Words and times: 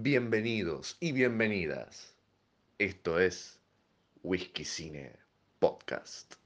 bienvenidos 0.00 0.96
y 1.00 1.12
bienvenidas. 1.12 2.16
Esto 2.78 3.20
es 3.20 3.60
Whisky 4.22 4.64
Cine 4.64 5.12
Podcast. 5.58 6.41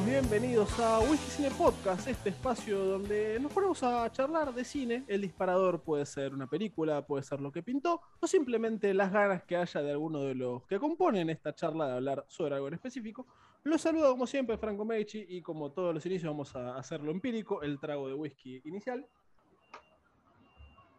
Bienvenidos 0.00 0.78
a 0.80 1.00
Whisky 1.00 1.30
Cine 1.30 1.50
Podcast, 1.50 2.08
este 2.08 2.30
espacio 2.30 2.82
donde 2.82 3.38
nos 3.38 3.52
ponemos 3.52 3.82
a 3.82 4.10
charlar 4.10 4.54
de 4.54 4.64
cine. 4.64 5.04
El 5.06 5.20
disparador 5.20 5.82
puede 5.82 6.06
ser 6.06 6.32
una 6.32 6.46
película, 6.46 7.06
puede 7.06 7.22
ser 7.22 7.40
lo 7.42 7.52
que 7.52 7.62
pintó, 7.62 8.00
o 8.18 8.26
simplemente 8.26 8.94
las 8.94 9.12
ganas 9.12 9.42
que 9.42 9.56
haya 9.56 9.82
de 9.82 9.90
alguno 9.90 10.22
de 10.22 10.34
los 10.34 10.64
que 10.66 10.78
componen 10.78 11.28
esta 11.28 11.54
charla 11.54 11.88
de 11.88 11.92
hablar 11.92 12.24
sobre 12.26 12.54
algo 12.54 12.68
en 12.68 12.74
específico. 12.74 13.26
Los 13.64 13.82
saludo 13.82 14.10
como 14.12 14.26
siempre 14.26 14.56
Franco 14.56 14.86
Medici 14.86 15.26
y 15.28 15.42
como 15.42 15.72
todos 15.72 15.92
los 15.94 16.06
inicios 16.06 16.32
vamos 16.32 16.56
a 16.56 16.78
hacerlo 16.78 17.10
empírico, 17.10 17.60
el 17.62 17.78
trago 17.78 18.08
de 18.08 18.14
whisky 18.14 18.62
inicial. 18.64 19.06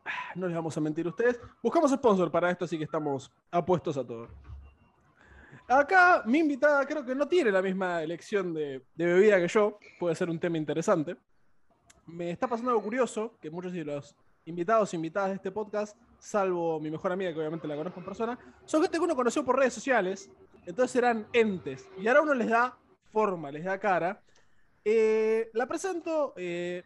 Ah, 0.05 0.33
No 0.35 0.45
les 0.45 0.55
vamos 0.55 0.77
a 0.77 0.81
mentir 0.81 1.07
a 1.07 1.09
ustedes. 1.09 1.39
Buscamos 1.63 1.89
sponsor 1.91 2.29
para 2.29 2.51
esto, 2.51 2.65
así 2.65 2.77
que 2.77 2.83
estamos 2.83 3.31
apuestos 3.49 3.97
a 3.97 4.05
todo. 4.05 4.52
Acá 5.67 6.23
mi 6.25 6.39
invitada 6.39 6.85
creo 6.85 7.05
que 7.05 7.15
no 7.15 7.27
tiene 7.27 7.51
la 7.51 7.61
misma 7.61 8.03
elección 8.03 8.53
de, 8.53 8.83
de 8.95 9.05
bebida 9.05 9.39
que 9.39 9.47
yo. 9.47 9.79
Puede 9.99 10.15
ser 10.15 10.29
un 10.29 10.39
tema 10.39 10.57
interesante. 10.57 11.15
Me 12.05 12.31
está 12.31 12.47
pasando 12.47 12.71
algo 12.71 12.83
curioso, 12.83 13.37
que 13.41 13.49
muchos 13.49 13.71
de 13.71 13.85
los 13.85 14.15
invitados 14.45 14.93
e 14.93 14.97
invitadas 14.97 15.29
de 15.29 15.35
este 15.35 15.51
podcast, 15.51 15.97
salvo 16.19 16.79
mi 16.79 16.91
mejor 16.91 17.11
amiga, 17.11 17.31
que 17.31 17.39
obviamente 17.39 17.67
la 17.67 17.75
conozco 17.75 17.99
en 17.99 18.05
persona, 18.05 18.39
son 18.65 18.81
gente 18.81 18.97
que 18.97 19.03
uno 19.03 19.15
conoció 19.15 19.45
por 19.45 19.57
redes 19.57 19.73
sociales. 19.73 20.29
Entonces 20.65 20.95
eran 20.95 21.27
entes. 21.33 21.89
Y 21.97 22.07
ahora 22.07 22.21
uno 22.21 22.33
les 22.33 22.49
da 22.49 22.77
forma, 23.11 23.51
les 23.51 23.63
da 23.63 23.79
cara. 23.79 24.21
Eh, 24.85 25.49
la 25.53 25.65
presento, 25.67 26.33
eh, 26.35 26.83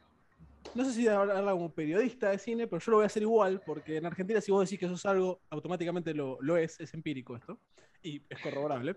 no 0.75 0.83
sé 0.85 0.91
si 0.91 1.07
hablarla 1.07 1.52
como 1.52 1.73
periodista 1.73 2.30
de 2.30 2.37
cine, 2.37 2.67
pero 2.67 2.80
yo 2.80 2.91
lo 2.91 2.97
voy 2.97 3.03
a 3.03 3.07
hacer 3.07 3.23
igual, 3.23 3.61
porque 3.65 3.97
en 3.97 4.05
Argentina 4.05 4.41
si 4.41 4.52
vos 4.52 4.65
decís 4.65 4.80
que 4.80 4.85
eso 4.85 4.95
es 4.95 5.05
algo, 5.05 5.39
automáticamente 5.49 6.13
lo, 6.13 6.37
lo 6.41 6.57
es, 6.57 6.80
es 6.80 6.93
empírico 6.93 7.35
esto, 7.35 7.59
y 8.08 8.25
es 8.30 8.39
corroborable. 8.41 8.95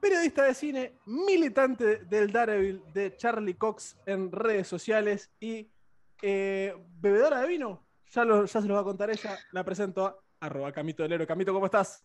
Periodista 0.00 0.44
de 0.44 0.54
cine, 0.54 0.98
militante 1.06 2.04
del 2.04 2.32
Daredevil 2.32 2.82
de 2.94 3.16
Charlie 3.16 3.54
Cox 3.54 3.98
en 4.06 4.32
redes 4.32 4.66
sociales 4.66 5.30
y 5.38 5.70
eh, 6.22 6.74
bebedora 7.00 7.40
de 7.42 7.48
vino. 7.48 7.86
Ya, 8.10 8.24
lo- 8.24 8.44
ya 8.46 8.60
se 8.60 8.66
los 8.66 8.76
va 8.76 8.80
a 8.80 8.84
contar 8.84 9.10
ella. 9.10 9.38
La 9.52 9.62
presento 9.64 10.06
a 10.06 10.16
arroba 10.40 10.72
Camito 10.72 11.02
del 11.02 11.12
Héroe. 11.12 11.26
Camito, 11.26 11.52
¿cómo 11.52 11.66
estás? 11.66 12.04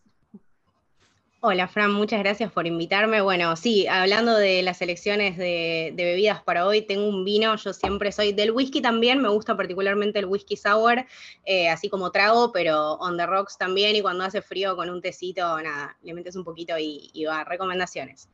Hola 1.48 1.68
Fran, 1.68 1.92
muchas 1.92 2.18
gracias 2.18 2.50
por 2.50 2.66
invitarme. 2.66 3.20
Bueno, 3.20 3.54
sí, 3.54 3.86
hablando 3.86 4.34
de 4.36 4.62
las 4.62 4.82
elecciones 4.82 5.36
de, 5.36 5.92
bebidas 5.96 6.42
para 6.42 6.66
hoy, 6.66 6.82
tengo 6.82 7.08
un 7.08 7.24
vino, 7.24 7.54
yo 7.54 7.72
siempre 7.72 8.10
soy 8.10 8.32
del 8.32 8.50
whisky 8.50 8.80
también, 8.80 9.22
me 9.22 9.28
gusta 9.28 9.56
particularmente 9.56 10.18
el 10.18 10.24
whisky 10.24 10.56
sour, 10.56 11.06
eh, 11.44 11.68
así 11.68 11.88
como 11.88 12.10
trago, 12.10 12.50
pero 12.50 12.94
on 12.94 13.16
the 13.16 13.26
rocks 13.26 13.56
también, 13.56 13.94
y 13.94 14.02
cuando 14.02 14.24
hace 14.24 14.42
frío 14.42 14.74
con 14.74 14.90
un 14.90 15.00
tecito, 15.00 15.62
nada, 15.62 15.96
le 16.02 16.14
metes 16.14 16.34
un 16.34 16.42
poquito 16.42 16.76
y, 16.78 17.12
y 17.14 17.26
va, 17.26 17.44
recomendaciones. 17.44 18.28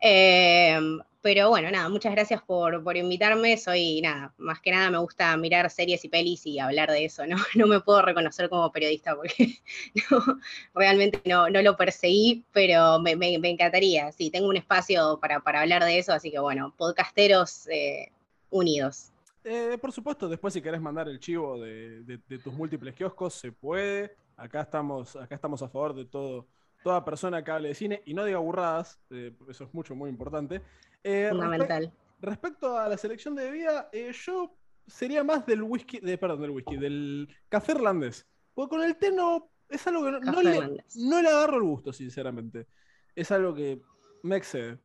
Eh, 0.00 0.80
pero 1.20 1.48
bueno, 1.50 1.70
nada, 1.70 1.88
muchas 1.88 2.12
gracias 2.12 2.42
por, 2.42 2.82
por 2.84 2.96
invitarme. 2.96 3.56
Soy, 3.56 4.00
nada, 4.00 4.32
más 4.38 4.60
que 4.60 4.70
nada 4.70 4.90
me 4.90 4.98
gusta 4.98 5.36
mirar 5.36 5.68
series 5.70 6.04
y 6.04 6.08
pelis 6.08 6.46
y 6.46 6.58
hablar 6.58 6.90
de 6.90 7.04
eso, 7.04 7.26
¿no? 7.26 7.36
No 7.56 7.66
me 7.66 7.80
puedo 7.80 8.02
reconocer 8.02 8.48
como 8.48 8.70
periodista 8.72 9.16
porque 9.16 9.58
realmente 10.74 11.20
no, 11.24 11.50
no 11.50 11.60
lo 11.62 11.76
perseguí, 11.76 12.44
pero 12.52 12.98
me, 13.00 13.12
encantaría. 13.50 14.12
Sí, 14.12 14.30
tengo 14.30 14.48
un 14.48 14.56
espacio 14.56 15.18
para, 15.20 15.40
para 15.40 15.60
hablar 15.62 15.84
de 15.84 15.98
eso, 15.98 16.12
así 16.12 16.30
que 16.30 16.38
bueno, 16.38 16.74
podcasteros 16.76 17.66
eh, 17.68 18.10
unidos. 18.50 19.10
Eh, 19.44 19.78
por 19.80 19.92
supuesto, 19.92 20.28
después 20.28 20.52
si 20.54 20.60
querés 20.60 20.80
mandar 20.80 21.08
el 21.08 21.20
chivo 21.20 21.58
de, 21.60 22.02
de- 22.04 22.20
de 22.26 22.38
tus 22.38 22.52
múltiples 22.52 22.94
kioscos, 22.94 23.34
se 23.34 23.52
puede. 23.52 24.16
Acá 24.36 24.62
estamos, 24.62 25.16
acá 25.16 25.34
estamos 25.34 25.62
a 25.62 25.68
favor 25.68 25.94
de 25.94 26.04
todo, 26.04 26.46
toda 26.82 27.04
persona 27.04 27.42
que 27.42 27.50
hable 27.50 27.68
de 27.68 27.74
cine 27.74 28.02
y 28.06 28.14
no 28.14 28.24
diga 28.24 28.38
burradas, 28.38 29.00
eh, 29.10 29.32
eso 29.48 29.64
es 29.64 29.74
mucho, 29.74 29.94
muy 29.94 30.10
importante. 30.10 30.62
Eh, 31.04 31.28
respe- 31.30 31.30
Fundamental. 31.30 31.92
respecto 32.20 32.78
a 32.78 32.88
la 32.88 32.96
selección 32.96 33.34
de 33.34 33.44
bebida, 33.44 33.88
eh, 33.92 34.12
yo 34.12 34.54
sería 34.86 35.22
más 35.24 35.46
del 35.46 35.62
whisky, 35.62 36.00
de, 36.00 36.18
perdón, 36.18 36.42
del 36.42 36.50
whisky, 36.50 36.76
del 36.76 37.28
café 37.48 37.72
irlandés. 37.72 38.26
Porque 38.54 38.76
con 38.76 38.82
el 38.84 38.96
té 38.96 39.12
no, 39.12 39.50
es 39.68 39.86
algo 39.86 40.04
que 40.04 40.10
no, 40.12 40.20
no 40.20 40.42
le, 40.42 40.82
no 40.96 41.22
le 41.22 41.28
agarro 41.28 41.56
el 41.56 41.62
gusto, 41.62 41.92
sinceramente. 41.92 42.66
Es 43.14 43.30
algo 43.30 43.54
que 43.54 43.80
me 44.22 44.36
excede. 44.36 44.78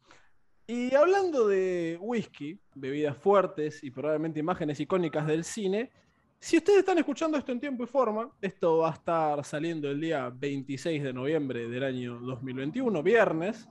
Y 0.68 0.94
hablando 0.96 1.48
de 1.48 1.98
whisky, 2.00 2.60
bebidas 2.76 3.18
fuertes 3.18 3.84
y 3.84 3.92
probablemente 3.92 4.40
imágenes 4.40 4.80
icónicas 4.80 5.26
del 5.28 5.44
cine, 5.44 5.92
si 6.40 6.58
ustedes 6.58 6.80
están 6.80 6.98
escuchando 6.98 7.38
esto 7.38 7.52
en 7.52 7.60
tiempo 7.60 7.84
y 7.84 7.88
forma, 7.88 8.30
esto 8.42 8.80
va 8.80 8.90
a 8.90 8.94
estar 8.94 9.44
saliendo 9.46 9.90
el 9.90 10.00
día 10.00 10.30
26 10.30 11.02
de 11.04 11.14
noviembre 11.14 11.68
del 11.70 11.84
año 11.84 12.20
2021, 12.20 13.02
viernes. 13.02 13.68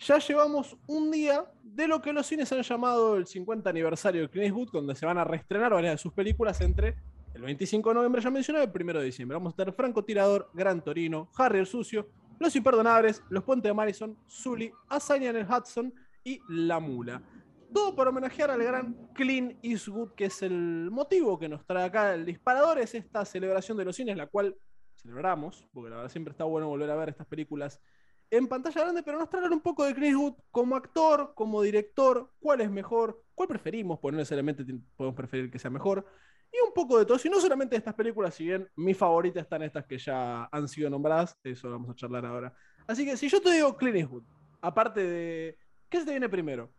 Ya 0.00 0.18
llevamos 0.18 0.78
un 0.86 1.10
día 1.10 1.44
de 1.62 1.86
lo 1.86 2.00
que 2.00 2.14
los 2.14 2.26
cines 2.26 2.50
han 2.52 2.62
llamado 2.62 3.16
el 3.16 3.26
50 3.26 3.68
aniversario 3.68 4.22
de 4.22 4.30
Clint 4.30 4.46
Eastwood, 4.46 4.72
donde 4.72 4.94
se 4.94 5.04
van 5.04 5.18
a 5.18 5.24
reestrenar 5.24 5.74
varias 5.74 5.92
de 5.92 5.98
sus 5.98 6.14
películas 6.14 6.58
entre 6.62 6.96
el 7.34 7.42
25 7.42 7.90
de 7.90 7.94
noviembre, 7.96 8.22
ya 8.22 8.30
mencioné, 8.30 8.60
y 8.60 8.62
el 8.62 8.70
1 8.74 8.98
de 8.98 9.04
diciembre. 9.04 9.36
Vamos 9.36 9.52
a 9.52 9.56
tener 9.56 9.74
Franco 9.74 10.02
Tirador, 10.02 10.48
Gran 10.54 10.82
Torino, 10.82 11.28
Harry 11.36 11.58
el 11.58 11.66
Sucio, 11.66 12.08
Los 12.38 12.56
Imperdonables, 12.56 13.22
Los 13.28 13.44
Puentes 13.44 13.68
de 13.68 13.74
Madison, 13.74 14.16
Zully, 14.26 14.72
Hazaña 14.88 15.28
en 15.28 15.36
el 15.36 15.46
Hudson 15.46 15.92
y 16.24 16.40
La 16.48 16.80
Mula. 16.80 17.22
Todo 17.70 17.94
para 17.94 18.08
homenajear 18.08 18.50
al 18.50 18.62
gran 18.64 18.94
Clint 19.12 19.58
Eastwood, 19.62 20.14
que 20.14 20.24
es 20.24 20.40
el 20.40 20.90
motivo 20.90 21.38
que 21.38 21.50
nos 21.50 21.66
trae 21.66 21.84
acá 21.84 22.14
el 22.14 22.24
disparador, 22.24 22.78
es 22.78 22.94
esta 22.94 23.26
celebración 23.26 23.76
de 23.76 23.84
los 23.84 23.96
cines, 23.96 24.16
la 24.16 24.28
cual 24.28 24.56
celebramos, 24.96 25.68
porque 25.74 25.90
la 25.90 25.96
verdad 25.96 26.10
siempre 26.10 26.32
está 26.32 26.44
bueno 26.44 26.68
volver 26.68 26.90
a 26.90 26.96
ver 26.96 27.10
estas 27.10 27.26
películas 27.26 27.82
en 28.30 28.46
pantalla 28.46 28.82
grande, 28.82 29.02
pero 29.02 29.18
nos 29.18 29.28
traen 29.28 29.52
un 29.52 29.60
poco 29.60 29.84
de 29.84 29.94
Clint 29.94 30.12
Eastwood 30.12 30.34
como 30.50 30.76
actor, 30.76 31.32
como 31.34 31.62
director, 31.62 32.32
cuál 32.38 32.60
es 32.60 32.70
mejor, 32.70 33.24
cuál 33.34 33.48
preferimos, 33.48 33.98
porque 33.98 34.12
no 34.12 34.18
necesariamente 34.18 34.64
podemos 34.96 35.16
preferir 35.16 35.50
que 35.50 35.58
sea 35.58 35.70
mejor, 35.70 36.06
y 36.52 36.56
un 36.66 36.72
poco 36.72 36.98
de 36.98 37.06
todo, 37.06 37.18
y 37.24 37.28
no 37.28 37.40
solamente 37.40 37.74
de 37.74 37.78
estas 37.78 37.94
películas, 37.94 38.34
si 38.34 38.44
bien 38.44 38.68
mi 38.76 38.94
favorita 38.94 39.40
están 39.40 39.62
estas 39.62 39.84
que 39.86 39.98
ya 39.98 40.44
han 40.44 40.68
sido 40.68 40.90
nombradas, 40.90 41.36
eso 41.42 41.70
vamos 41.70 41.90
a 41.90 41.94
charlar 41.94 42.24
ahora. 42.24 42.54
Así 42.86 43.04
que 43.04 43.16
si 43.16 43.28
yo 43.28 43.40
te 43.40 43.52
digo 43.52 43.76
Clint 43.76 43.96
Eastwood, 43.96 44.24
aparte 44.60 45.02
de, 45.02 45.58
¿qué 45.88 45.98
se 45.98 46.04
te 46.04 46.10
viene 46.12 46.28
primero? 46.28 46.70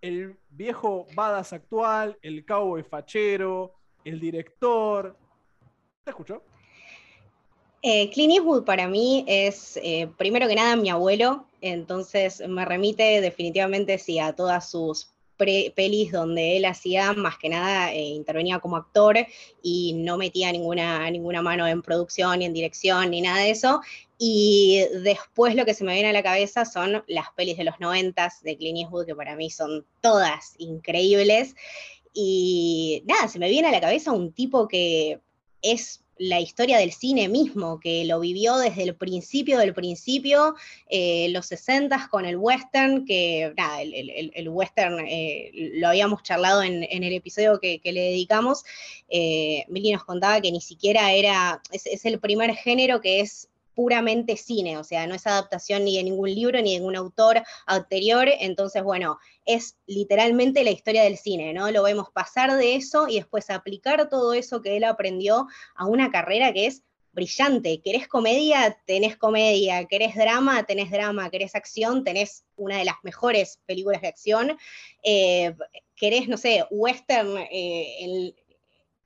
El 0.00 0.36
viejo 0.50 1.06
badass 1.14 1.52
actual, 1.52 2.18
el 2.22 2.44
cowboy 2.44 2.82
fachero, 2.82 3.74
el 4.04 4.18
director. 4.18 5.16
¿Te 6.02 6.10
escuchó? 6.10 6.42
Eh, 7.84 8.10
Clint 8.10 8.32
Eastwood 8.34 8.64
para 8.64 8.86
mí 8.86 9.24
es, 9.26 9.76
eh, 9.82 10.08
primero 10.16 10.46
que 10.46 10.54
nada, 10.54 10.76
mi 10.76 10.88
abuelo, 10.88 11.46
entonces 11.60 12.40
me 12.48 12.64
remite 12.64 13.20
definitivamente 13.20 13.98
sí, 13.98 14.20
a 14.20 14.34
todas 14.34 14.70
sus 14.70 15.08
pre- 15.36 15.72
pelis 15.74 16.12
donde 16.12 16.56
él 16.56 16.64
hacía, 16.64 17.12
más 17.12 17.38
que 17.38 17.48
nada, 17.48 17.92
eh, 17.92 18.00
intervenía 18.02 18.60
como 18.60 18.76
actor 18.76 19.16
y 19.64 19.94
no 19.94 20.16
metía 20.16 20.52
ninguna, 20.52 21.10
ninguna 21.10 21.42
mano 21.42 21.66
en 21.66 21.82
producción, 21.82 22.38
ni 22.38 22.44
en 22.44 22.52
dirección, 22.52 23.10
ni 23.10 23.20
nada 23.20 23.40
de 23.40 23.50
eso. 23.50 23.80
Y 24.16 24.84
después 25.02 25.56
lo 25.56 25.64
que 25.64 25.74
se 25.74 25.82
me 25.82 25.94
viene 25.94 26.10
a 26.10 26.12
la 26.12 26.22
cabeza 26.22 26.64
son 26.64 27.02
las 27.08 27.26
pelis 27.34 27.56
de 27.56 27.64
los 27.64 27.80
noventas 27.80 28.44
de 28.44 28.56
Clint 28.56 28.78
Eastwood, 28.78 29.06
que 29.06 29.16
para 29.16 29.34
mí 29.34 29.50
son 29.50 29.84
todas 30.00 30.54
increíbles. 30.58 31.56
Y 32.14 33.02
nada, 33.06 33.26
se 33.26 33.40
me 33.40 33.48
viene 33.48 33.66
a 33.66 33.72
la 33.72 33.80
cabeza 33.80 34.12
un 34.12 34.32
tipo 34.32 34.68
que 34.68 35.18
es 35.62 36.04
la 36.22 36.40
historia 36.40 36.78
del 36.78 36.92
cine 36.92 37.28
mismo, 37.28 37.80
que 37.80 38.04
lo 38.04 38.20
vivió 38.20 38.56
desde 38.56 38.84
el 38.84 38.94
principio 38.94 39.58
del 39.58 39.74
principio, 39.74 40.54
eh, 40.88 41.28
los 41.30 41.46
60 41.46 42.08
con 42.10 42.24
el 42.26 42.36
western, 42.36 43.04
que 43.04 43.52
nada, 43.56 43.82
el, 43.82 44.48
western 44.48 45.04
eh, 45.06 45.50
lo 45.74 45.88
habíamos 45.88 46.22
charlado 46.22 46.62
en, 46.62 46.84
el 46.84 47.12
episodio 47.12 47.58
que, 47.58 47.80
le 47.84 48.00
dedicamos. 48.00 48.64
Eh, 49.08 49.64
Mili 49.68 49.90
nos 49.92 50.04
contaba 50.04 50.40
que 50.40 50.52
ni 50.52 50.60
siquiera 50.60 51.12
era, 51.12 51.60
es 51.72 52.04
el 52.04 52.20
primer 52.20 52.54
género 52.54 53.00
que 53.00 53.20
es 53.20 53.48
puramente 53.74 54.36
cine, 54.36 54.78
o 54.78 54.84
sea, 54.84 55.06
no 55.06 55.14
es 55.14 55.26
adaptación 55.26 55.84
ni 55.84 55.96
de 55.96 56.04
ningún 56.04 56.34
libro 56.34 56.60
ni 56.60 56.72
de 56.72 56.78
ningún 56.78 56.96
autor 56.96 57.42
anterior, 57.66 58.28
entonces, 58.40 58.82
bueno, 58.82 59.18
es 59.44 59.76
literalmente 59.86 60.64
la 60.64 60.70
historia 60.70 61.02
del 61.04 61.16
cine, 61.16 61.52
¿no? 61.52 61.70
Lo 61.70 61.82
vemos 61.82 62.10
pasar 62.10 62.56
de 62.56 62.74
eso 62.74 63.08
y 63.08 63.16
después 63.16 63.50
aplicar 63.50 64.08
todo 64.08 64.34
eso 64.34 64.62
que 64.62 64.76
él 64.76 64.84
aprendió 64.84 65.46
a 65.74 65.86
una 65.86 66.10
carrera 66.10 66.52
que 66.52 66.66
es 66.66 66.82
brillante. 67.12 67.80
¿Querés 67.82 68.08
comedia? 68.08 68.78
Tenés 68.86 69.16
comedia. 69.16 69.84
¿Querés 69.84 70.14
drama? 70.14 70.64
Tenés 70.64 70.90
drama. 70.90 71.30
¿Querés 71.30 71.54
acción? 71.54 72.04
Tenés 72.04 72.44
una 72.56 72.78
de 72.78 72.86
las 72.86 72.96
mejores 73.02 73.60
películas 73.66 74.00
de 74.00 74.08
acción. 74.08 74.58
Eh, 75.02 75.54
¿Querés, 75.94 76.28
no 76.28 76.38
sé, 76.38 76.64
western? 76.70 77.36
Eh, 77.50 78.32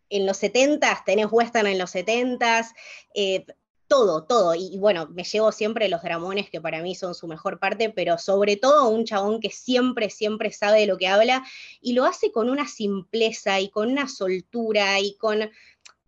en 0.09 0.27
los 0.27 0.43
70s, 0.43 1.05
tenés 1.05 1.27
western 1.31 1.67
en 1.67 1.79
los 1.79 1.95
70s, 1.95 2.73
eh, 3.15 3.45
todo, 3.88 4.25
todo. 4.25 4.55
Y, 4.55 4.79
bueno, 4.79 5.09
me 5.09 5.25
llevo 5.25 5.53
siempre 5.53 5.88
los 5.88 6.03
dramones 6.03 6.50
que 6.50 6.61
para 6.61 6.83
mí 6.83 6.94
son 6.94 7.15
su 7.15 7.27
mejor 7.27 7.59
parte, 7.59 7.91
pero 7.91 8.19
sobre 8.19 8.56
todo 8.56 8.88
un 8.88 9.05
chabón 9.05 9.41
que 9.41 9.50
siempre, 9.50 10.11
siempre 10.11 10.53
sabe 10.53 10.81
de 10.81 10.87
lo 10.87 10.99
que 10.99 11.09
habla 11.09 11.44
y 11.81 11.93
lo 11.93 12.05
hace 12.05 12.33
con 12.33 12.49
una 12.49 12.67
simpleza 12.67 13.61
y 13.61 13.71
con 13.71 13.91
una 13.91 14.09
soltura 14.09 15.00
y 15.00 15.17
con 15.17 15.50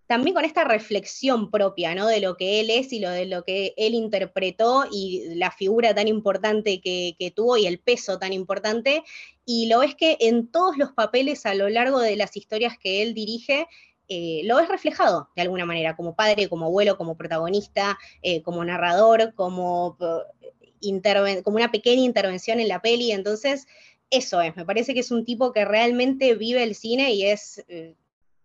también 0.09 0.35
con 0.35 0.47
esta 0.47 0.65
reflexión 0.65 1.51
propia, 1.51 1.95
¿no? 1.95 2.07
De 2.07 2.21
lo 2.21 2.39
que 2.39 2.61
él 2.61 2.71
es 2.71 2.95
y 2.95 2.99
lo 2.99 3.11
de 3.11 3.27
lo 3.27 3.45
que 3.45 3.75
él 3.77 3.93
interpretó 3.93 4.87
y 4.91 5.35
la 5.35 5.51
figura 5.51 5.95
tan 5.95 6.09
importante 6.09 6.81
que, 6.81 7.15
que 7.19 7.31
tuvo 7.31 7.59
y 7.59 7.67
el 7.67 7.79
peso 7.79 8.19
tan 8.19 8.33
importante. 8.33 9.05
Y 9.45 9.67
lo 9.67 9.83
es 9.83 9.95
que 9.95 10.17
en 10.21 10.51
todos 10.51 10.79
los 10.79 10.93
papeles 10.93 11.45
a 11.45 11.53
lo 11.53 11.69
largo 11.69 12.01
de 12.01 12.17
las 12.17 12.39
historias 12.39 12.79
que 12.79 13.03
él 13.03 13.13
dirige, 13.13 13.67
eh, 14.09 14.43
lo 14.45 14.57
ves 14.57 14.69
reflejado 14.69 15.29
de 15.37 15.43
alguna 15.43 15.67
manera, 15.67 15.97
como 15.97 16.15
padre, 16.15 16.49
como 16.49 16.67
abuelo, 16.67 16.97
como 16.97 17.17
protagonista, 17.17 17.99
eh, 18.23 18.43
como 18.43 18.65
narrador, 18.65 19.35
como, 19.35 19.97
eh, 20.01 21.43
como 21.43 21.57
una 21.57 21.71
pequeña 21.71 22.03
intervención 22.03 22.61
en 22.61 22.69
la 22.69 22.81
peli. 22.81 23.13
Entonces, 23.13 23.67
eso 24.11 24.41
es, 24.41 24.57
me 24.57 24.65
parece 24.65 24.95
que 24.95 25.01
es 25.01 25.11
un 25.11 25.25
tipo 25.25 25.53
que 25.53 25.65
realmente 25.65 26.35
vive 26.35 26.63
el 26.63 26.75
cine 26.75 27.13
y 27.13 27.25
es, 27.25 27.65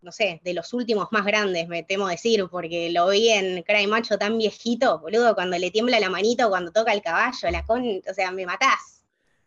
no 0.01 0.11
sé, 0.11 0.41
de 0.43 0.53
los 0.53 0.73
últimos 0.73 1.07
más 1.11 1.25
grandes, 1.25 1.69
me 1.69 1.83
temo 1.83 2.07
decir, 2.09 2.45
porque 2.51 2.91
lo 2.91 3.07
vi 3.09 3.29
en 3.29 3.63
Cry 3.63 3.87
Macho 3.87 4.17
tan 4.17 4.37
viejito, 4.37 4.99
boludo, 4.99 5.33
cuando 5.33 5.57
le 5.57 5.71
tiembla 5.71 6.01
la 6.01 6.09
manito, 6.09 6.49
cuando 6.49 6.73
toca 6.73 6.91
el 6.91 7.01
caballo, 7.01 7.49
la 7.49 7.65
con, 7.65 8.01
o 8.09 8.13
sea, 8.13 8.31
me 8.31 8.45
matás. 8.45 8.92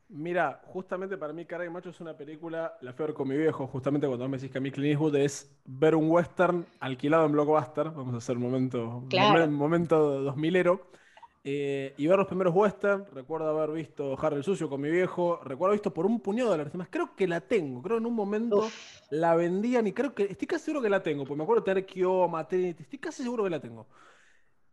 Mira, 0.08 0.62
justamente 0.66 1.16
para 1.16 1.32
mí 1.32 1.44
Cara 1.46 1.64
y 1.64 1.70
Macho 1.70 1.90
es 1.90 2.00
una 2.00 2.16
película, 2.16 2.78
la 2.80 2.92
fui 2.92 3.12
con 3.12 3.26
mi 3.26 3.36
viejo, 3.36 3.66
justamente 3.66 4.06
cuando 4.06 4.28
me 4.28 4.36
decís 4.36 4.52
que 4.52 4.58
a 4.58 4.60
mí 4.60 4.70
Clint 4.70 4.92
Eastwood 4.92 5.16
es 5.16 5.52
ver 5.64 5.96
un 5.96 6.08
western 6.08 6.64
alquilado 6.78 7.26
en 7.26 7.32
Blockbuster, 7.32 7.90
vamos 7.90 8.14
a 8.14 8.18
hacer 8.18 8.36
un 8.36 8.44
momento, 8.44 9.04
claro. 9.08 9.50
momento 9.50 10.22
2000ero, 10.32 10.80
eh, 11.42 11.92
y 11.96 12.06
ver 12.06 12.18
los 12.18 12.28
primeros 12.28 12.54
westerns, 12.54 13.10
recuerdo 13.10 13.48
haber 13.48 13.74
visto 13.74 14.16
Harry 14.20 14.36
el 14.36 14.44
Sucio 14.44 14.68
con 14.68 14.80
mi 14.80 14.90
viejo, 14.90 15.40
recuerdo 15.42 15.72
haber 15.72 15.78
visto 15.78 15.92
por 15.92 16.06
un 16.06 16.20
puñado 16.20 16.50
de 16.50 16.58
dólares, 16.58 16.88
creo 16.88 17.16
que 17.16 17.26
la 17.26 17.40
tengo, 17.40 17.82
creo 17.82 17.98
en 17.98 18.06
un 18.06 18.14
momento 18.14 18.68
la 19.10 19.34
vendían 19.34 19.88
y 19.88 19.92
creo 19.92 20.14
que, 20.14 20.22
estoy 20.24 20.46
casi 20.46 20.66
seguro 20.66 20.82
que 20.82 20.90
la 20.90 21.02
tengo, 21.02 21.24
porque 21.24 21.38
me 21.38 21.42
acuerdo 21.42 21.62
de 21.62 21.72
tener 21.72 21.86
Kyo, 21.86 22.28
Maternity, 22.28 22.84
estoy 22.84 23.00
casi 23.00 23.24
seguro 23.24 23.42
que 23.42 23.50
la 23.50 23.60
tengo. 23.60 23.88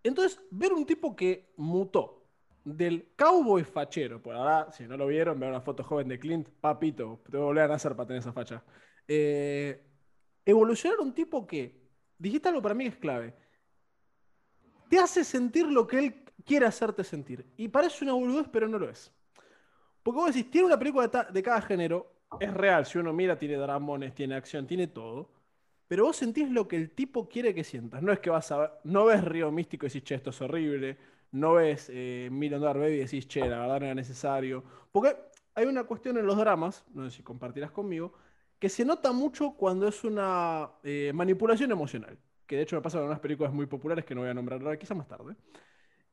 Entonces, 0.04 0.40
ver 0.52 0.74
un 0.74 0.86
tipo 0.86 1.16
que 1.16 1.54
mutó, 1.58 2.23
del 2.64 3.14
cowboy 3.16 3.64
fachero. 3.64 4.22
Por 4.22 4.36
ahora, 4.36 4.72
si 4.72 4.84
no 4.86 4.98
lo 4.98 5.08
vieron, 5.08 5.40
vean 5.40 5.52
una 5.52 5.62
foto 5.62 5.84
joven 5.84 6.08
de 6.08 6.20
Clint, 6.20 6.50
papito, 6.50 7.22
te 7.30 7.38
volver 7.38 7.66
a 7.66 7.68
nacer 7.68 7.96
para 7.96 8.08
tener 8.08 8.22
esa 8.22 8.34
facha. 8.34 8.64
Eh, 9.08 9.84
evolucionar 10.46 11.00
un 11.00 11.14
tipo 11.14 11.46
que, 11.46 11.90
dijiste 12.18 12.50
algo 12.50 12.62
para 12.62 12.76
mí 12.76 12.86
que 12.86 12.92
es 12.92 12.98
clave, 12.98 13.34
te 14.90 15.00
hace 15.00 15.24
sentir 15.24 15.68
lo 15.68 15.88
que 15.88 16.00
él 16.00 16.16
quiere 16.46 16.66
hacerte 16.66 17.04
sentir. 17.04 17.46
Y 17.58 17.68
parece 17.68 18.04
una 18.04 18.14
boludez, 18.14 18.48
pero 18.52 18.68
no 18.68 18.80
lo 18.80 18.90
es. 18.90 19.12
Porque 20.02 20.20
vos 20.20 20.34
decís, 20.34 20.52
tiene 20.52 20.68
una 20.68 20.78
película 20.78 21.08
de, 21.08 21.44
cada 21.44 21.62
género, 21.62 22.12
es 22.40 22.54
real, 22.54 22.86
si 22.86 22.98
uno 22.98 23.14
mira, 23.14 23.38
tiene 23.38 23.56
dramones, 23.56 24.14
tiene 24.14 24.36
acción, 24.36 24.68
tiene 24.68 24.88
todo. 24.88 25.32
Pero 25.88 26.06
vos 26.06 26.16
sentís 26.16 26.50
lo 26.50 26.68
que 26.68 26.76
el 26.76 26.92
tipo 26.92 27.30
quiere 27.30 27.54
que 27.54 27.64
sientas. 27.64 28.02
No 28.02 28.12
es 28.12 28.20
que 28.20 28.30
vas 28.30 28.52
a 28.52 28.58
ver, 28.58 28.72
no 28.84 29.06
ves 29.06 29.24
Río 29.24 29.52
Místico 29.52 29.86
y 29.86 29.90
decís, 29.90 30.04
che, 30.04 30.16
esto 30.16 30.32
es 30.32 30.42
horrible 30.42 30.98
no 31.34 31.54
ves 31.54 31.90
eh, 31.92 32.30
Million 32.32 32.62
Dollar 32.62 32.78
Baby 32.78 32.94
y 32.94 33.00
decís, 33.00 33.28
che, 33.28 33.42
la 33.42 33.60
verdad 33.60 33.80
no 33.80 33.86
era 33.88 33.96
necesario. 33.96 34.64
Porque 34.92 35.16
hay 35.56 35.66
una 35.66 35.84
cuestión 35.84 36.18
en 36.18 36.28
los 36.28 36.38
dramas, 36.38 36.86
no 36.94 37.10
sé 37.10 37.18
si 37.18 37.24
compartirás 37.24 37.72
conmigo, 37.72 38.14
que 38.60 38.70
se 38.70 38.86
nota 38.86 39.12
mucho 39.12 39.56
cuando 39.56 39.88
es 39.88 40.04
una 40.04 40.70
eh, 40.84 41.12
manipulación 41.14 41.72
emocional. 41.72 42.18
Que 42.46 42.58
de 42.58 42.62
hecho 42.62 42.76
me 42.76 42.84
pasa 42.84 43.00
con 43.00 43.08
unas 43.08 43.20
películas 43.20 43.52
muy 43.52 43.66
populares 43.66 44.06
que 44.06 44.14
no 44.14 44.22
voy 44.22 44.30
a 44.30 44.34
nombrar 44.34 44.62
ahora, 44.62 44.78
quizá 44.78 44.94
más 44.94 45.08
tarde. 45.08 45.36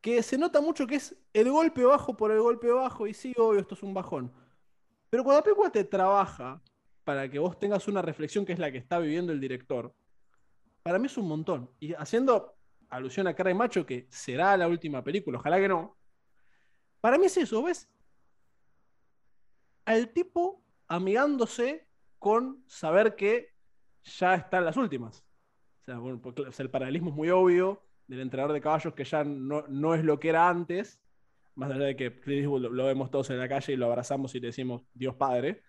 Que 0.01 0.23
se 0.23 0.39
nota 0.39 0.63
mucho 0.63 0.87
que 0.87 0.95
es 0.95 1.15
el 1.35 1.51
golpe 1.51 1.85
bajo 1.85 2.17
por 2.17 2.33
el 2.33 2.41
golpe 2.41 2.73
bajo 2.73 3.07
y 3.07 3.13
sí, 3.13 3.35
obvio, 3.37 3.61
esto 3.61 3.75
es 3.75 3.83
un 3.83 3.93
bajón. 3.93 4.33
Pero 5.11 5.23
cuando 5.23 5.41
la 5.41 5.45
película 5.45 5.71
te 5.71 5.85
trabaja 5.85 6.63
para 7.05 7.31
que 7.31 7.39
vos 7.39 7.59
tengas 7.59 7.87
una 7.89 8.01
reflexión 8.01 8.47
que 8.47 8.55
es 8.55 8.59
la 8.59 8.73
que 8.73 8.79
está 8.79 8.99
viviendo 8.99 9.33
el 9.33 9.41
director, 9.41 9.93
para 10.83 10.99
mí 10.99 11.07
es 11.07 11.19
un 11.19 11.29
montón. 11.29 11.69
Y 11.79 11.93
haciendo 11.93 12.55
alusión 12.91 13.27
a 13.27 13.35
Cara 13.35 13.51
y 13.51 13.55
Macho, 13.55 13.87
que 13.87 14.07
será 14.11 14.57
la 14.57 14.69
última 14.69 15.03
película, 15.03 15.39
ojalá 15.39 15.59
que 15.59 15.69
no. 15.69 15.97
Para 17.01 17.17
mí 17.19 17.27
es 17.27 17.37
eso, 17.37 17.63
¿ves? 17.63 17.89
Al 19.85 20.11
tipo 20.11 20.63
amigándose 20.89 21.87
con 22.19 22.63
saber 22.67 23.17
que 23.17 23.55
ya 24.05 24.35
están 24.35 24.65
las 24.65 24.77
últimas. 24.77 25.25
O 25.83 25.85
sea, 25.85 25.99
bueno, 25.99 26.21
el 26.59 26.71
paralelismo 26.71 27.11
es 27.11 27.17
muy 27.17 27.31
obvio 27.31 27.83
del 28.07 28.21
entrenador 28.21 28.53
de 28.53 28.61
caballos 28.61 28.93
que 28.95 29.05
ya 29.05 29.25
no, 29.25 29.65
no 29.69 29.95
es 29.95 30.05
lo 30.05 30.19
que 30.19 30.29
era 30.29 30.49
antes, 30.49 31.01
más 31.55 31.71
allá 31.71 31.87
de 31.87 31.97
que 31.97 32.11
lo, 32.27 32.59
lo, 32.59 32.87
vemos 32.87 33.11
todos 33.11 33.31
en 33.31 33.39
la 33.39 33.49
calle 33.49 33.73
y 33.73 33.77
lo 33.77 33.87
abrazamos 33.87 34.35
y 34.35 34.41
le 34.41 34.49
decimos 34.49 34.83
Dios 34.93 35.15
Padre. 35.15 35.63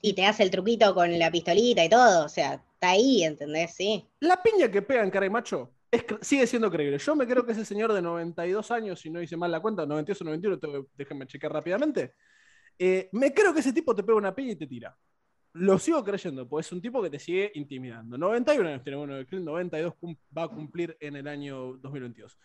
Y 0.00 0.14
te 0.14 0.26
hace 0.26 0.42
el 0.42 0.50
truquito 0.50 0.94
con 0.94 1.16
la 1.18 1.30
pistolita 1.30 1.84
y 1.84 1.88
todo, 1.88 2.24
o 2.24 2.28
sea, 2.28 2.54
está 2.54 2.90
ahí, 2.90 3.24
¿entendés? 3.24 3.74
Sí. 3.74 4.08
La 4.20 4.42
piña 4.42 4.70
que 4.70 4.82
pega 4.82 5.02
en 5.02 5.10
cara 5.10 5.26
y 5.26 5.30
macho 5.30 5.72
sigue 6.20 6.46
siendo 6.46 6.70
creíble. 6.70 6.98
Yo 6.98 7.16
me 7.16 7.26
creo 7.26 7.44
que 7.44 7.52
ese 7.52 7.64
señor 7.64 7.92
de 7.92 8.02
92 8.02 8.70
años, 8.70 9.00
si 9.00 9.10
no 9.10 9.22
hice 9.22 9.36
mal 9.36 9.50
la 9.50 9.60
cuenta, 9.60 9.86
92 9.86 10.20
o 10.20 10.24
91, 10.24 10.86
déjenme 10.94 11.26
chequear 11.26 11.52
rápidamente. 11.52 12.14
Eh, 12.78 13.08
me 13.12 13.32
creo 13.32 13.52
que 13.52 13.60
ese 13.60 13.72
tipo 13.72 13.94
te 13.94 14.02
pega 14.02 14.18
una 14.18 14.34
piña 14.34 14.52
y 14.52 14.56
te 14.56 14.66
tira. 14.66 14.96
Lo 15.54 15.78
sigo 15.78 16.04
creyendo, 16.04 16.48
pues 16.48 16.66
es 16.66 16.72
un 16.72 16.80
tipo 16.80 17.02
que 17.02 17.10
te 17.10 17.18
sigue 17.18 17.50
intimidando. 17.54 18.18
91 18.18 18.68
años 18.68 18.82
tiene, 18.84 18.98
bueno, 18.98 19.16
92 19.30 19.94
va 20.36 20.44
a 20.44 20.48
cumplir 20.48 20.96
en 21.00 21.16
el 21.16 21.26
año 21.26 21.78
2022. 21.78 22.38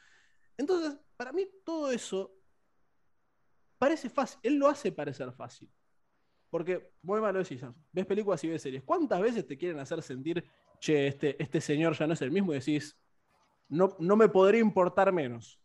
Entonces, 0.58 0.98
para 1.18 1.32
mí 1.32 1.48
todo 1.64 1.92
eso 1.92 2.34
parece 3.78 4.10
fácil. 4.10 4.40
Él 4.44 4.56
lo 4.56 4.68
hace 4.70 4.92
parecer 4.92 5.32
fácil. 5.34 5.70
Porque, 6.50 6.92
muy 7.02 7.20
malo 7.20 7.40
decís, 7.40 7.62
ves 7.92 8.06
películas 8.06 8.44
y 8.44 8.48
ves 8.48 8.62
series. 8.62 8.84
¿Cuántas 8.84 9.20
veces 9.20 9.46
te 9.46 9.58
quieren 9.58 9.80
hacer 9.80 10.02
sentir, 10.02 10.44
che, 10.80 11.08
este, 11.08 11.42
este 11.42 11.60
señor 11.60 11.94
ya 11.98 12.08
no 12.08 12.14
es 12.14 12.22
el 12.22 12.32
mismo 12.32 12.54
y 12.54 12.60
decís, 12.60 12.96
no, 13.74 14.16
me 14.16 14.30
podría 14.30 14.62
importar 14.62 15.12
menos. 15.12 15.60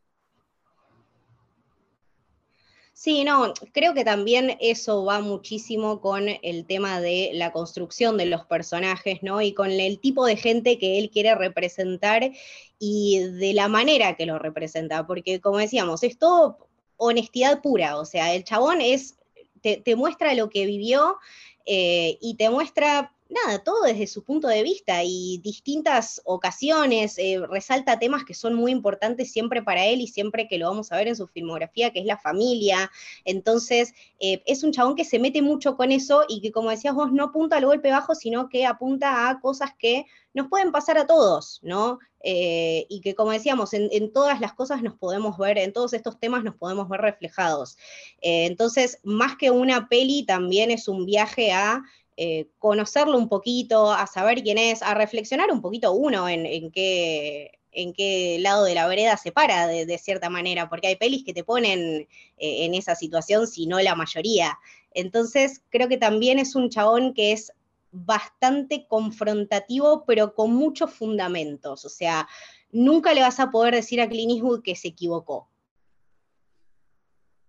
Sí, 2.95 3.23
no, 3.23 3.53
creo 3.73 3.95
que 3.95 4.05
también 4.05 4.57
eso 4.61 5.05
va 5.05 5.21
muchísimo 5.21 6.01
con 6.01 6.27
el 6.43 6.67
tema 6.67 7.01
de 7.01 7.31
la 7.33 7.53
construcción 7.53 8.17
de 8.17 8.27
los 8.27 8.45
personajes, 8.47 9.23
¿no? 9.23 9.41
Y 9.41 9.55
con 9.55 9.71
el 9.71 10.01
tipo 10.01 10.27
de 10.27 10.37
gente 10.37 10.79
que 10.79 10.99
él 10.99 11.11
quiere 11.11 11.37
representar 11.37 12.33
y 12.81 13.19
de 13.21 13.53
la 13.53 13.69
manera 13.69 14.17
que 14.17 14.27
lo 14.27 14.41
representa, 14.41 15.07
porque 15.07 15.41
como 15.41 15.59
decíamos, 15.59 16.03
es 16.03 16.19
todo 16.19 16.67
honestidad 16.97 17.63
pura, 17.63 17.99
o 17.99 18.05
sea, 18.05 18.35
el 18.35 18.43
chabón 18.43 18.81
es, 18.81 19.17
te, 19.63 19.95
muestra 19.95 20.35
lo 20.35 20.51
que 20.51 20.67
vivió 20.67 21.19
eh, 21.67 22.19
y 22.21 22.35
te 22.35 22.51
muestra 22.51 23.13
nada, 23.29 23.63
todo 23.63 23.83
desde 23.83 24.07
su 24.07 24.25
punto 24.25 24.49
de 24.49 24.63
vista 24.63 25.03
y 25.05 25.39
distintas 25.43 26.23
ocasiones, 26.25 27.19
eh, 27.19 27.39
resalta 27.49 27.99
temas 27.99 28.25
que 28.25 28.35
son 28.35 28.55
muy 28.55 28.73
importantes 28.73 29.31
siempre 29.31 29.63
para 29.63 29.85
él 29.85 30.01
y 30.01 30.07
siempre 30.07 30.49
que 30.49 30.59
lo 30.59 30.69
vamos 30.69 30.91
a 30.91 30.97
ver 30.97 31.09
en 31.09 31.17
su 31.17 31.27
filmografía, 31.27 31.93
que 31.93 32.01
es 32.01 32.07
la 32.07 32.17
familia. 32.17 32.91
Entonces, 33.25 33.93
eh, 34.19 34.43
es 34.47 34.63
un 34.63 34.73
chabón 34.73 34.97
que 34.97 35.05
se 35.05 35.19
mete 35.19 35.43
mucho 35.43 35.77
con 35.77 35.93
eso 35.93 36.25
y 36.27 36.41
que, 36.41 36.53
como 36.53 36.71
decías 36.71 36.95
vos, 36.95 37.13
no 37.13 37.25
apunta 37.25 37.59
al 37.59 37.67
golpe 37.67 37.91
bajo, 37.91 38.15
sino 38.15 38.49
que 38.49 38.65
apunta 38.65 39.29
a 39.29 39.41
cosas 39.41 39.73
que 39.79 40.07
nos 40.33 40.49
pueden 40.49 40.73
pasar 40.73 40.97
a 40.97 41.07
todos, 41.07 41.61
¿no? 41.63 41.99
Eh, 42.21 42.87
y 42.89 43.01
que, 43.01 43.15
como 43.15 43.33
decíamos, 43.33 43.75
en, 43.75 43.89
en, 43.93 44.13
todas 44.13 44.41
las 44.41 44.55
cosas 44.55 44.83
nos 44.83 44.95
podemos 44.95 45.39
ver, 45.39 45.59
en 45.59 45.73
todos 45.73 45.93
estos 45.93 46.19
temas 46.19 46.43
nos 46.45 46.57
podemos 46.57 46.89
ver 46.89 47.01
reflejados. 47.01 47.77
entonces, 48.21 48.99
más 49.05 49.37
que 49.37 49.51
una 49.51 49.89
peli, 49.89 50.25
también 50.25 50.71
es 50.71 50.89
un 50.89 51.07
viaje 51.07 51.53
a 51.53 51.83
eh, 52.21 52.49
conocerlo 52.59 53.17
un 53.17 53.29
poquito, 53.29 53.93
a 53.93 54.09
saber 54.09 54.43
quién 54.43 54.59
es, 54.59 54.83
a 54.83 54.93
reflexionar 54.93 55.53
un 55.53 55.63
poquito 55.63 55.93
uno 55.93 56.29
en, 56.29 56.73
qué, 56.73 57.61
en 57.71 57.93
qué 57.93 58.39
lado 58.41 58.65
de 58.65 58.75
la 58.75 58.89
vereda 58.89 59.17
se 59.17 59.31
para 59.31 59.69
de, 59.69 59.99
cierta 59.99 60.29
manera, 60.29 60.69
porque 60.69 60.89
hay 60.89 60.97
pelis 60.97 61.23
que 61.23 61.33
te 61.33 61.45
ponen 61.45 61.79
eh, 61.79 62.09
en 62.39 62.75
esa 62.75 62.97
situación, 62.97 63.47
si 63.47 63.67
no 63.67 63.79
la 63.79 63.95
mayoría. 63.95 64.59
Entonces, 64.95 65.63
creo 65.71 65.89
que 65.89 65.97
también 65.97 66.41
es 66.41 66.57
un 66.57 66.71
chabón 66.71 67.15
que 67.15 67.31
es 67.31 67.53
bastante 67.93 68.89
confrontativo, 68.89 70.03
pero 70.05 70.35
con 70.35 70.53
muchos 70.53 70.93
fundamentos. 70.93 71.85
O 71.85 71.89
sea, 71.89 72.27
nunca 72.73 73.15
le 73.15 73.21
vas 73.21 73.39
a 73.39 73.53
poder 73.53 73.77
decir 73.77 74.01
a 74.01 74.09
Clint 74.09 74.33
Eastwood 74.33 74.63
que 74.63 74.75
se 74.75 74.89
equivocó. 74.89 75.49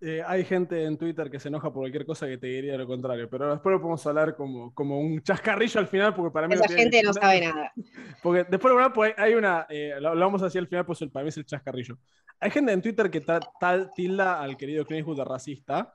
Eh, 0.01 0.23
hay 0.25 0.45
gente 0.45 0.85
en 0.85 0.97
Twitter 0.97 1.29
que 1.29 1.41
se 1.41 1.49
enoja 1.49 1.73
por 1.73 1.81
cualquier 1.81 2.05
cosa 2.05 2.25
que 2.25 2.37
te 2.37 2.47
diría 2.47 2.77
lo 2.77 2.87
contrario, 2.87 3.29
pero 3.29 3.51
después 3.51 3.73
lo 3.73 3.81
podemos 3.81 4.07
hablar 4.07 4.33
como, 4.33 4.73
como 4.73 4.97
un 4.97 5.21
chascarrillo 5.21 5.77
al 5.77 5.87
final, 5.87 6.15
porque 6.15 6.31
para 6.31 6.47
mí. 6.47 6.53
Esa 6.53 6.69
gente 6.69 7.03
no 7.03 7.11
sabe 7.11 7.41
nada. 7.41 7.73
Porque 8.23 8.45
después 8.49 8.73
pues, 8.93 9.13
hay 9.17 9.33
una. 9.33 9.65
Eh, 9.69 9.95
lo, 9.99 10.17
vamos 10.17 10.41
así 10.41 10.57
al 10.57 10.67
final, 10.67 10.85
pues 10.85 10.99
para 11.11 11.23
mí 11.23 11.29
es 11.29 11.37
el 11.37 11.45
chascarrillo. 11.45 11.97
Hay 12.39 12.49
gente 12.51 12.71
en 12.71 12.81
Twitter 12.81 13.09
que 13.09 13.21
tal 13.21 13.91
tilda 13.93 14.41
al 14.41 14.55
querido 14.55 14.85
Clint 14.85 14.99
Eastwood 14.99 15.17
de 15.17 15.25
racista 15.25 15.93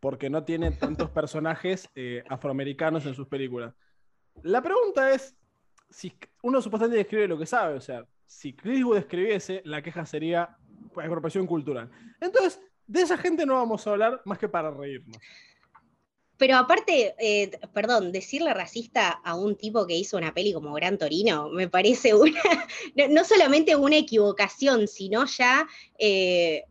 porque 0.00 0.28
no 0.28 0.44
tiene 0.44 0.72
tantos 0.72 1.10
personajes 1.10 1.88
eh, 1.94 2.22
afroamericanos 2.28 3.06
en 3.06 3.14
sus 3.14 3.26
películas. 3.26 3.74
La 4.42 4.62
pregunta 4.62 5.12
es: 5.12 5.34
si 5.88 6.12
uno 6.42 6.60
supuestamente 6.60 6.98
describe 6.98 7.26
lo 7.26 7.38
que 7.38 7.46
sabe, 7.46 7.74
o 7.74 7.80
sea, 7.80 8.04
si 8.26 8.52
Clint 8.52 8.78
Eastwood 8.78 8.98
escribiese, 8.98 9.62
la 9.64 9.80
queja 9.80 10.04
sería 10.04 10.58
pues, 10.92 11.06
apropiación 11.06 11.46
cultural. 11.46 11.90
Entonces, 12.20 12.60
de 12.86 13.02
esa 13.02 13.16
gente 13.16 13.46
no 13.46 13.54
vamos 13.54 13.86
a 13.86 13.90
hablar 13.90 14.22
más 14.24 14.38
que 14.38 14.48
para 14.48 14.70
reírnos. 14.70 15.18
Pero 16.38 16.56
aparte, 16.56 17.14
eh, 17.18 17.50
perdón, 17.72 18.12
decirle 18.12 18.52
racista 18.52 19.08
a 19.08 19.34
un 19.34 19.56
tipo 19.56 19.86
que 19.86 19.96
hizo 19.96 20.18
una 20.18 20.34
peli 20.34 20.52
como 20.52 20.74
Gran 20.74 20.98
Torino 20.98 21.48
me 21.48 21.68
parece 21.68 22.14
una, 22.14 22.40
no, 23.10 23.24
solamente 23.24 23.74
una 23.74 23.96
equivocación, 23.96 24.86
sino 24.86 25.24
ya, 25.24 25.66
eh, 25.98 26.64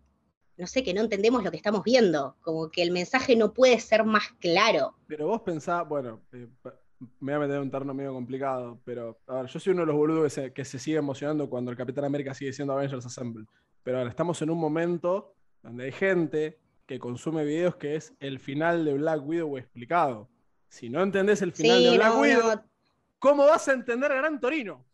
no 0.58 0.68
sé, 0.68 0.84
que 0.84 0.94
no 0.94 1.02
entendemos 1.02 1.44
lo 1.44 1.50
que 1.50 1.58
estamos 1.58 1.84
viendo, 1.84 2.36
como 2.42 2.70
que 2.70 2.84
el 2.84 2.92
mensaje 2.92 3.36
no 3.36 3.54
puede 3.54 3.80
ser 3.80 4.06
más 4.06 4.32
claro. 4.40 4.96
Pero 5.08 5.28
vos 5.28 5.42
pensás, 5.42 5.88
bueno, 5.88 6.22
eh, 6.32 6.48
me 7.20 7.34
voy 7.34 7.34
a 7.34 7.40
meter 7.40 7.56
en 7.56 7.64
un 7.64 7.72
terreno 7.72 7.94
medio 7.94 8.14
complicado, 8.14 8.80
pero 8.86 9.20
a 9.26 9.42
ver, 9.42 9.48
yo 9.48 9.60
soy 9.60 9.74
uno 9.74 9.82
de 9.82 9.88
los 9.88 9.96
boludos 9.96 10.24
que 10.26 10.30
se, 10.30 10.54
que 10.54 10.66
se 10.66 10.78
sigue 10.78 10.98
emocionando 10.98 11.50
cuando 11.50 11.72
el 11.72 11.78
Capitán 11.78 12.06
América 12.06 12.36
sigue 12.36 12.54
siendo 12.54 12.74
Avengers 12.74 13.06
Assemble. 13.06 13.46
Pero 13.84 13.98
ahora 13.98 14.10
estamos 14.12 14.40
en 14.44 14.52
un 14.52 14.60
momento 14.60 15.35
donde 15.66 15.86
hay 15.86 15.92
gente 15.92 16.60
que 16.86 17.00
consume 17.00 17.44
videos 17.44 17.76
que 17.76 17.96
es 17.96 18.14
el 18.20 18.40
final 18.40 18.86
de 18.86 18.94
Black 18.94 19.26
Widow 19.26 19.58
explicado. 19.58 20.30
Si 20.70 20.90
no 20.90 21.02
entendés 21.02 21.42
el 21.42 21.54
final 21.54 21.84
de 21.84 21.98
Black 21.98 22.20
Widow, 22.20 22.62
¿cómo 23.18 23.46
vas 23.46 23.68
a 23.68 23.74
entender 23.74 24.14
Gran 24.14 24.40
Torino? 24.40 24.86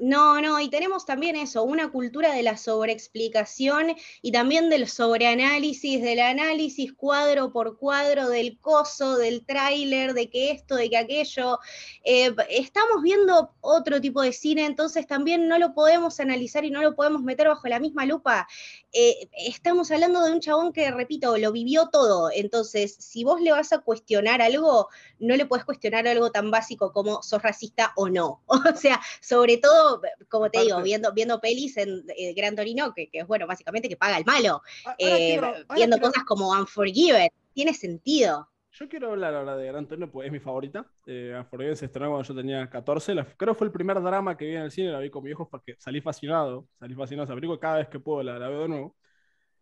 No, 0.00 0.40
no, 0.40 0.58
y 0.58 0.70
tenemos 0.70 1.04
también 1.04 1.36
eso, 1.36 1.62
una 1.62 1.92
cultura 1.92 2.32
de 2.32 2.42
la 2.42 2.56
sobreexplicación 2.56 3.94
y 4.22 4.32
también 4.32 4.70
del 4.70 4.88
sobreanálisis, 4.88 6.00
del 6.00 6.20
análisis 6.20 6.94
cuadro 6.94 7.52
por 7.52 7.76
cuadro 7.76 8.30
del 8.30 8.58
coso, 8.60 9.18
del 9.18 9.44
tráiler, 9.44 10.14
de 10.14 10.30
que 10.30 10.52
esto, 10.52 10.76
de 10.76 10.88
que 10.88 10.96
aquello. 10.96 11.58
Eh, 12.02 12.34
estamos 12.48 13.02
viendo 13.02 13.52
otro 13.60 14.00
tipo 14.00 14.22
de 14.22 14.32
cine, 14.32 14.64
entonces 14.64 15.06
también 15.06 15.48
no 15.48 15.58
lo 15.58 15.74
podemos 15.74 16.18
analizar 16.18 16.64
y 16.64 16.70
no 16.70 16.80
lo 16.80 16.96
podemos 16.96 17.22
meter 17.22 17.48
bajo 17.48 17.68
la 17.68 17.78
misma 17.78 18.06
lupa. 18.06 18.48
Eh, 18.92 19.28
estamos 19.32 19.90
hablando 19.90 20.24
de 20.24 20.32
un 20.32 20.40
chabón 20.40 20.72
que, 20.72 20.90
repito, 20.90 21.36
lo 21.36 21.52
vivió 21.52 21.90
todo. 21.90 22.30
Entonces, 22.32 22.96
si 22.98 23.22
vos 23.22 23.40
le 23.42 23.52
vas 23.52 23.72
a 23.74 23.80
cuestionar 23.80 24.40
algo, 24.40 24.88
no 25.18 25.36
le 25.36 25.44
puedes 25.44 25.66
cuestionar 25.66 26.08
algo 26.08 26.32
tan 26.32 26.50
básico 26.50 26.90
como 26.92 27.22
sos 27.22 27.42
racista 27.42 27.92
o 27.96 28.08
no. 28.08 28.42
O 28.70 28.76
sea, 28.76 29.00
sobre 29.20 29.56
todo, 29.56 29.89
como 30.28 30.50
te 30.50 30.60
digo, 30.60 30.82
viendo, 30.82 31.12
viendo 31.12 31.40
pelis 31.40 31.76
en 31.76 32.04
eh, 32.16 32.34
Gran 32.34 32.56
Torino, 32.56 32.92
que, 32.94 33.08
es 33.12 33.26
bueno, 33.26 33.46
básicamente 33.46 33.88
que 33.88 33.96
paga 33.96 34.18
el 34.18 34.24
malo. 34.24 34.62
Eh, 34.98 35.40
viendo 35.74 35.98
cosas 35.98 36.24
como 36.24 36.50
Unforgiven. 36.50 37.30
Tiene 37.52 37.74
sentido. 37.74 38.48
Yo 38.72 38.88
quiero 38.88 39.10
hablar 39.10 39.34
ahora 39.34 39.56
de 39.56 39.66
Gran 39.66 39.86
Torino, 39.86 40.10
pues 40.10 40.26
es 40.26 40.32
mi 40.32 40.38
favorita. 40.38 40.86
Unforgiven 41.06 41.76
se 41.76 41.86
estrenó 41.86 42.10
cuando 42.10 42.28
yo 42.28 42.34
tenía 42.34 42.70
14. 42.70 43.14
creo 43.36 43.54
que 43.54 43.58
fue 43.58 43.66
el 43.66 43.72
primer 43.72 44.00
drama 44.00 44.36
que 44.36 44.46
vi 44.46 44.56
en 44.56 44.62
el 44.62 44.70
cine, 44.70 44.92
la 44.92 45.00
vi 45.00 45.10
con 45.10 45.24
mi 45.24 45.30
hijo 45.30 45.48
porque 45.48 45.74
salí 45.78 46.00
fascinado. 46.00 46.66
Salí 46.78 46.94
fascinado 46.94 47.24
esa 47.24 47.34
película, 47.34 47.58
cada 47.58 47.78
vez 47.78 47.88
que 47.88 47.98
puedo 47.98 48.22
la, 48.22 48.38
la 48.38 48.48
veo 48.48 48.62
de 48.62 48.68
nuevo. 48.68 48.96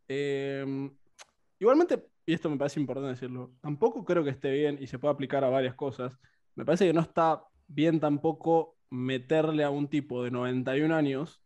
Em, 0.08 0.90
igualmente, 1.58 2.02
y 2.25 2.32
esto 2.32 2.49
me 2.49 2.56
parece 2.56 2.80
importante 2.80 3.11
decirlo, 3.11 3.52
tampoco 3.61 4.04
creo 4.04 4.25
que 4.25 4.30
esté 4.30 4.50
bien 4.50 4.78
y 4.80 4.87
se 4.87 4.99
puede 4.99 5.12
aplicar 5.12 5.44
a 5.44 5.50
varias 5.50 5.75
cosas. 5.75 6.12
Me 6.54 6.64
parece 6.64 6.87
que 6.87 6.92
no 6.92 7.02
está 7.02 7.42
bien 7.66 8.00
tampoco 8.00 8.77
meterle 8.90 9.64
a 9.64 9.71
un 9.71 9.88
tipo 9.88 10.23
de 10.23 10.30
91 10.30 10.95
años 10.95 11.42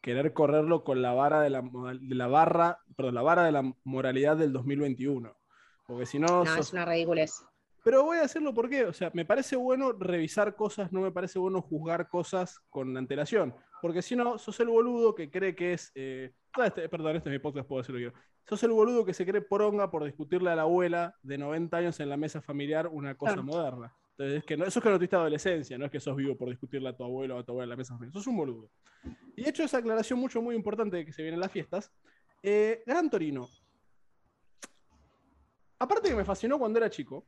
querer 0.00 0.32
correrlo 0.32 0.84
con 0.84 1.02
la 1.02 1.12
vara 1.12 1.40
de 1.40 1.50
la, 1.50 1.62
de 1.62 2.14
la 2.14 2.26
barra, 2.26 2.80
perdón, 2.96 3.14
la 3.14 3.22
vara 3.22 3.44
de 3.44 3.52
la 3.52 3.74
moralidad 3.84 4.36
del 4.36 4.52
2021. 4.52 5.36
Porque 5.86 6.06
si 6.06 6.18
no. 6.18 6.44
No, 6.44 6.56
es 6.56 6.72
una 6.72 6.84
ridiculez. 6.84 7.44
Pero 7.82 8.04
voy 8.04 8.18
a 8.18 8.22
decirlo 8.22 8.52
porque, 8.52 8.84
o 8.84 8.92
sea, 8.92 9.10
me 9.14 9.24
parece 9.24 9.56
bueno 9.56 9.92
revisar 9.92 10.54
cosas, 10.54 10.92
no 10.92 11.00
me 11.00 11.12
parece 11.12 11.38
bueno 11.38 11.62
juzgar 11.62 12.08
cosas 12.08 12.60
con 12.68 12.96
antelación. 12.96 13.54
Porque 13.80 14.02
si 14.02 14.14
no, 14.16 14.38
sos 14.38 14.60
el 14.60 14.68
boludo 14.68 15.14
que 15.14 15.30
cree 15.30 15.54
que 15.54 15.72
es. 15.72 15.90
Eh, 15.94 16.34
este, 16.62 16.88
perdón, 16.88 17.16
este 17.16 17.30
es 17.30 17.32
mi 17.32 17.38
podcast, 17.38 17.66
puedo 17.66 17.80
decirlo 17.80 18.00
yo. 18.00 18.10
Sos 18.46 18.62
el 18.64 18.72
boludo 18.72 19.04
que 19.04 19.14
se 19.14 19.24
cree 19.24 19.40
poronga 19.40 19.90
por 19.90 20.04
discutirle 20.04 20.50
a 20.50 20.56
la 20.56 20.62
abuela 20.62 21.16
de 21.22 21.38
90 21.38 21.76
años 21.76 22.00
en 22.00 22.08
la 22.08 22.16
mesa 22.16 22.42
familiar 22.42 22.88
una 22.88 23.16
cosa 23.16 23.40
moderna. 23.42 23.96
Entonces, 24.20 24.40
es 24.40 24.44
que 24.44 24.54
no, 24.54 24.66
eso 24.66 24.80
es 24.80 24.82
que 24.82 24.90
no 24.90 24.96
tuviste 24.98 25.16
adolescencia, 25.16 25.78
no 25.78 25.86
es 25.86 25.90
que 25.90 25.98
sos 25.98 26.14
vivo 26.14 26.36
por 26.36 26.50
discutirle 26.50 26.90
a 26.90 26.94
tu 26.94 27.02
abuelo 27.02 27.36
o 27.36 27.38
a 27.38 27.42
tu 27.42 27.52
abuela 27.52 27.64
en 27.64 27.70
la 27.70 27.76
mesa. 27.76 27.98
Sos 28.12 28.26
un 28.26 28.36
boludo. 28.36 28.70
Y 29.34 29.48
hecho 29.48 29.62
esa 29.62 29.78
aclaración 29.78 30.18
mucho, 30.18 30.42
muy 30.42 30.54
importante 30.54 30.98
de 30.98 31.06
que 31.06 31.12
se 31.14 31.22
vienen 31.22 31.40
las 31.40 31.50
fiestas, 31.50 31.90
eh, 32.42 32.82
Gran 32.84 33.08
Torino. 33.08 33.48
Aparte 35.78 36.10
que 36.10 36.14
me 36.14 36.26
fascinó 36.26 36.58
cuando 36.58 36.78
era 36.78 36.90
chico, 36.90 37.26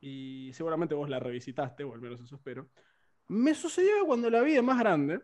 y 0.00 0.50
seguramente 0.52 0.96
vos 0.96 1.08
la 1.08 1.20
revisitaste, 1.20 1.84
o 1.84 1.94
al 1.94 2.00
menos 2.00 2.20
eso 2.20 2.34
espero, 2.34 2.68
me 3.28 3.54
sucedió 3.54 4.04
cuando 4.04 4.28
la 4.28 4.42
vi 4.42 4.54
de 4.54 4.62
más 4.62 4.80
grande, 4.80 5.20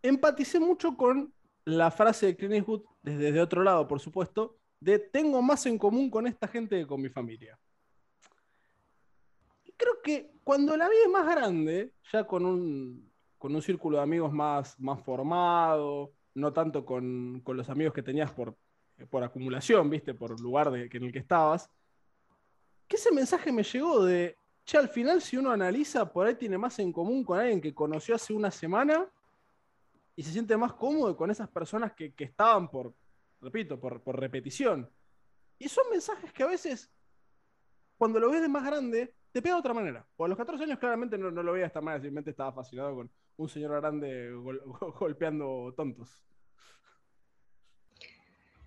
empaticé 0.00 0.58
mucho 0.58 0.96
con 0.96 1.34
la 1.66 1.90
frase 1.90 2.24
de 2.24 2.36
Clint 2.36 2.54
Eastwood, 2.54 2.82
desde, 3.02 3.42
otro 3.42 3.62
lado, 3.62 3.86
por 3.86 4.00
supuesto, 4.00 4.56
de 4.80 4.98
tengo 4.98 5.42
más 5.42 5.66
en 5.66 5.76
común 5.76 6.08
con 6.08 6.26
esta 6.26 6.48
gente 6.48 6.78
que 6.78 6.86
con 6.86 7.02
mi 7.02 7.10
familia. 7.10 7.58
Creo 9.78 10.02
que 10.02 10.30
cuando 10.44 10.76
la 10.76 10.88
vi 10.88 10.98
de 10.98 11.08
más 11.08 11.26
grande, 11.34 11.94
ya 12.12 12.26
con 12.26 12.44
un, 12.44 13.10
con 13.38 13.54
un 13.54 13.62
círculo 13.62 13.96
de 13.96 14.02
amigos 14.02 14.32
más, 14.32 14.78
más 14.78 15.02
formado, 15.02 16.12
no 16.34 16.52
tanto 16.52 16.84
con, 16.84 17.42
los 17.46 17.70
amigos 17.70 17.94
que 17.94 18.02
tenías 18.02 18.30
por, 18.32 18.54
por 19.08 19.24
acumulación, 19.24 19.88
¿viste? 19.88 20.12
Por 20.12 20.38
lugar 20.40 20.70
de, 20.70 20.90
en 20.92 21.04
el 21.04 21.12
que 21.12 21.20
estabas, 21.20 21.70
que 22.86 22.96
ese 22.96 23.12
mensaje 23.12 23.52
me 23.52 23.62
llegó 23.62 24.04
de, 24.04 24.36
che, 24.64 24.76
al 24.76 24.88
final 24.88 25.22
si 25.22 25.36
uno 25.36 25.50
analiza, 25.50 26.10
por 26.12 26.26
ahí 26.26 26.34
tiene 26.34 26.58
más 26.58 26.78
en 26.78 26.92
común 26.92 27.24
con 27.24 27.38
alguien 27.38 27.60
que 27.60 27.74
conoció 27.74 28.14
hace 28.14 28.32
una 28.32 28.50
semana 28.50 29.08
y 30.16 30.22
se 30.22 30.32
siente 30.32 30.56
más 30.56 30.72
cómodo 30.72 31.16
con 31.16 31.30
esas 31.30 31.48
personas 31.48 31.92
que, 31.92 32.12
estaban 32.18 32.68
por, 32.68 32.92
repito, 33.40 33.78
por, 33.78 34.18
repetición. 34.18 34.90
Y 35.58 35.68
son 35.68 35.88
mensajes 35.90 36.32
que 36.32 36.42
a 36.42 36.46
veces, 36.46 36.90
cuando 37.96 38.18
lo 38.18 38.30
ves 38.30 38.42
de 38.42 38.48
más 38.48 38.64
grande, 38.64 39.14
te 39.38 39.42
pega 39.42 39.54
de 39.54 39.60
otra 39.60 39.74
manera. 39.74 40.04
Por 40.16 40.26
a 40.26 40.28
los 40.30 40.36
14 40.36 40.64
años 40.64 40.80
claramente 40.80 41.16
no, 41.16 41.30
lo 41.30 41.52
veía 41.52 41.66
esta 41.66 41.80
manera, 41.80 42.02
simplemente 42.02 42.30
estaba 42.30 42.52
fascinado 42.52 42.96
con 42.96 43.10
un 43.36 43.48
señor 43.48 43.80
grande 43.80 44.32
golpeando 44.98 45.72
tontos. 45.76 46.10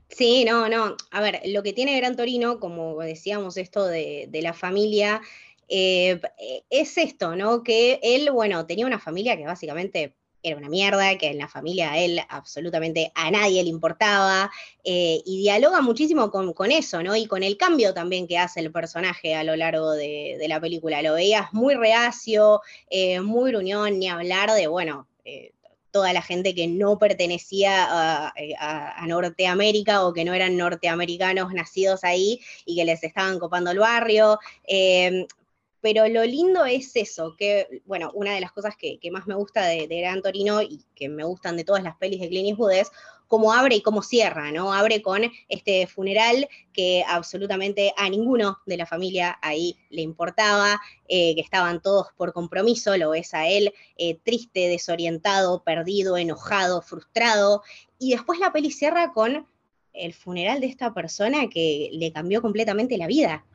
Sí, 0.07 0.45
no, 0.45 0.69
no. 0.69 0.95
A 1.11 1.21
ver, 1.21 1.41
lo 1.47 1.61
que 1.61 1.73
tiene 1.73 1.97
Gran 1.97 2.15
Torino, 2.15 2.61
como 2.61 2.97
decíamos 2.99 3.57
esto 3.57 3.85
de, 3.85 4.29
la 4.41 4.53
familia, 4.53 5.21
eh, 5.67 6.21
es 6.69 6.97
esto, 6.97 7.35
¿no? 7.35 7.63
Que 7.63 7.99
él, 8.01 8.31
bueno, 8.31 8.65
tenía 8.65 8.85
una 8.85 8.99
familia 8.99 9.35
que 9.35 9.45
básicamente 9.45 10.15
era 10.43 10.57
una 10.57 10.69
mierda, 10.69 11.17
que 11.17 11.27
en 11.27 11.37
la 11.37 11.47
familia 11.47 11.91
a 11.91 11.99
él 11.99 12.19
absolutamente 12.29 13.11
a 13.15 13.31
nadie 13.31 13.63
le 13.63 13.69
importaba, 13.69 14.51
eh, 14.83 15.21
y 15.25 15.39
dialoga 15.39 15.81
muchísimo 15.81 16.31
con, 16.31 16.71
eso, 16.71 17.03
¿no? 17.03 17.15
Y 17.15 17.27
con 17.27 17.43
el 17.43 17.57
cambio 17.57 17.93
también 17.93 18.27
que 18.27 18.37
hace 18.37 18.59
el 18.59 18.71
personaje 18.71 19.35
a 19.35 19.43
lo 19.43 19.55
largo 19.55 19.91
de, 19.91 20.37
la 20.47 20.59
película. 20.59 21.01
Lo 21.01 21.13
veías 21.13 21.53
muy 21.53 21.75
reacio, 21.75 22.61
eh, 22.89 23.21
muy 23.21 23.51
gruñón, 23.51 23.99
ni 23.99 24.09
hablar 24.09 24.51
de, 24.51 24.67
bueno, 24.67 25.07
eh, 25.23 25.53
toda 25.91 26.13
la 26.13 26.21
gente 26.21 26.55
que 26.55 26.67
no 26.67 26.97
pertenecía 26.97 27.85
a, 27.85 28.33
a, 28.59 29.07
Norteamérica 29.07 30.05
o 30.05 30.13
que 30.13 30.23
no 30.23 30.33
eran 30.33 30.55
norteamericanos 30.55 31.53
nacidos 31.53 32.03
ahí 32.03 32.39
y 32.65 32.77
que 32.77 32.85
les 32.85 33.03
estaban 33.03 33.39
copando 33.39 33.71
el 33.71 33.79
barrio 33.79 34.39
pero 35.81 36.07
lo 36.07 36.23
lindo 36.23 36.65
es 36.65 36.95
eso, 36.95 37.35
que, 37.35 37.81
bueno, 37.85 38.11
una 38.13 38.33
de 38.33 38.41
las 38.41 38.51
cosas 38.51 38.75
que, 38.77 38.99
más 39.11 39.27
me 39.27 39.35
gusta 39.35 39.65
de, 39.65 39.87
Gran 39.87 40.21
Torino 40.21 40.61
y 40.61 40.85
que 40.95 41.09
me 41.09 41.23
gustan 41.23 41.57
de 41.57 41.63
todas 41.63 41.83
las 41.83 41.97
pelis 41.97 42.21
de 42.21 42.29
Clint 42.29 42.49
Eastwood 42.49 42.71
es 42.71 42.91
cómo 43.27 43.53
abre 43.53 43.77
y 43.77 43.81
cómo 43.81 44.03
cierra, 44.03 44.51
¿no? 44.51 44.73
Abre 44.73 45.01
con 45.01 45.23
este 45.47 45.87
funeral 45.87 46.47
que 46.73 47.03
absolutamente 47.07 47.93
a 47.97 48.09
ninguno 48.09 48.59
de 48.65 48.77
la 48.77 48.85
familia 48.85 49.39
ahí 49.41 49.77
le 49.89 50.01
importaba, 50.01 50.79
eh, 51.07 51.33
que 51.33 51.41
estaban 51.41 51.81
todos 51.81 52.07
por 52.17 52.33
compromiso, 52.33 52.95
lo 52.97 53.11
ves 53.11 53.33
a 53.33 53.47
él 53.47 53.73
eh, 53.97 54.19
triste, 54.23 54.67
desorientado, 54.67 55.63
perdido, 55.63 56.17
enojado, 56.17 56.81
frustrado, 56.81 57.63
y 57.97 58.11
después 58.11 58.39
la 58.39 58.51
peli 58.51 58.69
cierra 58.69 59.13
con 59.13 59.47
el 59.93 60.13
funeral 60.13 60.59
de 60.59 60.67
esta 60.67 60.93
persona 60.93 61.49
que 61.49 61.89
le 61.93 62.11
cambió 62.11 62.41
completamente 62.41 62.97
la 62.97 63.07
vida. 63.07 63.45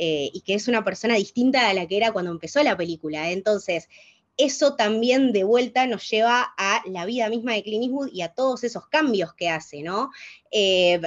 Eh, 0.00 0.30
y 0.32 0.42
que 0.42 0.54
es 0.54 0.68
una 0.68 0.84
persona 0.84 1.16
distinta 1.16 1.68
a 1.68 1.74
la 1.74 1.88
que 1.88 1.96
era 1.96 2.12
cuando 2.12 2.30
empezó 2.30 2.62
la 2.62 2.76
película. 2.76 3.32
Entonces, 3.32 3.88
eso 4.36 4.76
también 4.76 5.32
de 5.32 5.42
vuelta 5.42 5.88
nos 5.88 6.08
lleva 6.08 6.54
a 6.56 6.82
la 6.86 7.04
vida 7.04 7.28
misma 7.28 7.54
de 7.54 7.64
Clint 7.64 7.82
Eastwood 7.82 8.12
y 8.12 8.22
a 8.22 8.28
todos 8.28 8.62
esos 8.62 8.86
cambios 8.86 9.34
que 9.34 9.48
hace, 9.48 9.82
¿no? 9.82 10.12
Eh, 10.52 11.00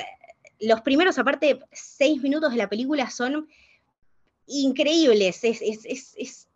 los 0.59 0.81
primeros, 0.81 1.17
aparte, 1.17 1.59
seis 1.71 2.21
minutos 2.21 2.51
de 2.51 2.57
la 2.57 2.67
película 2.67 3.09
son 3.09 3.47
increíbles. 4.45 5.41
Es, 5.45 6.49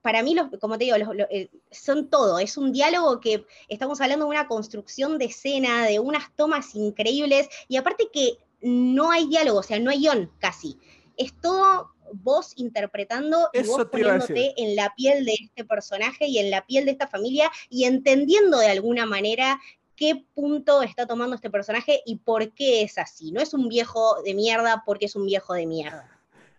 para 0.00 0.22
mí, 0.22 0.36
como 0.60 0.78
te 0.78 0.84
digo, 0.84 0.96
eh, 1.28 1.50
son 1.72 2.08
todo. 2.08 2.38
Es 2.38 2.56
un 2.56 2.72
diálogo 2.72 3.20
que 3.20 3.44
estamos 3.68 4.00
hablando 4.00 4.26
de 4.26 4.30
una 4.30 4.46
construcción 4.46 5.18
de 5.18 5.24
escena, 5.24 5.84
de 5.86 5.98
unas 5.98 6.34
tomas 6.36 6.76
increíbles, 6.76 7.48
y 7.66 7.78
aparte 7.78 8.08
que 8.12 8.38
no 8.60 9.10
hay 9.10 9.26
diálogo, 9.26 9.58
o 9.58 9.62
sea, 9.64 9.80
no 9.80 9.90
hay 9.90 9.98
guion 9.98 10.30
casi 10.38 10.78
es 11.20 11.34
todo 11.40 11.92
vos 12.12 12.54
interpretando 12.56 13.50
y 13.52 13.62
vos 13.62 13.84
poniéndote 13.86 14.54
en 14.56 14.74
la 14.74 14.92
piel 14.96 15.24
de 15.24 15.34
este 15.40 15.64
personaje 15.64 16.26
y 16.26 16.38
en 16.38 16.50
la 16.50 16.66
piel 16.66 16.84
de 16.84 16.92
esta 16.92 17.06
familia 17.06 17.50
y 17.68 17.84
entendiendo 17.84 18.58
de 18.58 18.68
alguna 18.68 19.06
manera 19.06 19.60
qué 19.94 20.24
punto 20.34 20.82
está 20.82 21.06
tomando 21.06 21.36
este 21.36 21.50
personaje 21.50 22.00
y 22.06 22.16
por 22.16 22.52
qué 22.54 22.82
es 22.82 22.98
así. 22.98 23.32
No 23.32 23.40
es 23.40 23.52
un 23.52 23.68
viejo 23.68 24.22
de 24.24 24.34
mierda 24.34 24.82
porque 24.86 25.06
es 25.06 25.14
un 25.14 25.26
viejo 25.26 25.52
de 25.54 25.66
mierda. 25.66 26.08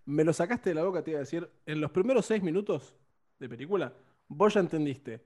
Me 0.06 0.24
lo 0.24 0.32
sacaste 0.32 0.70
de 0.70 0.75
la 0.75 0.84
boca, 0.84 1.03
te 1.03 1.12
iba 1.12 1.20
a 1.20 1.22
decir. 1.22 1.50
En 1.65 1.82
los 1.82 1.91
primeros 1.91 2.25
seis 2.27 2.44
minutos 2.44 2.96
de 3.39 3.50
película, 3.50 3.94
vos 4.27 4.53
ya 4.53 4.60
entendiste 4.60 5.24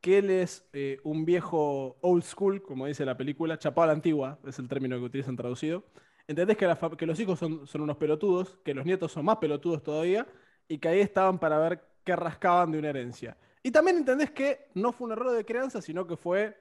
que 0.00 0.18
él 0.18 0.30
es 0.30 0.64
eh, 0.72 0.98
un 1.04 1.24
viejo 1.24 1.98
old 2.00 2.22
school, 2.22 2.62
como 2.62 2.86
dice 2.86 3.04
la 3.04 3.16
película, 3.16 3.58
chapado 3.58 3.84
a 3.84 3.86
la 3.88 3.92
antigua, 3.92 4.38
es 4.46 4.58
el 4.58 4.68
término 4.68 4.96
que 4.96 5.04
utilizan 5.04 5.36
traducido. 5.36 5.84
Entendés 6.28 6.56
que, 6.56 6.76
que 6.98 7.06
los 7.06 7.20
hijos 7.20 7.38
son, 7.38 7.66
son, 7.66 7.82
unos 7.82 7.96
pelotudos, 7.96 8.58
que 8.64 8.74
los 8.74 8.84
nietos 8.84 9.12
son 9.12 9.24
más 9.24 9.36
pelotudos 9.36 9.82
todavía, 9.82 10.26
y 10.68 10.78
que 10.78 10.88
ahí 10.88 11.00
estaban 11.00 11.38
para 11.38 11.58
ver 11.58 11.80
qué 12.04 12.16
rascaban 12.16 12.72
de 12.72 12.78
una 12.78 12.90
herencia. 12.90 13.36
Y 13.62 13.70
también 13.70 13.98
entendés 13.98 14.30
que 14.30 14.68
no 14.74 14.92
fue 14.92 15.06
un 15.06 15.12
error 15.12 15.32
de 15.32 15.44
crianza, 15.44 15.80
sino 15.80 16.06
que 16.06 16.16
fue 16.16 16.56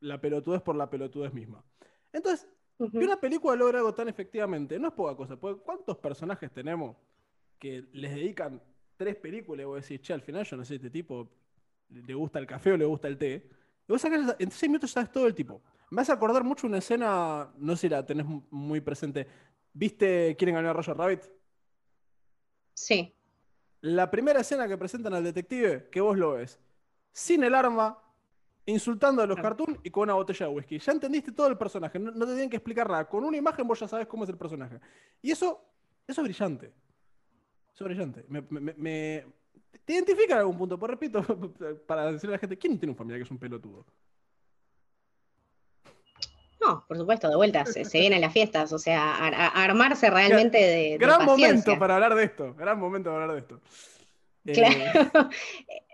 la 0.00 0.20
pelotudez 0.20 0.62
por 0.62 0.76
la 0.76 0.90
pelotudez 0.90 1.32
misma. 1.32 1.64
Entonces, 2.12 2.48
que 2.78 2.98
una 2.98 3.18
película 3.18 3.56
logra 3.56 3.78
algo 3.78 3.94
tan 3.94 4.08
efectivamente, 4.08 4.78
no 4.78 4.88
es 4.88 4.94
poca 4.94 5.16
cosa, 5.16 5.36
porque 5.36 5.62
¿cuántos 5.62 5.96
personajes 5.96 6.50
tenemos 6.52 6.96
que 7.58 7.84
les 7.92 8.14
dedican 8.14 8.62
tres 8.96 9.16
películas 9.16 9.64
y 9.64 9.66
vos 9.66 9.82
decís, 9.82 10.00
che, 10.02 10.12
al 10.12 10.20
final 10.20 10.44
yo 10.44 10.56
no 10.56 10.64
sé, 10.64 10.74
este 10.74 10.90
tipo 10.90 11.28
le 11.88 12.14
gusta 12.14 12.38
el 12.38 12.46
café 12.46 12.72
o 12.72 12.76
le 12.76 12.84
gusta 12.84 13.08
el 13.08 13.16
té? 13.16 13.48
Y 13.88 13.92
vos 13.92 14.00
sacás, 14.00 14.36
en 14.38 14.50
seis 14.50 14.68
minutos 14.70 14.90
sabes 14.90 15.10
todo 15.10 15.26
el 15.26 15.34
tipo. 15.34 15.62
Me 15.90 16.02
hace 16.02 16.12
acordar 16.12 16.42
mucho 16.44 16.66
una 16.66 16.78
escena, 16.78 17.52
no 17.58 17.76
sé 17.76 17.82
si 17.82 17.88
la 17.88 18.04
tenés 18.04 18.26
muy 18.50 18.80
presente. 18.80 19.26
¿Viste 19.72 20.34
Quieren 20.36 20.54
ganar 20.54 20.70
a 20.70 20.72
Roger 20.74 20.96
Rabbit? 20.96 21.22
Sí. 22.74 23.14
La 23.82 24.10
primera 24.10 24.40
escena 24.40 24.66
que 24.66 24.76
presentan 24.76 25.14
al 25.14 25.24
detective, 25.24 25.88
que 25.90 26.00
vos 26.00 26.16
lo 26.16 26.32
ves, 26.32 26.58
sin 27.12 27.44
el 27.44 27.54
arma, 27.54 27.98
insultando 28.66 29.22
a 29.22 29.26
los 29.26 29.38
cartoons 29.38 29.78
y 29.84 29.90
con 29.90 30.04
una 30.04 30.14
botella 30.14 30.46
de 30.46 30.52
whisky. 30.52 30.78
Ya 30.78 30.92
entendiste 30.92 31.32
todo 31.32 31.46
el 31.46 31.56
personaje, 31.56 31.98
no, 31.98 32.12
te 32.12 32.26
tienen 32.26 32.50
que 32.50 32.56
explicar 32.56 32.88
nada. 32.90 33.08
Con 33.08 33.24
una 33.24 33.36
imagen 33.36 33.66
vos 33.66 33.78
ya 33.78 33.88
sabes 33.88 34.06
cómo 34.06 34.24
es 34.24 34.30
el 34.30 34.36
personaje. 34.36 34.80
Y 35.22 35.30
eso, 35.30 35.62
eso 36.06 36.20
es 36.20 36.24
brillante. 36.24 36.72
Eso 37.72 37.84
es 37.84 37.88
brillante. 37.88 38.24
Me, 38.28 39.24
te 39.84 39.92
identifica 39.92 40.34
en 40.34 40.40
algún 40.40 40.58
punto, 40.58 40.78
pues 40.78 40.90
repito, 40.90 41.22
para 41.86 42.10
decirle 42.10 42.34
a 42.34 42.36
la 42.36 42.40
gente, 42.40 42.58
¿quién 42.58 42.78
tiene 42.78 42.90
un 42.90 42.96
familiar 42.96 43.20
que 43.20 43.24
es 43.24 43.30
un 43.30 43.38
pelotudo? 43.38 43.86
No, 46.66 46.84
por 46.86 46.96
supuesto, 46.96 47.28
de 47.28 47.36
vuelta, 47.36 47.64
se, 47.64 47.84
vienen 47.98 48.20
las 48.20 48.32
fiestas, 48.32 48.72
o 48.72 48.78
sea, 48.78 49.14
armarse 49.54 50.10
realmente 50.10 50.58
de, 50.58 50.98
Gran 50.98 51.24
momento 51.24 51.78
para 51.78 51.94
hablar 51.94 52.14
de 52.14 52.24
esto, 52.24 52.54
gran 52.54 52.78
momento 52.78 53.10
para 53.10 53.24
hablar 53.24 53.36
de 53.36 53.42
esto. 53.42 53.60
Claro. 54.44 55.30
Eh, 55.68 55.82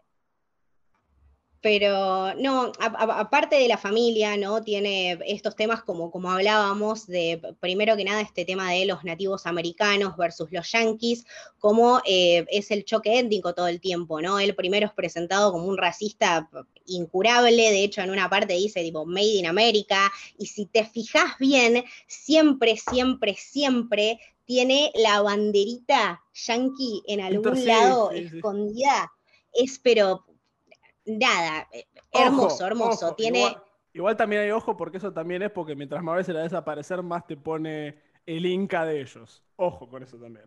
pero 1.62 2.34
no, 2.34 2.72
aparte 2.80 3.54
de 3.54 3.68
la 3.68 3.78
familia, 3.78 4.36
¿no? 4.36 4.64
Tiene 4.64 5.16
estos 5.24 5.54
temas 5.54 5.84
como, 5.84 6.10
como 6.10 6.32
hablábamos, 6.32 7.06
de 7.06 7.40
primero 7.60 7.96
que 7.96 8.04
nada 8.04 8.20
este 8.20 8.44
tema 8.44 8.72
de 8.72 8.84
los 8.84 9.04
nativos 9.04 9.46
americanos 9.46 10.16
versus 10.16 10.50
los 10.50 10.72
yanquis, 10.72 11.24
como 11.60 12.02
eh, 12.04 12.44
es 12.50 12.72
el 12.72 12.84
choque 12.84 13.16
étnico 13.16 13.54
todo 13.54 13.68
el 13.68 13.80
tiempo, 13.80 14.20
¿no? 14.20 14.40
Él 14.40 14.56
primero 14.56 14.86
es 14.86 14.92
presentado 14.92 15.52
como 15.52 15.66
un 15.66 15.78
racista 15.78 16.50
incurable, 16.86 17.70
de 17.70 17.84
hecho 17.84 18.00
en 18.00 18.10
una 18.10 18.28
parte 18.28 18.54
dice 18.54 18.82
tipo 18.82 19.06
Made 19.06 19.38
in 19.38 19.46
America, 19.46 20.12
y 20.36 20.46
si 20.46 20.66
te 20.66 20.84
fijas 20.84 21.38
bien, 21.38 21.84
siempre, 22.08 22.76
siempre, 22.76 23.36
siempre 23.38 24.18
tiene 24.44 24.90
la 24.96 25.22
banderita 25.22 26.20
yankee 26.34 27.04
en 27.06 27.20
algún 27.20 27.64
lado 27.64 28.10
escondida. 28.10 29.12
Es 29.52 29.78
pero 29.78 30.24
nada, 31.04 31.68
eh, 31.72 31.86
hermoso, 32.12 32.66
hermoso. 32.66 33.14
Tiene... 33.14 33.56
Igual, 33.94 34.16
también 34.16 34.42
hay 34.42 34.50
ojo 34.50 34.76
porque 34.76 34.96
eso 34.96 35.12
también 35.12 35.42
es 35.42 35.50
porque 35.50 35.76
mientras 35.76 36.02
más 36.02 36.16
veces 36.16 36.34
la 36.34 36.42
desaparecer, 36.42 37.02
más 37.02 37.26
te 37.26 37.36
pone 37.36 37.98
el 38.24 38.46
Inca 38.46 38.84
de 38.84 39.00
ellos. 39.00 39.42
Ojo 39.56 39.88
con 39.88 40.02
eso 40.02 40.16
también. 40.16 40.46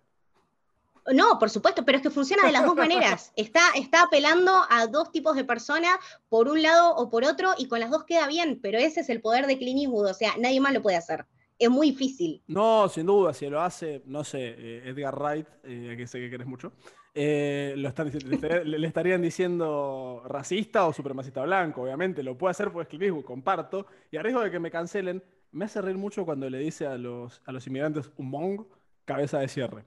No, 1.13 1.38
por 1.38 1.52
supuesto, 1.52 1.86
pero 1.86 1.98
es 1.98 2.02
que 2.02 2.10
funciona 2.10 2.46
de 2.46 2.52
las 2.52 2.65
dos 2.65 2.76
maneras. 2.76 3.32
Está, 3.36 3.62
está 3.76 4.04
apelando 4.04 4.52
a 4.70 4.88
dos 4.88 5.12
tipos 5.12 5.36
de 5.36 5.44
personas, 5.44 5.98
por 6.30 6.48
un 6.48 6.63
lado 6.63 6.96
o 6.96 7.10
por 7.10 7.24
otro, 7.24 7.54
y 7.58 7.68
con 7.68 7.80
las 7.80 7.91
dos 7.91 8.06
queda 8.06 8.28
bien, 8.28 8.60
pero 8.62 8.80
ese 8.80 9.02
es 9.02 9.10
el 9.10 9.22
poder 9.22 9.46
de 9.46 9.58
Clint 9.58 9.82
Eastwood, 9.82 10.10
o 10.10 10.13
sea, 10.13 10.34
nadie 10.39 10.60
más 10.60 10.74
lo 10.74 10.82
puede 10.82 10.98
hacer. 10.98 11.26
Es 11.60 11.70
muy 11.70 11.91
difícil. 11.91 12.41
No, 12.48 12.89
sin 12.89 13.06
duda, 13.06 13.34
si 13.34 13.48
lo 13.48 13.62
hace, 13.62 14.02
no 14.06 14.24
sé, 14.24 14.56
eh, 14.58 14.89
Edgar 14.89 15.15
Wright, 15.15 15.48
eh, 15.63 15.94
que 15.96 16.08
sé 16.08 16.20
que 16.20 16.30
querés 16.30 16.48
mucho, 16.48 16.74
eh, 17.17 17.73
lo 17.78 17.88
están, 17.88 18.12
le, 18.12 18.88
estarían 18.88 19.21
diciendo 19.21 20.21
racista 20.25 20.86
o 20.86 20.91
supremacista 20.91 21.41
blanco, 21.43 21.84
obviamente. 21.84 22.21
Lo 22.21 22.38
puede 22.38 22.51
hacer 22.51 22.71
porque 22.71 22.97
es 22.99 23.23
comparto. 23.23 23.88
Y 24.12 24.17
a 24.17 24.21
riesgo 24.21 24.41
de 24.41 24.51
que 24.51 24.60
me 24.60 24.69
cancelen, 24.69 25.23
me 25.54 25.63
hace 25.63 25.82
reír 25.82 25.97
mucho 25.97 26.25
cuando 26.25 26.49
le 26.49 26.60
dice 26.60 26.86
a 26.86 26.97
los, 26.97 27.41
a 27.45 27.54
los 27.54 27.65
inmigrantes 27.67 28.12
un 28.17 28.30
mong, 28.30 28.65
cabeza 29.06 29.39
de 29.39 29.47
cierre. 29.47 29.86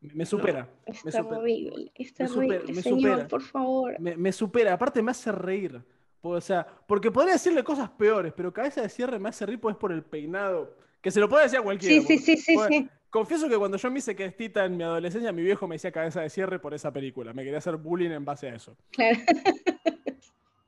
Me, 0.00 0.24
supera. 0.24 0.68
es 0.86 1.02
terrible, 1.02 1.92
es 1.94 2.14
terrible, 2.14 2.82
señor, 2.82 3.28
por 3.28 3.42
favor. 3.42 4.00
Me, 4.00 4.32
supera, 4.32 4.72
aparte 4.72 5.02
me 5.02 5.10
hace 5.10 5.30
reír. 5.32 5.82
O 6.22 6.40
sea, 6.40 6.66
porque 6.86 7.10
podría 7.10 7.34
decirle 7.34 7.62
cosas 7.62 7.90
peores, 7.90 8.32
pero 8.34 8.52
cabeza 8.52 8.80
de 8.80 8.88
cierre 8.88 9.18
me 9.18 9.28
hace 9.28 9.44
reír 9.44 9.60
pues 9.60 9.76
por 9.76 9.92
el 9.92 10.02
peinado. 10.02 10.76
Que 11.02 11.10
se 11.10 11.20
lo 11.20 11.28
puede 11.28 11.44
decir 11.44 11.58
a 11.58 11.62
cualquiera. 11.62 12.06
Sí, 12.06 12.18
sí, 12.18 12.36
sí, 12.36 12.56
sí. 12.56 12.88
Confieso 13.10 13.48
que 13.48 13.56
cuando 13.56 13.76
yo 13.76 13.90
me 13.90 13.98
hice 13.98 14.16
questita 14.16 14.64
en 14.64 14.76
mi 14.76 14.82
adolescencia, 14.82 15.32
mi 15.32 15.42
viejo 15.42 15.66
me 15.66 15.76
decía 15.76 15.92
cabeza 15.92 16.20
de 16.20 16.30
cierre 16.30 16.58
por 16.58 16.74
esa 16.74 16.92
película. 16.92 17.32
Me 17.32 17.44
quería 17.44 17.58
hacer 17.58 17.76
bullying 17.76 18.10
en 18.10 18.24
base 18.24 18.48
a 18.48 18.54
eso. 18.54 18.76
Claro. 18.90 19.18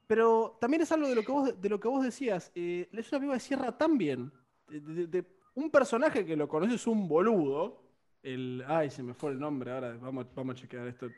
Pero 0.06 0.56
también 0.58 0.82
es 0.82 0.90
algo 0.90 1.06
de 1.06 1.14
lo 1.14 1.22
que 1.22 1.32
vos, 1.32 1.60
de 1.60 1.68
lo 1.68 1.78
que 1.78 1.88
vos 1.88 2.02
decías. 2.02 2.50
Eh, 2.54 2.88
es 2.90 3.12
una 3.12 3.18
película 3.18 3.34
de 3.34 3.40
cierra 3.40 3.76
tan 3.76 3.98
bien. 3.98 4.32
De, 4.68 5.24
un 5.54 5.70
personaje 5.70 6.24
que 6.24 6.36
lo 6.36 6.48
conoces 6.48 6.86
un 6.86 7.06
boludo. 7.06 7.82
El, 8.22 8.64
ay, 8.66 8.90
se 8.90 9.02
me 9.02 9.12
fue 9.12 9.32
el 9.32 9.38
nombre 9.38 9.70
ahora. 9.70 9.96
Vamos, 10.00 10.26
vamos 10.34 10.56
a 10.56 10.58
chequear 10.60 10.88
esto. 10.88 11.08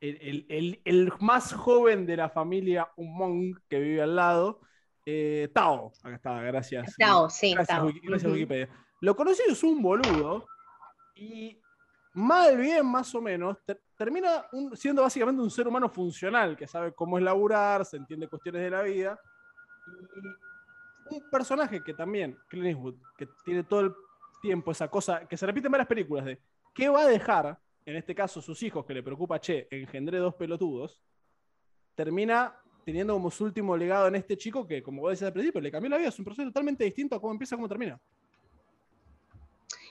El, 0.00 1.12
más 1.18 1.52
joven 1.52 2.06
de 2.06 2.16
la 2.16 2.28
familia 2.28 2.88
Umong 2.96 3.58
que 3.68 3.80
vive 3.80 4.02
al 4.02 4.14
lado. 4.14 4.60
Eh, 5.04 5.48
Tao. 5.52 5.92
Acá 6.04 6.14
está, 6.14 6.42
gracias. 6.42 6.94
Tao, 6.96 7.28
sí. 7.28 7.52
Gracias, 7.52 7.82
gracias 8.02 8.32
Wikipedia. 8.32 8.68
Lo 9.00 9.16
conocido 9.16 9.52
es 9.52 9.62
un 9.62 9.80
boludo 9.82 10.46
y 11.14 11.58
mal 12.14 12.56
bien, 12.56 12.84
más 12.86 13.14
o 13.14 13.20
menos, 13.20 13.56
termina 13.96 14.46
siendo 14.74 15.02
básicamente 15.02 15.42
un 15.42 15.50
ser 15.50 15.68
humano 15.68 15.88
funcional, 15.88 16.56
que 16.56 16.66
sabe 16.66 16.92
cómo 16.92 17.18
es 17.18 17.24
laburar, 17.24 17.84
se 17.84 17.96
entiende 17.96 18.28
cuestiones 18.28 18.62
de 18.62 18.70
la 18.70 18.82
vida. 18.82 19.20
Y 21.10 21.14
un 21.16 21.30
personaje 21.30 21.82
que 21.82 21.94
también, 21.94 22.36
Clint 22.48 22.66
Eastwood, 22.66 22.96
que 23.16 23.28
tiene 23.44 23.64
todo 23.64 23.80
el 23.80 23.94
tiempo 24.42 24.70
esa 24.70 24.88
cosa, 24.88 25.26
que 25.26 25.36
se 25.36 25.46
repite 25.46 25.66
en 25.66 25.72
varias 25.72 25.88
películas, 25.88 26.24
de 26.24 26.40
qué 26.74 26.88
va 26.88 27.02
a 27.02 27.06
dejar, 27.06 27.58
en 27.84 27.96
este 27.96 28.14
caso 28.14 28.40
sus 28.40 28.62
hijos, 28.62 28.84
que 28.84 28.94
le 28.94 29.02
preocupa, 29.02 29.40
che, 29.40 29.66
engendré 29.70 30.18
dos 30.18 30.34
pelotudos, 30.34 31.02
termina 31.94 32.54
teniendo 32.84 33.14
como 33.14 33.30
su 33.30 33.44
último 33.44 33.76
legado 33.76 34.08
en 34.08 34.16
este 34.16 34.36
chico 34.36 34.66
que, 34.66 34.82
como 34.82 35.02
vos 35.02 35.10
decías 35.10 35.28
al 35.28 35.32
principio, 35.32 35.60
le 35.60 35.70
cambió 35.70 35.90
la 35.90 35.98
vida, 35.98 36.08
es 36.08 36.18
un 36.18 36.24
proceso 36.24 36.48
totalmente 36.48 36.84
distinto 36.84 37.16
a 37.16 37.20
cómo 37.20 37.32
empieza 37.32 37.56
cómo 37.56 37.68
termina. 37.68 38.00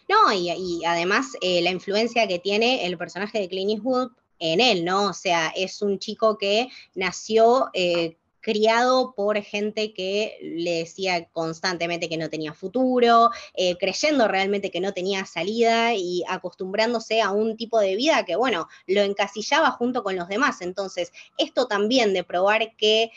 No, 0.09 0.33
y, 0.33 0.83
además 0.85 1.33
eh, 1.39 1.61
la 1.61 1.69
influencia 1.69 2.27
que 2.27 2.39
tiene 2.39 2.87
el 2.87 2.97
personaje 2.97 3.39
de 3.39 3.47
Clint 3.47 3.69
Eastwood 3.69 4.11
en 4.39 4.59
él, 4.59 4.83
¿no? 4.83 5.09
O 5.09 5.13
sea, 5.13 5.53
es 5.55 5.83
un 5.83 5.99
chico 5.99 6.35
que 6.39 6.67
nació 6.95 7.69
eh, 7.73 8.17
criado 8.41 9.13
por 9.13 9.39
gente 9.43 9.93
que 9.93 10.39
le 10.41 10.79
decía 10.79 11.25
constantemente 11.25 12.09
que 12.09 12.17
no 12.17 12.27
tenía 12.27 12.53
futuro, 12.53 13.29
eh, 13.53 13.77
creyendo 13.77 14.27
realmente 14.27 14.71
que 14.71 14.81
no 14.81 14.93
tenía 14.93 15.25
salida 15.25 15.93
y 15.93 16.23
acostumbrándose 16.27 17.21
a 17.21 17.31
un 17.31 17.55
tipo 17.55 17.79
de 17.79 17.95
vida 17.95 18.25
que, 18.25 18.35
bueno, 18.35 18.67
lo 18.87 19.01
encasillaba 19.01 19.69
junto 19.71 20.01
con 20.01 20.15
los 20.15 20.27
demás. 20.27 20.61
Entonces, 20.61 21.11
esto 21.37 21.67
también 21.67 22.13
de 22.13 22.23
probar 22.23 22.75
que 22.77 23.11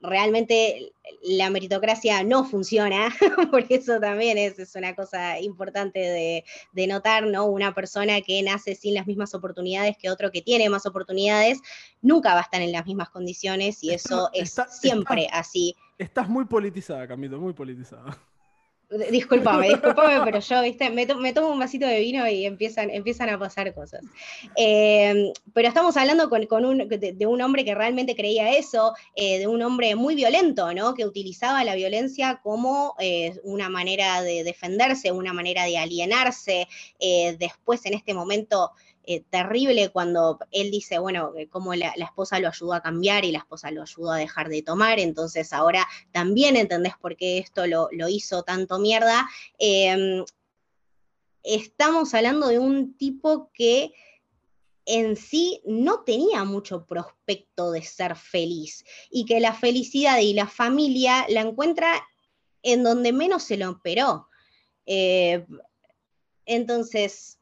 realmente 0.00 0.92
la 1.22 1.50
meritocracia 1.50 2.22
no 2.22 2.44
funciona, 2.44 3.08
porque 3.50 3.76
eso 3.76 3.98
también 3.98 4.38
es, 4.38 4.74
una 4.76 4.94
cosa 4.94 5.40
importante 5.40 6.44
de, 6.72 6.86
notar, 6.86 7.26
¿no? 7.26 7.46
Una 7.46 7.74
persona 7.74 8.20
que 8.20 8.42
nace 8.42 8.74
sin 8.74 8.94
las 8.94 9.06
mismas 9.06 9.34
oportunidades 9.34 9.96
que 9.96 10.10
otro 10.10 10.30
que 10.30 10.42
tiene 10.42 10.68
más 10.68 10.86
oportunidades, 10.86 11.60
nunca 12.00 12.34
va 12.34 12.40
a 12.40 12.42
estar 12.42 12.62
en 12.62 12.72
las 12.72 12.86
mismas 12.86 13.10
condiciones 13.10 13.82
y 13.82 13.90
eso 13.90 14.30
es 14.32 14.56
siempre 14.70 15.28
así. 15.32 15.74
Estás 15.98 16.28
muy 16.28 16.44
politizada, 16.44 17.06
Camilo, 17.08 17.40
muy 17.40 17.52
politizada. 17.52 18.16
Disculpame, 19.10 19.68
disculpame, 19.68 20.20
pero 20.24 20.40
yo, 20.40 20.62
viste, 20.62 20.90
me, 20.90 21.06
tomo 21.06 21.48
un 21.48 21.58
vasito 21.58 21.86
de 21.86 22.00
vino 22.00 22.26
y 22.26 22.46
empiezan, 22.46 22.90
empiezan 22.90 23.28
a 23.28 23.38
pasar 23.38 23.74
cosas. 23.74 24.02
Eh, 24.56 25.32
pero 25.52 25.68
estamos 25.68 25.96
hablando 25.96 26.30
con, 26.30 26.64
un, 26.64 26.88
de, 26.88 27.26
un 27.26 27.42
hombre 27.42 27.64
que 27.64 27.74
realmente 27.74 28.16
creía 28.16 28.52
eso, 28.52 28.94
eh, 29.14 29.38
de 29.40 29.46
un 29.46 29.62
hombre 29.62 29.94
muy 29.94 30.14
violento, 30.14 30.72
¿no? 30.72 30.94
Que 30.94 31.04
utilizaba 31.04 31.64
la 31.64 31.74
violencia 31.74 32.40
como 32.42 32.94
eh, 32.98 33.38
una 33.44 33.68
manera 33.68 34.22
de 34.22 34.42
defenderse, 34.42 35.12
una 35.12 35.32
manera 35.32 35.64
de 35.64 35.78
alienarse. 35.78 36.66
después, 37.38 37.84
en 37.84 37.94
este 37.94 38.14
momento, 38.14 38.72
eh, 39.10 39.24
terrible 39.30 39.88
cuando 39.88 40.38
él 40.50 40.70
dice, 40.70 40.98
bueno, 40.98 41.32
cómo 41.48 41.74
la, 41.74 41.94
esposa 41.96 42.40
lo 42.40 42.48
ayudó 42.48 42.74
a 42.74 42.82
cambiar 42.82 43.24
y 43.24 43.32
la 43.32 43.38
esposa 43.38 43.70
lo 43.70 43.80
ayudó 43.80 44.12
a 44.12 44.18
dejar 44.18 44.50
de 44.50 44.60
tomar, 44.60 44.98
entonces 44.98 45.54
ahora 45.54 45.88
también 46.12 46.56
entendés 46.56 46.92
por 47.00 47.16
qué 47.16 47.38
esto 47.38 47.66
lo, 47.66 47.88
hizo 48.10 48.42
tanto 48.42 48.78
mierda. 48.78 49.26
Em, 49.58 50.26
estamos 51.42 52.12
hablando 52.12 52.48
de 52.48 52.58
un 52.58 52.98
tipo 52.98 53.50
que 53.54 53.94
en 54.84 55.16
sí 55.16 55.62
no 55.64 56.00
tenía 56.04 56.44
mucho 56.44 56.84
prospecto 56.84 57.70
de 57.70 57.80
ser 57.80 58.14
feliz 58.14 58.84
y 59.10 59.24
que 59.24 59.40
la 59.40 59.54
felicidad 59.54 60.18
y 60.18 60.34
la 60.34 60.48
familia 60.48 61.24
la 61.30 61.40
encuentra 61.40 62.06
en 62.62 62.82
donde 62.82 63.14
menos 63.14 63.42
se 63.42 63.56
lo 63.56 63.70
esperó. 63.70 64.28
Eh, 64.84 65.46
entonces, 66.44 67.37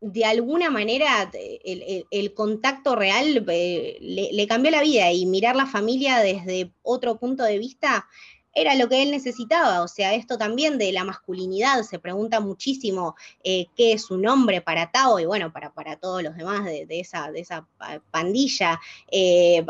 de 0.00 0.24
alguna 0.24 0.70
manera 0.70 1.30
el, 1.32 2.34
contacto 2.34 2.96
real 2.96 3.44
eh, 3.48 3.98
le, 4.00 4.46
cambió 4.46 4.70
la 4.70 4.82
vida 4.82 5.12
y 5.12 5.26
mirar 5.26 5.56
la 5.56 5.66
familia 5.66 6.18
desde 6.18 6.72
otro 6.82 7.18
punto 7.18 7.44
de 7.44 7.58
vista 7.58 8.08
era 8.54 8.74
lo 8.74 8.88
que 8.88 9.02
él 9.02 9.10
necesitaba. 9.10 9.82
O 9.82 9.88
sea, 9.88 10.14
esto 10.14 10.38
también 10.38 10.78
de 10.78 10.92
la 10.92 11.04
masculinidad, 11.04 11.82
se 11.82 11.98
pregunta 11.98 12.40
muchísimo 12.40 13.14
eh, 13.44 13.66
qué 13.76 13.92
es 13.92 14.10
un 14.10 14.26
hombre 14.26 14.60
para 14.60 14.90
Tao 14.90 15.20
y 15.20 15.26
bueno, 15.26 15.52
para, 15.52 15.72
para 15.72 15.96
todos 15.96 16.22
los 16.22 16.36
demás 16.36 16.64
de, 16.64 16.86
esa, 16.90 17.30
de 17.30 17.40
esa 17.40 17.68
pandilla. 18.10 18.80
Eh, 19.10 19.64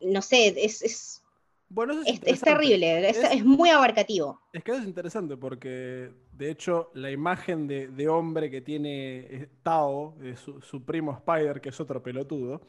no 0.00 0.22
sé, 0.22 0.54
es, 0.56 1.23
bueno, 1.68 1.94
es, 2.06 2.40
terrible, 2.40 3.08
es, 3.08 3.44
muy 3.44 3.70
abarcativo. 3.70 4.40
Es 4.52 4.62
que 4.62 4.72
es 4.72 4.84
interesante 4.84 5.36
porque, 5.36 6.10
de 6.32 6.50
hecho, 6.50 6.90
la 6.94 7.10
imagen 7.10 7.66
de, 7.66 8.08
hombre 8.08 8.50
que 8.50 8.60
tiene 8.60 9.18
eh, 9.18 9.48
Tao, 9.62 10.16
su, 10.36 10.84
primo 10.84 11.12
Spider, 11.12 11.60
que 11.60 11.70
es 11.70 11.80
otro 11.80 12.02
pelotudo, 12.02 12.60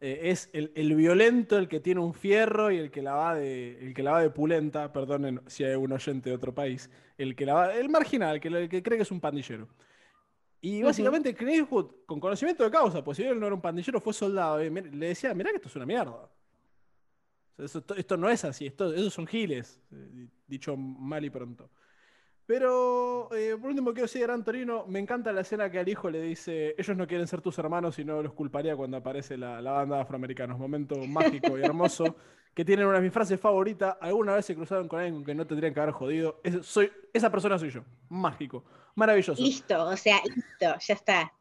eh, 0.00 0.20
es 0.24 0.48
el, 0.52 0.94
violento, 0.94 1.58
el 1.58 1.68
que 1.68 1.80
tiene 1.80 2.00
un 2.00 2.14
fierro 2.14 2.70
y 2.70 2.78
el 2.78 2.90
que 2.90 3.02
la 3.02 3.14
va 3.14 3.34
de, 3.34 3.78
el 3.78 3.94
que 3.94 4.02
la 4.02 4.12
va 4.12 4.22
de 4.22 4.30
pulenta, 4.30 4.92
perdonen 4.92 5.42
si 5.46 5.64
hay 5.64 5.74
un 5.74 5.92
oyente 5.92 6.30
de 6.30 6.36
otro 6.36 6.54
país, 6.54 6.90
el 7.18 7.34
que 7.36 7.46
la 7.46 7.54
va, 7.54 7.74
el 7.74 7.88
marginal, 7.88 8.40
el 8.42 8.68
que, 8.68 8.82
cree 8.82 8.96
que 8.96 9.02
es 9.02 9.10
un 9.10 9.20
pandillero. 9.20 9.68
Y 10.62 10.82
básicamente 10.82 11.36
uh 11.38 11.88
con 12.06 12.20
conocimiento 12.20 12.64
de 12.64 12.70
causa, 12.70 13.04
pues 13.04 13.18
si 13.18 13.24
él 13.24 13.38
no 13.38 13.46
era 13.46 13.54
un 13.54 13.60
pandillero, 13.60 14.00
fue 14.00 14.14
soldado, 14.14 14.60
eh, 14.60 14.70
le 14.70 15.08
decía, 15.08 15.34
mirá 15.34 15.50
que 15.50 15.56
esto 15.56 15.68
es 15.68 15.76
una 15.76 15.86
mierda 15.86 16.30
esto 17.58 18.16
no 18.16 18.28
es 18.28 18.44
así, 18.44 18.66
esto, 18.66 18.92
esos 18.92 19.14
son 19.14 19.26
giles, 19.26 19.80
eh, 19.92 20.28
dicho 20.46 20.76
mal 20.76 21.24
y 21.24 21.30
pronto. 21.30 21.70
Pero, 22.46 23.28
eh, 23.34 23.56
por 23.60 23.70
último, 23.70 23.92
quiero 23.92 24.06
decir, 24.06 24.22
Gran 24.22 24.44
Torino, 24.44 24.84
me 24.86 25.00
encanta 25.00 25.32
la 25.32 25.40
escena 25.40 25.68
que 25.68 25.80
al 25.80 25.88
hijo 25.88 26.08
le 26.08 26.22
dice, 26.22 26.76
ellos 26.78 26.96
no 26.96 27.06
quieren 27.06 27.26
ser 27.26 27.40
tus 27.40 27.58
hermanos 27.58 27.98
y 27.98 28.04
no 28.04 28.22
los 28.22 28.32
culparía 28.34 28.76
cuando 28.76 28.96
aparece 28.96 29.36
la, 29.36 29.60
banda 29.60 29.96
de 29.96 30.02
afroamericanos. 30.02 30.56
Momento 30.56 30.94
mágico 31.08 31.58
y 31.58 31.62
hermoso, 31.62 32.14
que 32.54 32.64
tienen 32.64 32.86
una 32.86 32.98
de 32.98 33.02
mis 33.02 33.12
frases 33.12 33.40
favoritas. 33.40 33.96
Alguna 34.00 34.36
vez 34.36 34.46
se 34.46 34.54
cruzaron 34.54 34.86
con 34.86 35.00
alguien 35.00 35.16
con 35.16 35.24
que 35.24 35.34
no 35.34 35.44
tendrían 35.44 35.74
que 35.74 35.80
haber 35.80 35.92
jodido. 35.92 36.40
soy, 36.62 36.92
esa 37.12 37.32
persona 37.32 37.58
soy 37.58 37.70
yo. 37.70 37.82
Mágico. 38.10 38.62
Maravilloso. 38.94 39.42
Listo, 39.42 39.84
o 39.84 39.96
sea, 39.96 40.22
listo, 40.24 40.78
ya 40.78 40.94
está. 40.94 41.32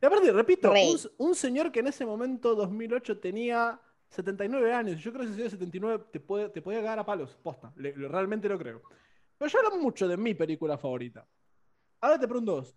Y 0.00 0.06
aparte, 0.06 0.32
repito, 0.32 0.72
un, 0.72 1.28
un, 1.28 1.34
señor 1.34 1.70
que 1.70 1.80
en 1.80 1.88
ese 1.88 2.06
momento, 2.06 2.54
2008, 2.54 3.18
tenía 3.18 3.78
79 4.10 4.72
años. 4.72 5.02
Yo 5.02 5.12
creo 5.12 5.26
que 5.26 5.32
si 5.32 5.42
de 5.42 5.50
79 5.50 6.04
te 6.12 6.20
puede, 6.20 6.48
te 6.48 6.62
puede 6.62 6.78
cagar 6.78 6.98
a 6.98 7.06
palos. 7.06 7.36
Posta. 7.42 7.72
realmente 7.76 8.48
lo 8.48 8.58
creo. 8.58 8.82
Pero 9.38 9.50
yo 9.50 9.58
hablo 9.58 9.78
mucho 9.78 10.08
de 10.08 10.16
mi 10.16 10.34
película 10.34 10.78
favorita. 10.78 11.26
Ahora 12.00 12.18
te 12.18 12.26
pregunto 12.26 12.56
dos. 12.56 12.76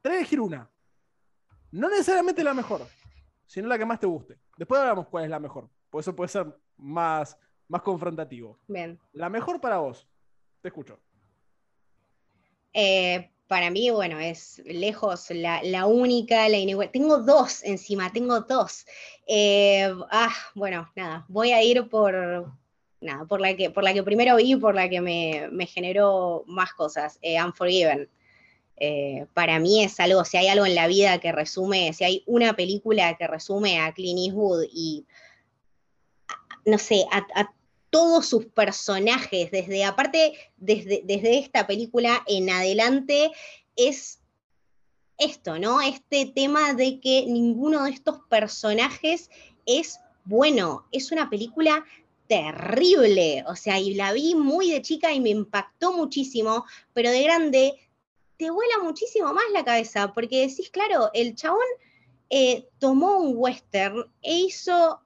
Te 0.00 0.08
voy 0.08 0.16
a 0.16 0.20
elegir 0.20 0.40
una. 0.40 0.70
No 1.72 1.88
necesariamente 1.88 2.44
la 2.44 2.54
mejor, 2.54 2.82
sino 3.46 3.66
la 3.66 3.78
que 3.78 3.84
más 3.84 3.98
te 3.98 4.06
guste. 4.06 4.38
Después 4.56 4.80
hablamos 4.80 5.08
cuál 5.08 5.24
es 5.24 5.30
la 5.30 5.40
mejor. 5.40 5.68
Por 5.90 6.00
eso 6.00 6.14
puede 6.14 6.28
ser 6.28 6.46
más, 6.76 7.36
más 7.68 7.82
confrontativo. 7.82 8.58
Bien. 8.68 8.98
La 9.12 9.28
mejor 9.28 9.60
para 9.60 9.78
vos. 9.78 10.08
Te 10.60 10.68
escucho. 10.68 11.00
Eh, 12.72 13.33
para 13.46 13.70
mí, 13.70 13.90
bueno, 13.90 14.18
es 14.20 14.62
lejos 14.64 15.30
la, 15.30 15.86
única, 15.86 16.48
la 16.48 16.56
inigual. 16.56 16.90
Tengo 16.90 17.18
dos 17.18 17.62
encima, 17.64 18.12
tengo 18.12 18.40
dos. 18.40 18.86
Eh, 19.26 19.92
ah, 20.10 20.34
bueno, 20.54 20.90
nada, 20.96 21.24
voy 21.28 21.52
a 21.52 21.62
ir 21.62 21.88
por, 21.88 22.52
nada, 23.00 23.24
por 23.26 23.40
la 23.40 23.54
que, 23.54 23.70
por 23.70 23.84
la 23.84 23.92
que 23.92 24.02
primero 24.02 24.36
vi, 24.36 24.56
por 24.56 24.74
la 24.74 24.88
que 24.88 25.00
me, 25.00 25.66
generó 25.66 26.44
más 26.46 26.72
cosas. 26.72 27.18
Eh, 27.22 27.42
Unforgiven. 27.42 28.08
Eh, 28.76 29.26
para 29.34 29.60
mí 29.60 29.84
es 29.84 30.00
algo, 30.00 30.24
si 30.24 30.36
hay 30.36 30.48
algo 30.48 30.66
en 30.66 30.74
la 30.74 30.88
vida 30.88 31.18
que 31.18 31.30
resume, 31.30 31.92
si 31.92 32.04
hay 32.04 32.24
una 32.26 32.54
película 32.54 33.16
que 33.16 33.28
resume 33.28 33.78
a 33.78 33.92
Clint 33.92 34.18
Eastwood 34.18 34.64
y, 34.72 35.06
no 36.66 36.78
sé, 36.78 37.04
a 37.12 37.53
todos 37.94 38.26
sus 38.26 38.46
personajes, 38.46 39.52
desde 39.52 39.84
aparte, 39.84 40.32
desde, 40.56 41.02
desde 41.04 41.38
esta 41.38 41.64
película 41.64 42.24
en 42.26 42.50
adelante, 42.50 43.30
es 43.76 44.18
esto, 45.16 45.60
¿no? 45.60 45.80
Este 45.80 46.26
tema 46.26 46.74
de 46.74 46.98
que 46.98 47.24
ninguno 47.28 47.84
de 47.84 47.92
estos 47.92 48.18
personajes 48.28 49.30
es 49.64 50.00
bueno. 50.24 50.88
Es 50.90 51.12
una 51.12 51.30
película 51.30 51.84
terrible. 52.26 53.44
O 53.46 53.54
sea, 53.54 53.78
y 53.78 53.94
la 53.94 54.12
vi 54.12 54.34
muy 54.34 54.72
de 54.72 54.82
chica 54.82 55.12
y 55.12 55.20
me 55.20 55.30
impactó 55.30 55.92
muchísimo, 55.92 56.64
pero 56.94 57.12
de 57.12 57.22
grande 57.22 57.74
te 58.36 58.50
vuela 58.50 58.80
muchísimo 58.82 59.32
más 59.32 59.44
la 59.52 59.64
cabeza, 59.64 60.12
porque 60.12 60.48
decís, 60.48 60.68
claro, 60.68 61.10
el 61.14 61.36
chabón 61.36 61.62
eh, 62.28 62.68
tomó 62.80 63.18
un 63.18 63.34
western 63.36 64.12
e 64.20 64.34
hizo 64.34 65.03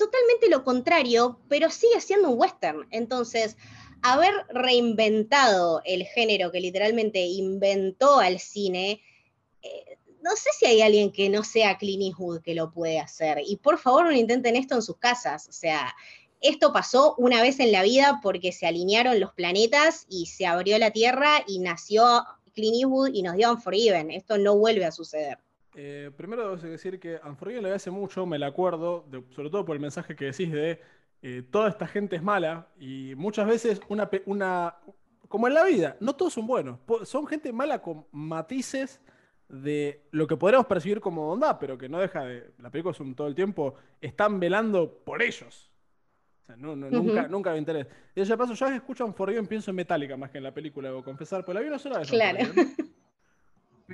totalmente 0.00 0.48
lo 0.48 0.64
contrario, 0.64 1.38
pero 1.48 1.68
sigue 1.70 2.00
siendo 2.00 2.30
un 2.30 2.40
western. 2.40 2.86
Entonces, 2.90 3.58
haber 4.00 4.32
reinventado 4.48 5.82
el 5.84 6.06
género 6.06 6.50
que 6.50 6.60
literalmente 6.60 7.20
inventó 7.20 8.18
al 8.18 8.38
cine, 8.38 9.02
eh, 9.60 9.98
no 10.22 10.30
sé 10.36 10.48
si 10.58 10.64
hay 10.64 10.80
alguien 10.80 11.12
que 11.12 11.28
no 11.28 11.44
sea 11.44 11.76
Clint 11.76 12.02
Eastwood 12.02 12.40
que 12.40 12.54
lo 12.54 12.72
puede 12.72 12.98
hacer. 12.98 13.42
Y 13.46 13.56
por 13.56 13.78
favor 13.78 14.06
no 14.06 14.12
intenten 14.12 14.56
esto 14.56 14.74
en 14.74 14.82
sus 14.82 14.96
casas. 14.96 15.48
O 15.48 15.52
sea, 15.52 15.94
esto 16.40 16.72
pasó 16.72 17.14
una 17.18 17.42
vez 17.42 17.60
en 17.60 17.70
la 17.70 17.82
vida 17.82 18.20
porque 18.22 18.52
se 18.52 18.66
alinearon 18.66 19.20
los 19.20 19.34
planetas 19.34 20.06
y 20.08 20.26
se 20.26 20.46
abrió 20.46 20.78
la 20.78 20.92
Tierra 20.92 21.44
y 21.46 21.58
nació 21.58 22.24
Clint 22.54 22.76
Eastwood 22.76 23.12
y 23.12 23.20
nos 23.20 23.36
dio 23.36 23.52
Unforgiven. 23.52 24.10
Esto 24.10 24.38
no 24.38 24.56
vuelve 24.56 24.86
a 24.86 24.92
suceder. 24.92 25.38
Eh, 25.74 26.10
primero 26.16 26.42
debo 26.42 26.56
decir 26.56 26.98
que 26.98 27.20
Unforgiven 27.24 27.62
le 27.62 27.72
hace 27.72 27.90
mucho, 27.90 28.26
me 28.26 28.38
la 28.38 28.48
acuerdo, 28.48 29.06
sobre 29.30 29.50
todo 29.50 29.64
por 29.64 29.76
el 29.76 29.80
mensaje 29.80 30.16
que 30.16 30.26
decís 30.26 30.50
de 30.50 30.80
eh, 31.22 31.42
toda 31.48 31.68
esta 31.68 31.86
gente 31.86 32.16
es 32.16 32.22
mala 32.22 32.68
y 32.78 33.14
muchas 33.16 33.46
veces 33.46 33.80
una, 33.88 34.10
una, 34.26 34.74
como 35.28 35.46
en 35.46 35.54
la 35.54 35.64
vida, 35.64 35.96
no 36.00 36.16
todos 36.16 36.32
son 36.32 36.46
buenos, 36.46 36.80
son 37.04 37.26
gente 37.26 37.52
mala 37.52 37.80
con 37.80 38.06
matices 38.10 39.00
de 39.48 40.02
lo 40.10 40.26
que 40.26 40.36
podríamos 40.36 40.66
percibir 40.66 41.00
como 41.00 41.26
bondad, 41.26 41.58
pero 41.60 41.78
que 41.78 41.88
no 41.88 41.98
deja 41.98 42.24
de, 42.24 42.50
la 42.58 42.70
película 42.70 42.92
es 42.92 43.00
un, 43.00 43.14
todo 43.14 43.28
el 43.28 43.34
tiempo, 43.34 43.74
están 44.00 44.40
velando 44.40 44.92
por 45.04 45.22
ellos. 45.22 45.70
nunca, 46.56 47.28
nunca 47.28 47.52
me 47.52 47.58
interesa. 47.58 47.90
Y 48.14 48.24
ya 48.24 48.36
paso, 48.36 48.54
ya 48.54 48.68
que 48.68 48.76
escucho 48.76 49.04
Unforgiven 49.06 49.46
pienso 49.46 49.70
en 49.70 49.76
Metallica 49.76 50.16
más 50.16 50.30
que 50.30 50.38
en 50.38 50.44
la 50.44 50.54
película, 50.54 50.88
debo 50.88 51.04
confesar, 51.04 51.44
pues 51.44 51.54
la 51.54 51.60
vi 51.60 51.68
una 51.68 51.78
sola 51.78 51.98
vez. 51.98 52.08
Claro. 52.08 52.38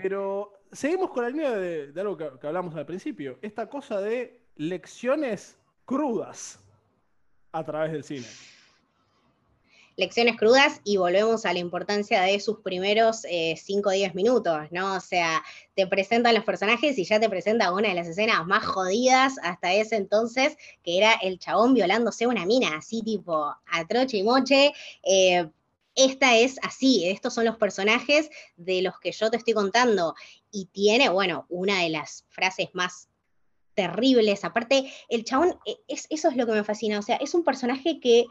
Pero 0.02 0.52
seguimos 0.72 1.10
con 1.10 1.24
la 1.24 1.30
línea 1.30 1.52
de, 1.52 1.92
algo 2.00 2.16
que, 2.16 2.46
hablamos 2.46 2.74
al 2.74 2.86
principio, 2.86 3.38
esta 3.40 3.68
cosa 3.68 4.00
de 4.00 4.40
lecciones 4.56 5.56
crudas 5.84 6.58
a 7.52 7.64
través 7.64 7.92
del 7.92 8.04
cine. 8.04 8.26
Lecciones 9.96 10.36
crudas 10.36 10.82
y 10.84 10.98
volvemos 10.98 11.46
a 11.46 11.54
la 11.54 11.58
importancia 11.58 12.20
de 12.20 12.38
sus 12.40 12.58
primeros 12.58 13.22
5 13.22 13.88
o 13.88 13.92
10 13.92 14.14
minutos, 14.14 14.70
¿no? 14.70 14.94
O 14.94 15.00
sea, 15.00 15.42
te 15.74 15.86
presentan 15.86 16.34
los 16.34 16.44
personajes 16.44 16.98
y 16.98 17.04
ya 17.04 17.18
te 17.18 17.30
presenta 17.30 17.72
una 17.72 17.88
de 17.88 17.94
las 17.94 18.06
escenas 18.06 18.46
más 18.46 18.66
jodidas 18.66 19.36
hasta 19.42 19.72
ese 19.72 19.96
entonces, 19.96 20.58
que 20.82 20.98
era 20.98 21.14
el 21.14 21.38
chabón 21.38 21.72
violándose 21.72 22.26
una 22.26 22.44
mina, 22.44 22.76
así 22.76 23.00
tipo 23.00 23.46
a 23.46 23.86
troche 23.88 24.18
y 24.18 24.22
moche. 24.22 24.74
Eh, 25.02 25.48
esta 25.96 26.36
es 26.36 26.58
así, 26.62 27.08
estos 27.08 27.34
son 27.34 27.46
los 27.46 27.56
personajes 27.56 28.30
de 28.56 28.82
los 28.82 29.00
que 29.00 29.12
yo 29.12 29.30
te 29.30 29.38
estoy 29.38 29.54
contando. 29.54 30.14
Y 30.52 30.66
tiene, 30.66 31.08
bueno, 31.08 31.46
una 31.48 31.82
de 31.82 31.88
las 31.88 32.24
frases 32.28 32.68
más 32.74 33.08
terribles. 33.74 34.44
Aparte, 34.44 34.92
el 35.08 35.24
chabón, 35.24 35.58
e, 35.64 35.76
es, 35.88 36.06
eso 36.10 36.28
es 36.28 36.36
lo 36.36 36.46
que 36.46 36.52
me 36.52 36.64
fascina. 36.64 36.98
O 36.98 37.02
sea, 37.02 37.16
es 37.16 37.34
un 37.34 37.44
personaje 37.44 37.98
que 37.98 38.26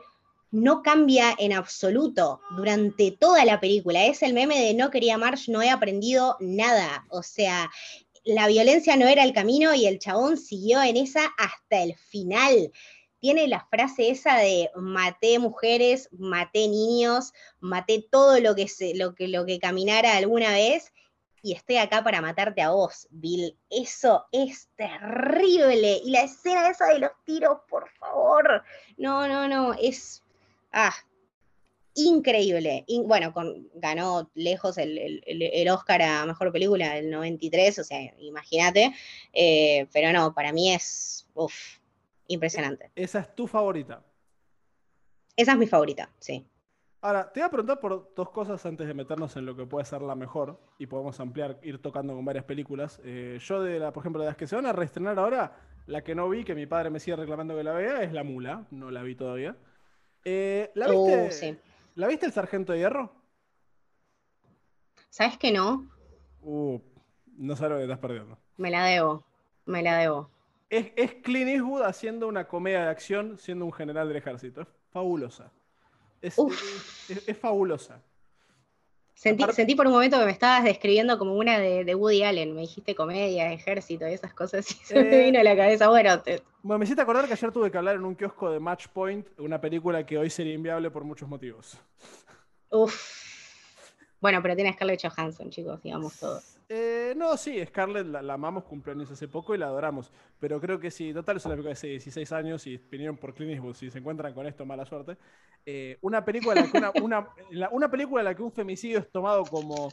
no 0.52 0.84
cambia 0.84 1.36
en 1.38 1.54
absoluto 1.54 2.40
durante 2.56 3.12
toda 3.12 3.44
la 3.46 3.60
película. 3.60 4.06
Es 4.06 4.22
el 4.22 4.34
meme 4.34 4.60
de 4.60 4.74
no 4.74 4.92
quería 4.92 5.18
Marge, 5.18 5.52
no 5.52 5.62
he 5.62 5.70
aprendido 5.70 6.38
nada. 6.40 7.06
O 7.10 7.24
sea, 7.24 7.70
la 8.24 8.48
violencia 8.48 8.96
no 8.96 9.08
era 9.08 9.24
el 9.24 9.34
camino 9.34 9.74
y 9.74 9.86
el 9.86 10.00
chabón 10.00 10.38
siguió 10.38 10.82
en 10.82 10.98
esa 10.98 11.26
hasta 11.38 11.84
el 11.84 11.96
final. 11.96 12.72
Tiene 13.20 13.48
la 13.48 13.66
frase 13.70 14.10
esa 14.10 14.38
de 14.38 14.70
maté 14.76 15.40
mujeres, 15.40 16.10
maté 16.12 16.68
niños, 16.68 17.34
maté 17.60 18.06
todo 18.12 18.40
lo 18.40 18.56
que, 18.56 18.68
se, 18.68 18.96
lo 18.96 19.16
que, 19.16 19.28
lo 19.28 19.46
que 19.46 19.60
caminara 19.60 20.18
alguna 20.18 20.52
vez 20.52 20.92
y 21.46 21.54
estoy 21.54 21.78
acá 21.78 22.04
para 22.04 22.22
matarte 22.22 22.64
a 22.64 22.72
vos, 22.72 23.08
Bill. 23.12 23.56
Eso 23.70 24.26
es 24.32 24.68
terrible. 24.76 26.02
Y 26.04 26.10
la 26.10 26.24
escena 26.24 26.70
esa 26.70 26.88
de 26.88 26.98
los 26.98 27.12
tiros, 27.24 27.60
por 27.70 27.88
favor. 28.00 28.64
No, 28.98 29.28
no, 29.28 29.48
no, 29.48 29.76
es... 29.76 30.24
Ah, 30.72 30.96
increíble. 31.94 32.84
bueno, 33.04 33.32
con, 33.32 33.70
ganó 33.76 34.28
lejos 34.34 34.80
el, 34.80 35.70
Oscar 35.70 36.02
a 36.02 36.26
Mejor 36.26 36.52
Película 36.52 36.96
del 36.96 37.12
93, 37.12 37.78
o 37.78 37.84
sea, 37.84 38.00
imagínate. 38.18 38.96
Eh, 39.32 39.86
pero 39.94 40.12
no, 40.12 40.34
para 40.34 40.52
mí 40.52 40.74
es 40.74 41.28
impresionante. 42.28 42.92
¿Esa 42.96 43.20
es 43.20 43.36
tu 43.36 43.48
favorita? 43.48 44.04
Esa 45.36 45.52
es 45.52 45.58
mi 45.58 45.68
favorita, 45.68 46.10
sí. 46.20 46.48
Ahora, 47.02 47.32
te 47.32 47.40
voy 47.40 47.48
a 47.48 47.50
preguntar 47.50 47.80
por 47.80 48.14
dos 48.16 48.30
cosas 48.32 48.66
antes 48.66 48.88
de 48.88 48.94
meternos 48.94 49.36
en 49.36 49.46
lo 49.46 49.56
que 49.56 49.66
puede 49.66 49.86
ser 49.86 50.02
la 50.02 50.16
mejor 50.16 50.60
y 50.80 50.88
podemos 50.88 51.20
ampliar, 51.20 51.60
ir 51.62 51.80
tocando 51.80 52.16
con 52.16 52.26
varias 52.26 52.46
películas. 52.46 53.00
Eh, 53.04 53.38
yo, 53.40 53.62
de 53.62 53.78
la, 53.78 53.94
por 53.94 54.02
ejemplo, 54.02 54.22
de 54.24 54.30
las 54.30 54.38
que 54.38 54.48
se 54.48 54.56
van 54.56 54.66
a 54.66 54.74
reestrenar 54.74 55.20
ahora, 55.20 55.56
la 55.86 56.04
que 56.04 56.16
no 56.16 56.28
vi, 56.28 56.44
que 56.44 56.56
mi 56.56 56.66
padre 56.66 56.90
me 56.90 57.00
sigue 57.00 57.16
reclamando 57.16 57.56
que 57.56 57.64
la 57.64 57.74
vea, 57.74 58.02
es 58.02 58.12
La 58.12 58.24
Mula. 58.24 58.66
No 58.72 58.90
la 58.90 59.04
vi 59.04 59.14
todavía. 59.14 59.56
Eh, 60.24 60.72
¿la, 60.74 60.88
viste, 60.88 61.28
uh, 61.28 61.32
sí. 61.32 61.58
¿La 61.94 62.08
viste 62.08 62.26
el 62.26 62.32
Sargento 62.32 62.74
de 62.74 62.80
Hierro? 62.80 63.14
¿Sabes 65.10 65.38
que 65.38 65.52
no? 65.52 65.88
Uh, 66.42 66.80
no 67.38 67.56
sabes 67.56 67.72
lo 67.72 67.78
que 67.78 67.84
estás 67.84 68.00
perdiendo. 68.00 68.40
Me 68.58 68.72
la 68.72 68.84
debo, 68.86 69.24
me 69.66 69.84
la 69.84 69.98
debo. 70.00 70.32
Es, 70.76 70.92
es 70.96 71.14
Clint 71.24 71.50
Eastwood 71.50 71.84
haciendo 71.84 72.28
una 72.28 72.48
comedia 72.48 72.84
de 72.84 72.90
acción 72.90 73.38
siendo 73.38 73.66
un 73.66 73.72
general 73.72 74.10
del 74.10 74.18
ejército. 74.18 74.62
Es 74.62 74.68
fabulosa. 74.92 75.52
Es, 76.22 76.36
fabulosa. 77.40 78.02
Sentí, 79.14 79.76
por 79.76 79.88
un 79.88 79.94
momento 79.94 80.20
que 80.20 80.26
me 80.26 80.32
estabas 80.32 80.66
describiendo 80.66 81.18
como 81.18 81.36
una 81.36 81.60
de, 81.60 81.96
Woody 81.96 82.24
Allen. 82.24 82.54
Me 82.54 82.62
dijiste 82.62 82.94
comedia, 82.94 83.54
ejército 83.54 84.06
y 84.10 84.14
esas 84.14 84.34
cosas. 84.34 84.70
Y 84.82 84.86
se 84.86 84.96
me 85.02 85.16
eh, 85.16 85.26
vino 85.26 85.40
a 85.40 85.44
la 85.44 85.56
cabeza. 85.56 85.88
Bueno, 85.88 86.22
bueno, 86.62 86.80
me 86.80 86.84
hiciste 86.84 87.02
acordar 87.02 87.26
que 87.28 87.34
ayer 87.34 87.52
tuve 87.54 87.72
que 87.72 87.78
hablar 87.78 87.96
en 87.96 88.04
un 88.04 88.16
kiosco 88.16 88.52
de 88.52 88.60
Match 88.60 88.88
Point, 88.88 89.28
una 89.38 89.62
película 89.62 90.06
que 90.06 90.18
hoy 90.18 90.30
sería 90.30 90.54
inviable 90.54 90.92
por 90.92 91.06
muchos 91.06 91.30
motivos. 91.30 91.78
Uf. 92.70 93.24
Bueno, 94.20 94.42
pero 94.42 94.56
tiene 94.56 94.74
Scarlett 94.74 95.02
Johansson, 95.08 95.50
chicos, 95.52 95.82
digamos 95.84 96.20
todos. 96.20 96.55
Eh, 96.68 97.14
no, 97.16 97.38
sí, 97.38 97.64
Scarlett 97.66 98.08
la, 98.08 98.34
amamos, 98.34 98.64
cumpleaños 98.64 99.12
hace 99.12 99.28
poco 99.28 99.54
y 99.54 99.58
la 99.58 99.68
adoramos. 99.68 100.12
Pero 100.40 100.60
creo 100.60 100.80
que 100.80 100.92
si, 100.92 101.14
total, 101.14 101.38
es 101.38 101.46
una 101.46 101.56
película 101.56 101.70
de 101.70 101.74
hace 101.74 101.88
16 101.88 102.32
años 102.32 102.66
y 102.68 102.78
vinieron 102.78 103.18
por 103.18 103.34
Clint 103.34 103.76
si 103.76 103.92
se 103.92 104.00
encuentran 104.00 104.34
con 104.34 104.48
esto, 104.48 104.66
mala 104.66 104.86
suerte. 104.86 105.18
Eh, 105.66 105.98
una, 106.02 106.24
película 106.24 106.56
que 106.72 106.78
una, 107.02 107.28
una, 107.72 107.90
película 107.90 108.22
en 108.22 108.26
la 108.26 108.36
que 108.36 108.44
un 108.44 108.52
femicidio 108.52 109.00
es 109.00 109.12
tomado 109.12 109.44
como. 109.44 109.92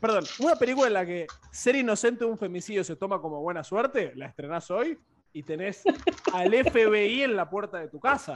Perdón, 0.00 0.24
una 0.38 0.56
película 0.56 0.86
en 0.86 0.94
la 0.94 1.04
que 1.04 1.26
ser 1.50 1.76
inocente 1.76 2.24
de 2.24 2.30
un 2.30 2.38
femicidio 2.38 2.84
se 2.84 2.96
toma 2.96 3.20
como 3.20 3.42
buena 3.42 3.62
suerte, 3.62 4.12
la 4.14 4.26
estrenás 4.26 4.70
hoy 4.70 4.98
y 5.34 5.42
tenés 5.42 5.82
al 6.32 6.54
FBI 6.54 7.22
en 7.22 7.36
la 7.36 7.50
puerta 7.50 7.78
de 7.78 7.88
tu 7.88 8.00
casa. 8.00 8.34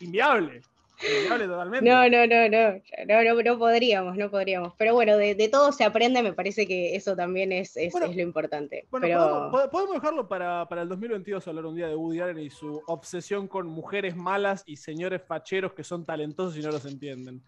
Inviable. 0.00 0.62
No, 1.00 2.08
no, 2.08 2.26
no, 2.26 2.48
no, 2.48 2.80
no, 3.06 3.42
no, 3.42 3.58
podríamos, 3.58 4.16
no 4.16 4.30
podríamos. 4.30 4.74
Pero 4.76 4.94
bueno, 4.94 5.16
de, 5.16 5.48
todo 5.48 5.70
se 5.72 5.84
aprende, 5.84 6.22
me 6.22 6.32
parece 6.32 6.66
que 6.66 6.96
eso 6.96 7.14
también 7.14 7.52
es, 7.52 7.76
es, 7.76 7.94
lo 7.94 8.22
importante. 8.22 8.86
Bueno, 8.90 9.50
podemos, 9.70 9.94
dejarlo 9.94 10.28
para, 10.28 10.66
el 10.70 10.88
2022 10.88 11.46
hablar 11.46 11.66
un 11.66 11.76
día 11.76 11.86
de 11.86 11.94
Woody 11.94 12.20
Allen 12.20 12.38
y 12.40 12.50
su 12.50 12.82
obsesión 12.86 13.46
con 13.46 13.66
mujeres 13.68 14.16
malas 14.16 14.64
y 14.66 14.76
señores 14.76 15.22
facheros 15.22 15.72
que 15.72 15.84
son 15.84 16.04
talentosos 16.04 16.56
y 16.56 16.62
no 16.62 16.70
los 16.70 16.84
entienden. 16.84 17.42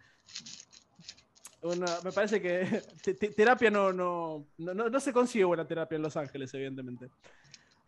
me 1.63 2.13
parece 2.13 2.41
que 2.41 2.83
terapia 3.37 3.71
no, 3.71 3.93
no, 3.93 4.47
no, 4.59 5.01
se 5.01 5.13
consigue 5.13 5.45
buena 5.45 5.67
terapia 5.67 5.97
en 5.97 6.03
Los 6.03 6.17
Ángeles, 6.17 6.55
evidentemente. 6.55 7.09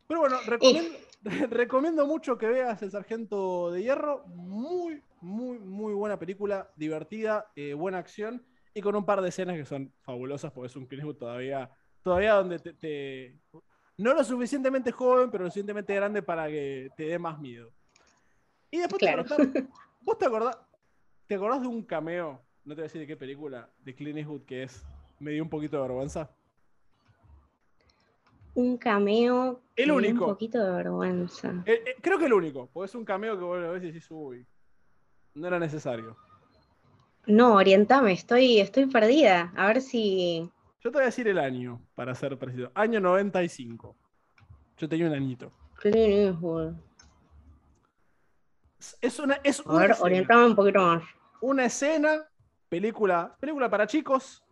Pero 0.06 0.20
bueno, 0.20 0.36
recomiendo, 0.46 0.98
recomiendo 1.50 2.06
mucho 2.06 2.38
que 2.38 2.46
veas 2.46 2.82
El 2.82 2.90
Sargento 2.90 3.70
de 3.70 3.82
Hierro. 3.82 4.24
Muy, 4.26 5.02
muy, 5.20 5.58
muy 5.58 5.94
buena 5.94 6.18
película, 6.18 6.70
divertida, 6.76 7.50
eh, 7.56 7.74
buena 7.74 7.98
acción 7.98 8.44
y 8.74 8.80
con 8.80 8.96
un 8.96 9.04
par 9.04 9.20
de 9.20 9.28
escenas 9.28 9.56
que 9.56 9.64
son 9.64 9.92
fabulosas 10.00 10.52
porque 10.52 10.68
es 10.68 10.76
un 10.76 10.86
Clint 10.86 11.18
todavía, 11.18 11.70
todavía 12.02 12.34
donde 12.34 12.58
te, 12.58 13.38
No 13.98 14.14
lo 14.14 14.24
suficientemente 14.24 14.92
joven, 14.92 15.30
pero 15.30 15.44
lo 15.44 15.50
suficientemente 15.50 15.94
grande 15.94 16.22
para 16.22 16.48
que 16.48 16.90
te 16.96 17.04
dé 17.04 17.18
más 17.18 17.38
miedo. 17.38 17.72
Y 18.70 18.78
después 18.78 19.00
te 19.00 19.06
¿vos 20.00 20.18
te 20.18 20.26
acordás, 20.26 20.58
te 21.26 21.34
acordás 21.34 21.60
de 21.62 21.68
un 21.68 21.84
cameo, 21.84 22.42
no 22.64 22.74
te 22.74 22.80
voy 22.80 22.82
a 22.82 22.84
decir 22.84 23.00
de 23.00 23.06
qué 23.06 23.16
película, 23.16 23.70
de 23.78 23.94
Clint 23.94 24.18
Eastwood 24.18 24.44
que 24.44 24.64
es, 24.64 24.84
me 25.18 25.32
dio 25.32 25.42
un 25.42 25.50
poquito 25.50 25.76
de 25.76 25.82
vergüenza? 25.82 26.34
Un 28.54 28.76
cameo. 28.76 29.62
El 29.76 29.90
único. 29.90 30.24
un 30.24 30.30
poquito 30.32 30.62
de 30.62 30.70
vergüenza. 30.70 31.62
Eh, 31.64 31.82
eh, 31.86 31.96
creo 32.00 32.18
que 32.18 32.26
el 32.26 32.32
único, 32.32 32.68
porque 32.72 32.86
es 32.86 32.94
un 32.94 33.04
cameo 33.04 33.38
que 33.38 33.44
vos 33.44 33.58
a 33.58 33.70
veces 33.70 33.94
decís, 33.94 34.06
uy, 34.10 34.46
no 35.34 35.46
era 35.46 35.58
necesario. 35.58 36.16
No, 37.26 37.54
orientame, 37.54 38.12
estoy, 38.12 38.60
estoy 38.60 38.86
perdida. 38.86 39.52
A 39.56 39.66
ver 39.68 39.80
si. 39.80 40.50
Yo 40.80 40.90
te 40.90 40.98
voy 40.98 41.02
a 41.02 41.06
decir 41.06 41.28
el 41.28 41.38
año, 41.38 41.80
para 41.94 42.14
ser 42.14 42.36
preciso. 42.38 42.70
Año 42.74 43.00
95. 43.00 43.96
Yo 44.76 44.88
tenía 44.88 45.06
un 45.06 45.14
añito. 45.14 45.52
Es 49.00 49.18
una. 49.18 49.34
Es 49.44 49.62
a 49.66 49.78
ver, 49.78 49.94
orientame 50.00 50.46
un 50.46 50.56
poquito 50.56 50.80
más. 50.80 51.02
Una 51.40 51.66
escena, 51.66 52.28
película, 52.68 53.36
película 53.38 53.70
para 53.70 53.86
chicos. 53.86 54.44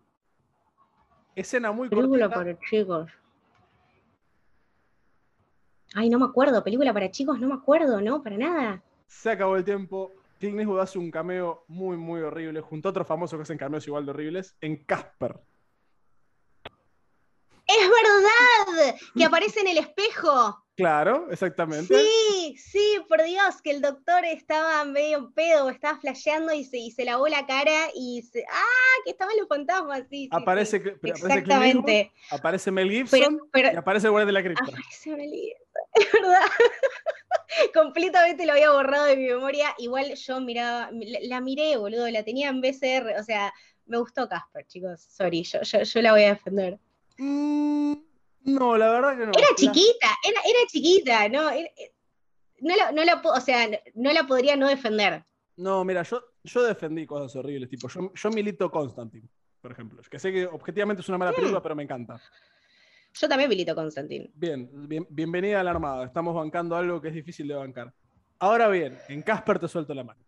Escena 1.34 1.72
muy 1.72 1.88
Película 1.88 2.28
para 2.28 2.58
chicos. 2.58 3.10
Ay, 5.94 6.09
no 6.09 6.18
me 6.18 6.26
acuerdo. 6.26 6.62
Película 6.62 6.92
para 6.92 7.11
chicos, 7.11 7.40
no 7.40 7.48
me 7.48 7.55
acuerdo, 7.55 8.00
¿no? 8.00 8.22
Para 8.22 8.37
nada. 8.37 8.83
Se 9.07 9.31
acabó 9.31 9.57
el 9.57 9.64
tiempo. 9.64 10.12
Clint 10.38 10.59
Eastwood 10.59 10.81
hace 10.81 10.98
un 10.98 11.11
cameo 11.11 11.64
muy, 11.68 11.98
muy 11.98 12.22
horrible, 12.22 12.61
junto 12.62 12.88
a 12.88 12.90
otros 12.90 13.07
famosos 13.07 13.37
que 13.37 13.42
hacen 13.42 13.59
cameos 13.59 13.87
igual 13.87 14.07
de 14.07 14.11
horribles, 14.12 14.57
en 14.61 14.85
Casper. 14.85 15.38
¡Es 17.66 17.88
verdad! 17.88 18.96
Que 19.14 19.24
aparece 19.24 19.61
en 19.61 19.68
el 19.68 19.79
espejo. 19.79 20.64
Claro, 20.74 21.29
exactamente. 21.31 21.94
Sí, 21.94 22.57
sí, 22.57 22.98
por 23.07 23.22
Dios, 23.22 23.61
que 23.62 23.70
el 23.70 23.83
doctor 23.83 24.24
estaba 24.24 24.83
medio 24.87 25.31
pedo, 25.35 25.68
estaba 25.68 26.00
flasheando 26.00 26.55
y 26.55 26.64
se, 26.64 26.79
y 26.79 26.90
se 26.90 27.05
lavó 27.05 27.29
la 27.29 27.46
cara 27.46 27.90
y 27.94 28.22
se. 28.22 28.44
¡Ah! 28.50 29.03
Que 29.05 29.11
estaban 29.11 29.37
los 29.38 29.46
fantasmas, 29.46 30.05
sí. 30.09 30.29
aparece, 30.33 30.83
Exactamente. 31.03 32.11
Aparece, 32.31 32.70
Mel 32.70 32.90
Gibson 32.90 33.40
y 33.55 33.76
aparece 33.76 34.07
el 34.07 34.12
guardia 34.12 34.26
de 34.26 34.33
la 34.33 34.42
cripta. 34.42 34.64
Aparece 34.64 35.11
Mel 35.11 35.31
Gibson, 35.31 35.69
es 35.94 36.12
verdad. 36.12 36.40
completamente 37.74 38.46
lo 38.46 38.52
había 38.52 38.72
borrado 38.72 39.06
de 39.06 39.16
mi 39.16 39.26
memoria. 39.26 39.74
Igual 39.78 40.14
yo 40.14 40.40
miraba, 40.40 40.90
la, 41.22 41.40
miré, 41.40 41.76
boludo, 41.76 42.08
la 42.10 42.22
tenía 42.22 42.48
en 42.48 42.60
BCR. 42.60 43.18
O 43.18 43.24
sea, 43.24 43.52
me 43.86 43.98
gustó 43.98 44.28
Casper, 44.28 44.66
chicos. 44.66 45.00
Sorry, 45.00 45.42
yo, 45.42 45.60
yo, 45.62 46.02
la 46.02 46.12
voy 46.12 46.24
a 46.24 46.34
defender. 46.34 46.78
Mm, 47.18 47.94
no, 48.44 48.76
la 48.76 48.92
verdad 48.92 49.18
que 49.18 49.26
no. 49.26 49.32
Era 49.36 49.48
chiquita, 49.56 50.08
era, 50.26 50.40
era 50.40 50.58
chiquita, 50.68 51.28
¿no? 51.28 51.50
Eh, 51.50 51.72
no 52.60 52.76
la, 52.76 52.92
no 52.92 53.04
la, 53.04 53.20
o 53.24 53.40
sea, 53.40 53.68
no 53.94 54.12
la 54.12 54.26
podría 54.26 54.56
no 54.56 54.68
defender. 54.68 55.24
No, 55.56 55.84
mira, 55.84 56.02
yo, 56.02 56.22
yo 56.44 56.62
defendí 56.62 57.06
cosas 57.06 57.34
horribles, 57.36 57.68
tipo, 57.68 57.88
yo, 57.88 58.12
yo 58.14 58.30
milito 58.30 58.70
Constantine, 58.70 59.28
por 59.60 59.72
ejemplo. 59.72 60.00
Que 60.08 60.18
sé 60.18 60.32
que 60.32 60.46
objetivamente 60.46 61.02
es 61.02 61.08
una 61.08 61.18
mala 61.18 61.32
película, 61.32 61.62
pero 61.62 61.74
me 61.74 61.82
encanta. 61.82 62.20
Yo 63.14 63.29
también 63.29 63.51
milito 63.51 63.75
Constantin. 63.75 64.31
Bien, 64.35 64.68
bien, 64.88 65.07
bienvenida 65.11 65.61
a 65.61 65.64
la 65.64 65.73
Armada. 65.73 66.05
Estamos 66.05 66.35
bancando 66.35 66.77
algo 66.77 67.01
que 67.01 67.09
es 67.09 67.14
difícil 67.14 67.49
de 67.49 67.55
bancar. 67.55 67.92
Ahora 68.38 68.68
bien, 68.68 68.96
en 69.09 69.23
Casper 69.23 69.59
te 69.59 69.68
suelto 69.68 69.92
la 69.92 70.05
mano. 70.05 70.20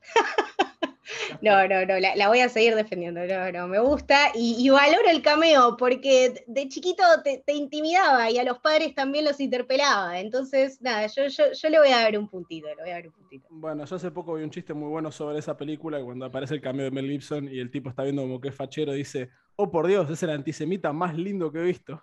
no, 1.42 1.66
no, 1.66 1.84
no, 1.86 1.98
la, 1.98 2.28
voy 2.28 2.40
a 2.40 2.48
seguir 2.48 2.74
defendiendo. 2.74 3.24
No, 3.26 3.50
no, 3.50 3.66
me 3.66 3.80
gusta 3.80 4.30
y, 4.34 4.68
valoro 4.68 5.08
el 5.08 5.22
cameo 5.22 5.76
porque 5.76 6.44
de 6.46 6.68
chiquito 6.68 7.02
te, 7.24 7.42
intimidaba 7.52 8.30
y 8.30 8.38
a 8.38 8.44
los 8.44 8.58
padres 8.60 8.94
también 8.94 9.24
los 9.24 9.40
interpelaba. 9.40 10.20
Entonces, 10.20 10.80
nada, 10.80 11.06
yo, 11.08 11.26
yo, 11.26 11.68
le 11.68 11.78
voy 11.78 11.88
a 11.88 12.02
dar 12.02 12.18
un 12.18 12.28
puntito, 12.28 12.68
le 12.68 12.82
voy 12.82 12.90
a 12.90 12.94
dar 12.94 13.06
un 13.08 13.12
puntito. 13.12 13.46
Bueno, 13.50 13.84
yo 13.84 13.96
hace 13.96 14.10
poco 14.10 14.34
vi 14.34 14.44
un 14.44 14.50
chiste 14.50 14.74
muy 14.74 14.88
bueno 14.88 15.10
sobre 15.10 15.38
esa 15.38 15.56
película 15.56 16.00
cuando 16.02 16.26
aparece 16.26 16.54
el 16.54 16.60
cameo 16.60 16.84
de 16.84 16.90
Mel 16.90 17.10
Gibson 17.10 17.48
y 17.48 17.58
el 17.58 17.70
tipo 17.70 17.88
está 17.90 18.02
viendo 18.04 18.22
como 18.22 18.40
que 18.40 18.48
es 18.48 18.54
fachero, 18.54 18.92
dice, 18.92 19.30
oh 19.60 19.70
por 19.70 19.86
Dios, 19.88 20.08
es 20.10 20.22
el 20.22 20.30
antisemita 20.30 20.92
más 20.92 21.16
lindo 21.16 21.50
que 21.50 21.58
he 21.58 21.62
visto. 21.64 22.00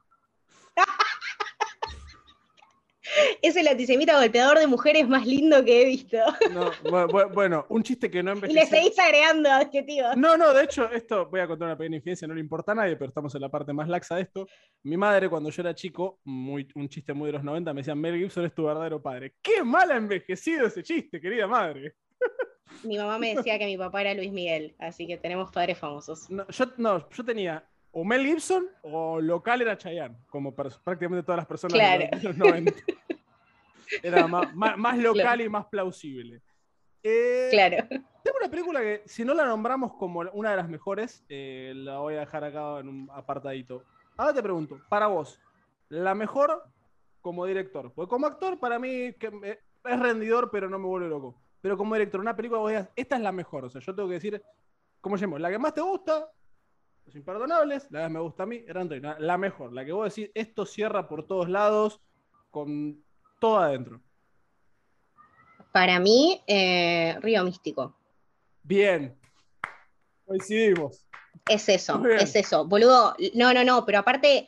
es 3.41 3.55
el 3.55 3.67
antisemita 3.67 4.19
golpeador 4.19 4.59
de 4.59 4.67
mujeres 4.67 5.07
más 5.07 5.25
lindo 5.25 5.63
que 5.63 5.81
he 5.81 5.85
visto. 5.85 6.17
No, 6.51 6.71
bu- 6.83 7.07
bu- 7.07 7.33
bueno, 7.33 7.65
un 7.69 7.81
chiste 7.81 8.11
que 8.11 8.21
no 8.21 8.31
Y 8.31 8.35
le 8.35 8.47
envejeció. 8.47 8.77
seguís 8.77 8.99
agregando 8.99 9.49
adjetivos. 9.51 10.17
No, 10.17 10.35
no, 10.35 10.53
de 10.53 10.63
hecho, 10.63 10.89
esto 10.91 11.27
voy 11.29 11.39
a 11.39 11.47
contar 11.47 11.67
una 11.69 11.77
pequeña 11.77 11.97
infidencia, 11.97 12.27
no 12.27 12.33
le 12.33 12.41
importa 12.41 12.73
a 12.73 12.75
nadie, 12.75 12.97
pero 12.97 13.07
estamos 13.09 13.33
en 13.35 13.41
la 13.41 13.49
parte 13.49 13.71
más 13.71 13.87
laxa 13.87 14.15
de 14.15 14.23
esto. 14.23 14.47
Mi 14.83 14.97
madre, 14.97 15.29
cuando 15.29 15.49
yo 15.49 15.61
era 15.61 15.73
chico, 15.73 16.19
muy, 16.25 16.67
un 16.75 16.89
chiste 16.89 17.13
muy 17.13 17.27
de 17.27 17.33
los 17.33 17.43
90, 17.43 17.73
me 17.73 17.81
decía, 17.81 17.95
Mel 17.95 18.17
Gibson 18.17 18.45
es 18.45 18.53
tu 18.53 18.65
verdadero 18.65 19.01
padre. 19.01 19.35
¡Qué 19.41 19.63
mal 19.63 19.91
ha 19.91 19.95
envejecido 19.95 20.65
ese 20.67 20.83
chiste, 20.83 21.21
querida 21.21 21.47
madre! 21.47 21.95
Mi 22.83 22.97
mamá 22.97 23.17
me 23.19 23.35
decía 23.35 23.57
que 23.59 23.65
mi 23.65 23.77
papá 23.77 24.01
era 24.01 24.13
Luis 24.13 24.31
Miguel, 24.31 24.75
así 24.79 25.07
que 25.07 25.17
tenemos 25.17 25.51
padres 25.51 25.77
famosos. 25.77 26.29
No, 26.29 26.47
yo, 26.47 26.65
no, 26.77 27.09
yo 27.09 27.23
tenía 27.25 27.63
o 27.91 28.03
Mel 28.03 28.25
Gibson 28.25 28.67
o 28.81 29.21
local 29.21 29.61
era 29.61 29.77
Chayanne, 29.77 30.17
como 30.29 30.53
prácticamente 30.53 31.23
todas 31.23 31.37
las 31.37 31.45
personas 31.47 31.73
Claro. 31.75 32.05
de 32.11 32.23
los 32.23 32.37
90. 32.37 32.73
Era 34.03 34.27
más, 34.27 34.53
más- 34.55 34.77
más 34.77 34.97
local 34.97 35.21
Claro. 35.21 35.43
y 35.43 35.49
más 35.49 35.65
plausible. 35.67 36.41
Eh, 37.03 37.49
Claro. 37.51 37.87
Tengo 38.23 38.37
una 38.41 38.49
película 38.49 38.81
que, 38.81 39.03
si 39.05 39.23
no 39.23 39.33
la 39.35 39.45
nombramos 39.45 39.93
como 39.93 40.21
una 40.33 40.49
de 40.51 40.57
las 40.57 40.67
mejores, 40.67 41.23
eh, 41.29 41.71
la 41.75 41.99
voy 41.99 42.15
a 42.15 42.21
dejar 42.21 42.43
acá 42.43 42.79
en 42.79 42.89
un 42.89 43.09
apartadito. 43.13 43.83
Ahora 44.17 44.33
te 44.33 44.41
pregunto, 44.41 44.81
para 44.89 45.05
vos, 45.07 45.39
la 45.89 46.15
mejor 46.15 46.63
como 47.21 47.45
director. 47.45 47.93
Porque 47.93 48.09
como 48.09 48.25
actor, 48.25 48.59
para 48.59 48.79
mí 48.79 49.13
que 49.19 49.31
es 49.85 49.99
rendidor, 49.99 50.49
pero 50.51 50.67
no 50.67 50.79
me 50.79 50.87
vuelve 50.87 51.07
loco. 51.07 51.39
Pero 51.65 51.77
como 51.77 51.95
director, 51.95 52.21
una 52.21 52.35
película 52.35 52.59
vos 52.59 52.69
digas, 52.69 52.89
esta 52.95 53.15
es 53.15 53.23
la 53.23 53.31
mejor. 53.31 53.65
O 53.65 53.69
sea, 53.71 53.81
yo 53.81 53.95
tengo 53.95 54.07
que 54.07 54.13
decir, 54.13 54.39
¿cómo 55.01 55.17
llamo? 55.17 55.39
La 55.39 55.49
que 55.49 55.57
más 55.57 55.73
te 55.73 55.81
gusta, 55.81 56.29
Los 57.07 57.15
Imperdonables, 57.15 57.87
la 57.89 58.01
que 58.01 58.03
más 58.03 58.11
me 58.11 58.19
gusta 58.19 58.43
a 58.43 58.45
mí, 58.45 58.59
Gran 58.59 58.87
Torino. 58.87 59.15
La 59.17 59.35
mejor, 59.39 59.73
la 59.73 59.83
que 59.83 59.91
vos 59.91 60.13
decís, 60.13 60.29
esto 60.35 60.67
cierra 60.67 61.07
por 61.07 61.25
todos 61.25 61.49
lados, 61.49 61.99
con 62.51 63.03
todo 63.39 63.57
adentro. 63.57 63.99
Para 65.71 65.99
mí, 65.99 66.39
eh, 66.45 67.17
Río 67.21 67.43
Místico. 67.43 67.97
Bien. 68.61 69.17
Coincidimos. 70.23 71.07
Es 71.49 71.67
eso, 71.67 72.05
es 72.05 72.35
eso. 72.35 72.67
Boludo, 72.67 73.15
no, 73.33 73.55
no, 73.55 73.63
no, 73.63 73.87
pero 73.87 73.97
aparte, 73.97 74.47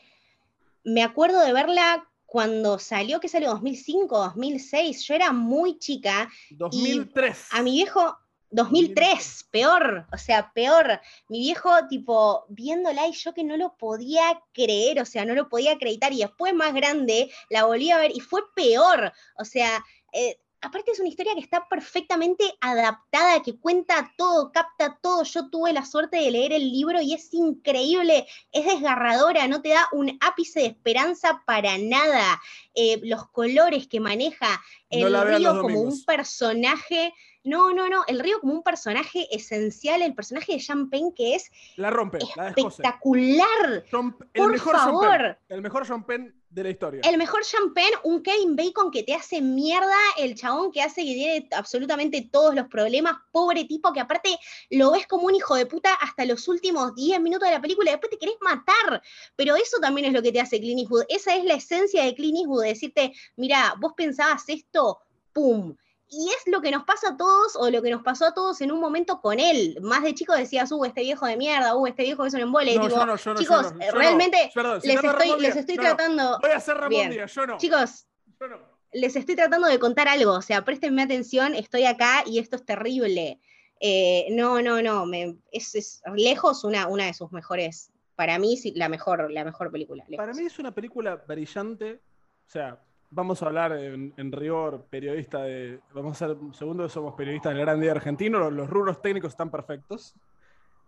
me 0.83 1.01
acuerdo 1.01 1.43
de 1.43 1.51
verla 1.51 2.06
cuando 2.27 2.77
salió, 2.77 3.19
que 3.19 3.29
salió 3.29 3.49
2005, 3.49 4.17
2006. 4.17 5.01
Yo 5.01 5.15
era 5.15 5.31
muy 5.31 5.79
chica 5.79 6.29
2003. 6.51 7.47
A 7.51 7.63
mi 7.63 7.71
viejo, 7.71 8.17
2003, 8.51 9.47
peor, 9.49 10.05
o 10.11 10.17
sea, 10.17 10.51
peor. 10.53 10.99
Mi 11.29 11.39
viejo, 11.39 11.71
tipo, 11.89 12.45
viéndola 12.49 13.07
y 13.07 13.13
yo 13.13 13.33
que 13.33 13.43
no 13.43 13.57
lo 13.57 13.75
podía 13.77 14.41
creer, 14.53 15.01
o 15.01 15.05
sea, 15.05 15.25
no 15.25 15.33
lo 15.35 15.49
podía 15.49 15.73
acreditar. 15.73 16.13
Y 16.13 16.19
después, 16.19 16.53
más 16.53 16.73
grande, 16.73 17.31
la 17.49 17.65
volví 17.65 17.91
a 17.91 17.97
ver 17.97 18.11
y 18.13 18.19
fue 18.19 18.41
peor. 18.55 19.13
O 19.39 19.45
sea, 19.45 19.83
eh, 20.11 20.37
aparte 20.61 20.91
es 20.91 20.99
una 20.99 21.09
historia 21.09 21.33
que 21.33 21.39
está 21.41 21.67
perfectamente 21.69 22.43
adaptada, 22.61 23.41
que 23.43 23.59
cuenta 23.59 24.11
todo, 24.17 24.51
capta 24.51 24.97
todo. 25.01 25.23
Yo 25.23 25.49
tuve 25.49 25.73
la 25.73 25.85
suerte 25.85 26.17
de 26.17 26.31
leer 26.31 26.53
el 26.53 26.71
libro 26.71 27.01
y 27.01 27.13
es 27.13 27.33
increíble, 27.33 28.25
es 28.51 28.65
desgarradora, 28.65 29.47
no 29.47 29.61
te 29.61 29.69
da 29.69 29.87
un 29.91 30.17
ápice 30.21 30.61
de 30.61 30.65
esperanza 30.67 31.43
para 31.45 31.77
nada. 31.77 32.41
Eh, 32.73 32.99
los 33.03 33.27
colores 33.29 33.87
que 33.87 33.99
maneja, 33.99 34.47
el 34.89 35.03
río 35.27 35.61
como 35.61 35.81
un 35.81 36.03
personaje. 36.05 37.13
No, 37.43 37.71
no, 37.73 37.87
no, 37.87 38.03
el 38.07 38.19
río 38.19 38.41
como 38.41 38.51
un 38.53 38.61
personaje 38.63 39.25
esencial, 39.33 40.01
el 40.01 40.13
personaje 40.13 40.51
de 40.53 40.59
Champagne 40.59 41.13
que 41.15 41.35
es 41.35 41.49
La 41.77 41.89
rompe, 41.89 42.19
la 42.35 42.49
espectacular. 42.49 43.85
John- 43.89 44.17
el 44.33 44.41
Por 44.41 44.51
mejor 44.51 44.75
John 44.75 44.83
favor. 44.85 45.17
Penn, 45.17 45.37
el 45.49 45.61
mejor 45.61 45.87
John 45.87 46.03
Penn 46.05 46.36
de 46.49 46.63
la 46.63 46.69
historia. 46.69 47.01
El 47.03 47.17
mejor 47.17 47.43
Champagne, 47.43 47.93
un 48.03 48.23
Kevin 48.23 48.55
Bacon 48.55 48.91
que 48.91 49.03
te 49.03 49.13
hace 49.13 49.41
mierda, 49.41 49.95
el 50.17 50.35
chabón 50.35 50.71
que 50.71 50.81
hace 50.81 51.01
que 51.01 51.13
tiene 51.13 51.47
absolutamente 51.55 52.29
todos 52.31 52.55
los 52.55 52.67
problemas, 52.67 53.15
pobre 53.31 53.65
tipo 53.65 53.91
que 53.93 53.99
aparte 53.99 54.37
lo 54.69 54.91
ves 54.91 55.07
como 55.07 55.27
un 55.27 55.35
hijo 55.35 55.55
de 55.55 55.65
puta 55.65 55.93
hasta 55.95 56.25
los 56.25 56.47
últimos 56.47 56.95
10 56.95 57.21
minutos 57.21 57.47
de 57.47 57.55
la 57.55 57.61
película 57.61 57.89
y 57.89 57.93
después 57.93 58.11
te 58.11 58.17
querés 58.17 58.37
matar. 58.41 59.01
Pero 59.35 59.55
eso 59.55 59.77
también 59.79 60.07
es 60.07 60.13
lo 60.13 60.21
que 60.21 60.31
te 60.31 60.39
hace 60.39 60.59
Clint 60.59 60.81
Eastwood. 60.81 61.05
Esa 61.09 61.35
es 61.35 61.43
la 61.43 61.55
esencia 61.55 62.03
de 62.03 62.15
Clint 62.15 62.37
Eastwood, 62.37 62.63
de 62.63 62.69
decirte, 62.69 63.13
mira, 63.35 63.75
vos 63.79 63.93
pensabas 63.95 64.47
esto, 64.47 64.99
¡pum! 65.33 65.75
Y 66.09 66.29
es 66.29 66.43
lo 66.51 66.61
que 66.61 66.71
nos 66.71 66.83
pasa 66.85 67.09
a 67.09 67.17
todos, 67.17 67.57
o 67.57 67.69
lo 67.69 67.81
que 67.81 67.91
nos 67.91 68.01
pasó 68.01 68.27
a 68.27 68.33
todos 68.33 68.61
en 68.61 68.71
un 68.71 68.79
momento 68.79 69.19
con 69.19 69.39
él. 69.39 69.77
Más 69.81 70.03
de 70.03 70.13
chico 70.15 70.33
decías, 70.33 70.71
uh, 70.71 70.85
este 70.85 71.01
viejo 71.01 71.25
de 71.25 71.35
mierda, 71.35 71.75
uh, 71.75 71.85
este 71.85 72.03
viejo 72.03 72.25
es 72.25 72.33
un 72.33 72.39
embole. 72.39 72.75
no, 72.75 72.81
tipo, 72.87 72.95
yo 72.95 73.05
no, 73.05 73.15
yo 73.17 73.33
no, 73.33 73.39
chicos, 73.39 73.73
yo 73.73 73.91
realmente 73.91 74.49
Perdón, 74.53 74.81
si 74.81 74.87
les, 74.87 75.03
estoy, 75.03 75.41
les 75.41 75.55
estoy 75.57 75.75
tratando. 75.75 76.39
Voy 76.41 76.51
a 76.51 76.57
hacer 76.57 76.75
Ramón 76.75 76.89
Bien. 76.89 77.11
Díaz, 77.11 77.33
yo 77.33 77.45
no. 77.45 77.57
Chicos, 77.57 78.07
yo 78.39 78.47
no. 78.47 78.57
les 78.93 79.15
estoy 79.17 79.35
tratando 79.35 79.67
de 79.67 79.79
contar 79.79 80.07
algo, 80.07 80.31
o 80.31 80.41
sea, 80.41 80.63
préstenme 80.63 81.01
atención, 81.03 81.53
estoy 81.55 81.83
acá 81.83 82.23
y 82.25 82.39
esto 82.39 82.55
es 82.55 82.65
terrible. 82.65 83.41
Eh, 83.81 84.27
no, 84.31 84.61
no, 84.61 84.81
no, 84.81 85.05
me- 85.05 85.37
es, 85.51 85.75
es 85.75 86.01
lejos 86.15 86.63
una, 86.63 86.87
una 86.87 87.05
de 87.07 87.13
sus 87.13 87.31
mejores, 87.33 87.91
para 88.15 88.39
mí 88.39 88.55
sí, 88.55 88.71
la 88.75 88.87
mejor, 88.87 89.29
la 89.29 89.43
mejor 89.43 89.71
película. 89.71 90.05
lejos. 90.07 90.25
Para 90.25 90.33
mí 90.33 90.45
es 90.45 90.57
una 90.57 90.73
película 90.73 91.17
brillante. 91.17 91.99
O 92.47 92.49
sea, 92.49 92.81
vamos 93.09 93.41
a 93.41 93.47
hablar 93.47 93.73
en, 93.73 94.13
en 94.17 94.31
rigor 94.31 94.85
periodista 94.89 95.43
de. 95.43 95.79
Vamos 95.93 96.21
a 96.21 96.25
hacer 96.25 96.37
un 96.37 96.53
segundo, 96.53 96.87
somos 96.89 97.13
periodistas 97.15 97.53
del 97.53 97.61
Gran 97.61 97.79
Día 97.79 97.91
Argentino. 97.91 98.39
Los, 98.39 98.53
los 98.53 98.69
rubros 98.69 99.01
técnicos 99.01 99.31
están 99.31 99.49
perfectos. 99.49 100.13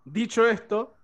Dicho 0.05 0.47
esto, 0.47 0.95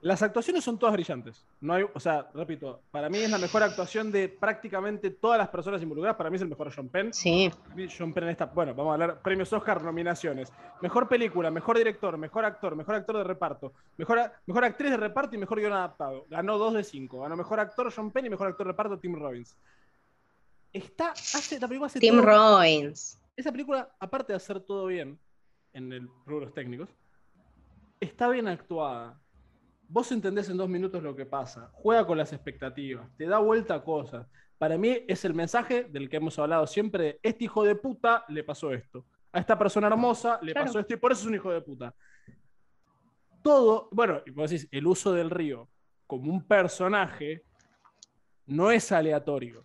las 0.00 0.22
actuaciones 0.22 0.62
son 0.62 0.78
todas 0.78 0.92
brillantes. 0.92 1.44
No 1.60 1.74
hay, 1.74 1.84
o 1.92 1.98
sea, 1.98 2.28
repito, 2.32 2.82
para 2.92 3.08
mí 3.08 3.18
es 3.18 3.30
la 3.30 3.38
mejor 3.38 3.64
actuación 3.64 4.12
de 4.12 4.28
prácticamente 4.28 5.10
todas 5.10 5.38
las 5.38 5.48
personas 5.48 5.82
involucradas. 5.82 6.16
Para 6.16 6.30
mí 6.30 6.36
es 6.36 6.42
el 6.42 6.48
mejor 6.48 6.72
John 6.74 6.88
Penn. 6.88 7.12
Sí, 7.12 7.50
Para 7.62 7.74
mí 7.74 7.88
John 7.96 8.12
Penn 8.12 8.24
en 8.24 8.30
esta, 8.30 8.46
bueno, 8.46 8.74
vamos 8.74 8.90
a 8.90 8.94
hablar 8.94 9.22
premios 9.22 9.52
Oscar, 9.52 9.82
nominaciones. 9.82 10.52
Mejor 10.80 11.08
película, 11.08 11.50
mejor 11.50 11.78
director, 11.78 12.16
mejor 12.16 12.44
actor, 12.44 12.76
mejor 12.76 12.94
actor 12.94 13.16
de 13.16 13.24
reparto, 13.24 13.72
mejor, 13.96 14.20
mejor 14.46 14.64
actriz 14.64 14.90
de 14.92 14.96
reparto 14.96 15.34
y 15.34 15.38
mejor 15.38 15.58
guion 15.58 15.72
adaptado. 15.72 16.26
Ganó 16.30 16.58
2 16.58 16.74
de 16.74 16.84
5. 16.84 17.20
Ganó 17.20 17.36
mejor 17.36 17.58
actor 17.58 17.92
John 17.94 18.12
Penn 18.12 18.26
y 18.26 18.30
mejor 18.30 18.48
actor 18.48 18.66
de 18.66 18.72
reparto 18.72 18.98
Tim 18.98 19.16
Robbins. 19.16 19.56
Está, 20.72 21.10
hace, 21.12 21.58
la 21.58 21.66
película 21.68 21.86
hace 21.86 22.00
Tim 22.00 22.16
todo- 22.16 22.26
Robbins. 22.26 23.20
Esa 23.36 23.52
película, 23.52 23.94
aparte 24.00 24.32
de 24.32 24.36
hacer 24.36 24.60
todo 24.60 24.86
bien, 24.86 25.18
en 25.72 25.92
el 25.92 26.08
rubros 26.26 26.52
técnicos, 26.52 26.88
está 28.00 28.28
bien 28.28 28.48
actuada. 28.48 29.20
Vos 29.88 30.10
entendés 30.12 30.48
en 30.50 30.56
dos 30.56 30.68
minutos 30.68 31.02
lo 31.02 31.14
que 31.16 31.24
pasa, 31.24 31.70
juega 31.72 32.06
con 32.06 32.18
las 32.18 32.32
expectativas, 32.32 33.08
te 33.16 33.26
da 33.26 33.38
vuelta 33.38 33.74
a 33.76 33.84
cosas. 33.84 34.26
Para 34.58 34.76
mí 34.76 35.04
es 35.06 35.24
el 35.24 35.34
mensaje 35.34 35.84
del 35.84 36.10
que 36.10 36.16
hemos 36.16 36.38
hablado 36.38 36.66
siempre. 36.66 37.20
Este 37.22 37.44
hijo 37.44 37.62
de 37.64 37.76
puta 37.76 38.24
le 38.28 38.42
pasó 38.42 38.72
esto. 38.72 39.06
A 39.32 39.38
esta 39.38 39.56
persona 39.56 39.86
hermosa 39.86 40.38
le 40.42 40.52
Claro. 40.52 40.66
pasó 40.66 40.80
esto 40.80 40.94
y 40.94 40.96
por 40.96 41.12
eso 41.12 41.22
es 41.22 41.26
un 41.28 41.34
hijo 41.36 41.52
de 41.52 41.60
puta. 41.60 41.94
Todo, 43.42 43.88
bueno, 43.92 44.20
y 44.26 44.30
vos 44.30 44.50
decís, 44.50 44.68
el 44.72 44.86
uso 44.86 45.12
del 45.12 45.30
río 45.30 45.68
como 46.06 46.32
un 46.32 46.42
personaje 46.44 47.44
no 48.46 48.70
es 48.70 48.90
aleatorio. 48.90 49.64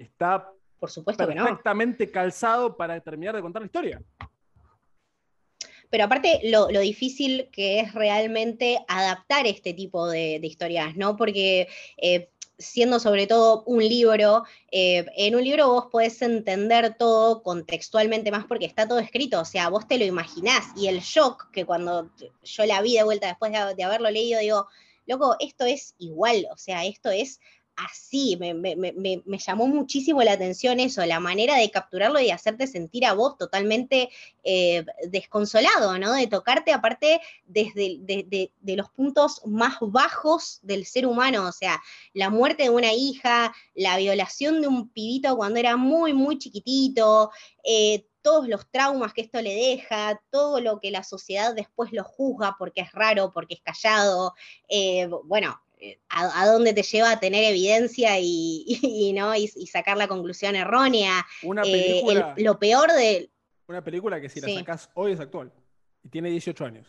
Está 0.00 0.50
Por 0.78 0.90
supuesto 0.90 1.28
que 1.28 1.34
no. 1.34 1.44
perfectamente 1.44 2.10
calzado 2.10 2.76
para 2.76 2.98
terminar 3.00 3.36
de 3.36 3.42
contar 3.42 3.62
la 3.62 3.66
historia. 3.66 4.02
Pero 5.90 6.04
aparte, 6.04 6.40
lo, 6.44 6.70
lo 6.70 6.80
difícil 6.80 7.48
que 7.52 7.80
es 7.80 7.92
realmente 7.92 8.78
adaptar 8.88 9.46
este 9.46 9.74
tipo 9.74 10.08
de, 10.08 10.38
de 10.40 10.46
historias, 10.46 10.96
¿no? 10.96 11.16
Porque 11.16 11.68
eh, 11.96 12.30
siendo 12.58 13.00
sobre 13.00 13.26
todo 13.26 13.64
un 13.64 13.80
libro, 13.80 14.44
eh, 14.70 15.04
en 15.16 15.34
un 15.34 15.42
libro 15.42 15.68
vos 15.68 15.86
podés 15.90 16.22
entender 16.22 16.94
todo 16.96 17.42
contextualmente 17.42 18.30
más 18.30 18.44
porque 18.46 18.66
está 18.66 18.86
todo 18.86 19.00
escrito, 19.00 19.40
o 19.40 19.44
sea, 19.44 19.68
vos 19.68 19.88
te 19.88 19.98
lo 19.98 20.04
imaginás. 20.04 20.64
Y 20.76 20.86
el 20.86 21.00
shock 21.00 21.50
que 21.50 21.66
cuando 21.66 22.10
yo 22.42 22.66
la 22.66 22.80
vi 22.80 22.96
de 22.96 23.02
vuelta 23.02 23.26
después 23.26 23.52
de, 23.52 23.74
de 23.74 23.82
haberlo 23.82 24.10
leído, 24.10 24.40
digo, 24.40 24.68
loco, 25.06 25.36
esto 25.40 25.64
es 25.64 25.94
igual, 25.98 26.46
o 26.52 26.56
sea, 26.56 26.84
esto 26.84 27.10
es 27.10 27.40
así, 27.84 28.36
me, 28.36 29.38
llamó 29.38 29.66
muchísimo 29.66 30.22
la 30.22 30.32
atención 30.32 30.80
eso, 30.80 31.04
la 31.06 31.20
manera 31.20 31.56
de 31.56 31.70
capturarlo 31.70 32.20
y 32.20 32.30
hacerte 32.30 32.66
sentir 32.66 33.06
a 33.06 33.12
vos 33.12 33.36
totalmente 33.38 34.10
eh, 34.44 34.84
desconsolado, 35.08 35.98
¿no? 35.98 36.12
De 36.12 36.26
tocarte 36.26 36.72
aparte 36.72 37.20
desde 37.46 37.98
de, 38.00 38.76
los 38.76 38.90
puntos 38.90 39.42
más 39.46 39.76
bajos 39.80 40.60
del 40.62 40.86
ser 40.86 41.06
humano, 41.06 41.46
o 41.46 41.52
sea, 41.52 41.80
la 42.14 42.30
muerte 42.30 42.64
de 42.64 42.70
una 42.70 42.92
hija, 42.92 43.54
la 43.74 43.96
violación 43.96 44.60
de 44.60 44.68
un 44.68 44.88
pibito 44.88 45.36
cuando 45.36 45.58
era 45.58 45.76
muy, 45.76 46.12
muy 46.12 46.38
chiquitito, 46.38 47.30
eh, 47.64 48.06
todos 48.22 48.48
los 48.48 48.70
traumas 48.70 49.12
que 49.14 49.22
esto 49.22 49.40
le 49.40 49.54
deja, 49.54 50.20
todo 50.30 50.60
lo 50.60 50.78
que 50.80 50.90
la 50.90 51.02
sociedad 51.02 51.54
después 51.54 51.92
lo 51.92 52.04
juzga 52.04 52.56
porque 52.58 52.82
es 52.82 52.92
raro, 52.92 53.30
porque 53.32 53.54
es 53.54 53.62
callado, 53.62 54.34
eh, 54.68 55.08
bueno, 55.24 55.60
a, 56.08 56.42
a 56.42 56.46
dónde 56.46 56.72
te 56.72 56.82
lleva 56.82 57.10
a 57.12 57.20
tener 57.20 57.44
evidencia 57.44 58.18
y, 58.20 58.64
y, 58.82 59.12
¿no? 59.12 59.34
y, 59.34 59.50
y 59.54 59.66
sacar 59.66 59.96
la 59.96 60.08
conclusión 60.08 60.56
errónea. 60.56 61.26
Una 61.42 61.62
Eh, 61.62 61.66
el- 61.66 61.72
película, 62.04 62.34
lo 62.36 62.58
peor 62.58 62.92
de, 62.92 63.30
una 63.68 63.82
película 63.84 64.20
que 64.20 64.28
si 64.28 64.40
Sí. 64.40 64.52
la 64.52 64.60
sacás 64.60 64.90
hoy 64.94 65.12
es 65.12 65.20
actual. 65.20 65.52
Y 66.02 66.08
tiene 66.08 66.30
18 66.30 66.64
años. 66.64 66.86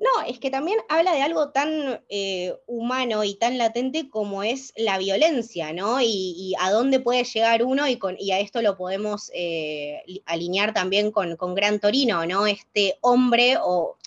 No, 0.00 0.22
es 0.28 0.38
que 0.38 0.48
también 0.48 0.78
habla 0.88 1.12
de 1.12 1.22
algo 1.22 1.50
tan 1.50 2.00
eh, 2.08 2.54
humano 2.66 3.24
y 3.24 3.34
tan 3.34 3.58
latente 3.58 4.08
como 4.08 4.44
es 4.44 4.72
la 4.76 4.96
violencia, 4.96 5.72
¿no? 5.72 6.00
Y, 6.00 6.54
a 6.60 6.70
dónde 6.70 7.00
puede 7.00 7.24
llegar 7.24 7.64
uno 7.64 7.88
y, 7.88 7.96
con, 7.96 8.14
y 8.16 8.30
a 8.30 8.38
esto 8.38 8.62
lo 8.62 8.76
podemos 8.76 9.28
eh, 9.34 10.00
alinear 10.24 10.72
también 10.72 11.10
con, 11.10 11.34
con, 11.36 11.56
Gran 11.56 11.80
Torino, 11.80 12.24
¿no? 12.26 12.46
Este 12.46 12.96
hombre 13.00 13.56
o 13.60 13.97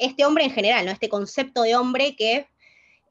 este 0.00 0.24
hombre 0.24 0.44
en 0.44 0.50
general, 0.50 0.84
¿no? 0.86 0.92
Este 0.92 1.08
concepto 1.08 1.62
de 1.62 1.76
hombre 1.76 2.16
que 2.16 2.46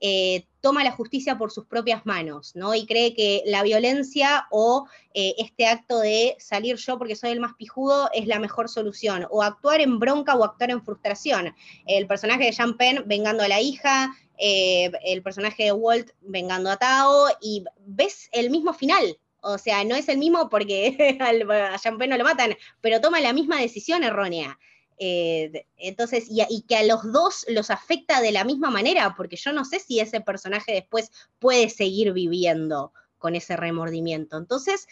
eh, 0.02 0.46
toma 0.62 0.84
la 0.84 0.92
justicia 0.92 1.38
por 1.38 1.52
sus 1.52 1.66
propias 1.66 2.06
manos, 2.06 2.56
¿no? 2.56 2.74
Y 2.74 2.86
cree 2.86 3.14
que 3.14 3.44
la 3.46 3.64
violencia 3.64 4.48
o 4.50 4.88
eh, 5.14 5.36
este 5.38 5.66
acto 5.68 6.00
de 6.00 6.36
salir 6.40 6.78
yo 6.78 6.98
porque 6.98 7.16
soy 7.16 7.32
el 7.32 7.40
más 7.40 7.54
pijudo 7.56 8.10
es 8.14 8.28
la 8.28 8.40
mejor 8.40 8.70
solución, 8.70 9.26
o 9.30 9.44
actuar 9.44 9.82
en 9.82 10.00
bronca 10.00 10.36
o 10.36 10.44
actuar 10.44 10.72
en 10.72 10.84
frustración. 10.84 11.54
El 11.86 12.08
personaje 12.08 12.46
de 12.46 12.52
Jean 12.52 12.78
Penn 12.78 13.04
vengando 13.08 13.44
a 13.44 13.48
la 13.48 13.62
hija, 13.62 14.14
eh, 14.38 14.92
el 15.06 15.22
personaje 15.22 15.66
de 15.66 15.72
Walt 15.74 16.12
vengando 16.22 16.70
a 16.70 16.78
Tao, 16.78 17.28
y 17.42 17.64
ves 17.86 18.30
el 18.32 18.50
mismo 18.50 18.74
final. 18.74 19.18
O 19.42 19.58
sea, 19.58 19.84
no 19.86 19.96
es 19.96 20.10
el 20.10 20.18
mismo 20.18 20.50
porque 20.50 21.18
a 21.22 21.78
Jean 21.78 21.98
Penn 21.98 22.10
no 22.10 22.18
lo 22.18 22.24
matan, 22.24 22.56
pero 22.82 23.02
toma 23.02 23.20
la 23.20 23.34
misma 23.34 23.60
decisión 23.60 24.04
errónea. 24.04 24.60
Eh, 25.02 25.66
entonces, 25.78 26.28
y, 26.30 26.62
que 26.64 26.76
a 26.76 26.84
los 26.84 27.10
dos 27.12 27.46
los 27.48 27.70
afecta 27.70 28.22
de 28.22 28.34
la 28.34 28.44
misma 28.44 28.70
manera, 28.70 29.16
porque 29.16 29.38
yo 29.38 29.54
no 29.54 29.64
sé 29.64 29.80
si 29.80 30.02
ese 30.02 30.20
personaje 30.20 30.74
después 30.74 31.12
puede 31.40 31.70
seguir 31.70 32.12
viviendo 32.12 32.92
con 33.18 33.34
ese 33.36 33.56
remordimiento. 33.56 34.38
Entonces, 34.38 34.88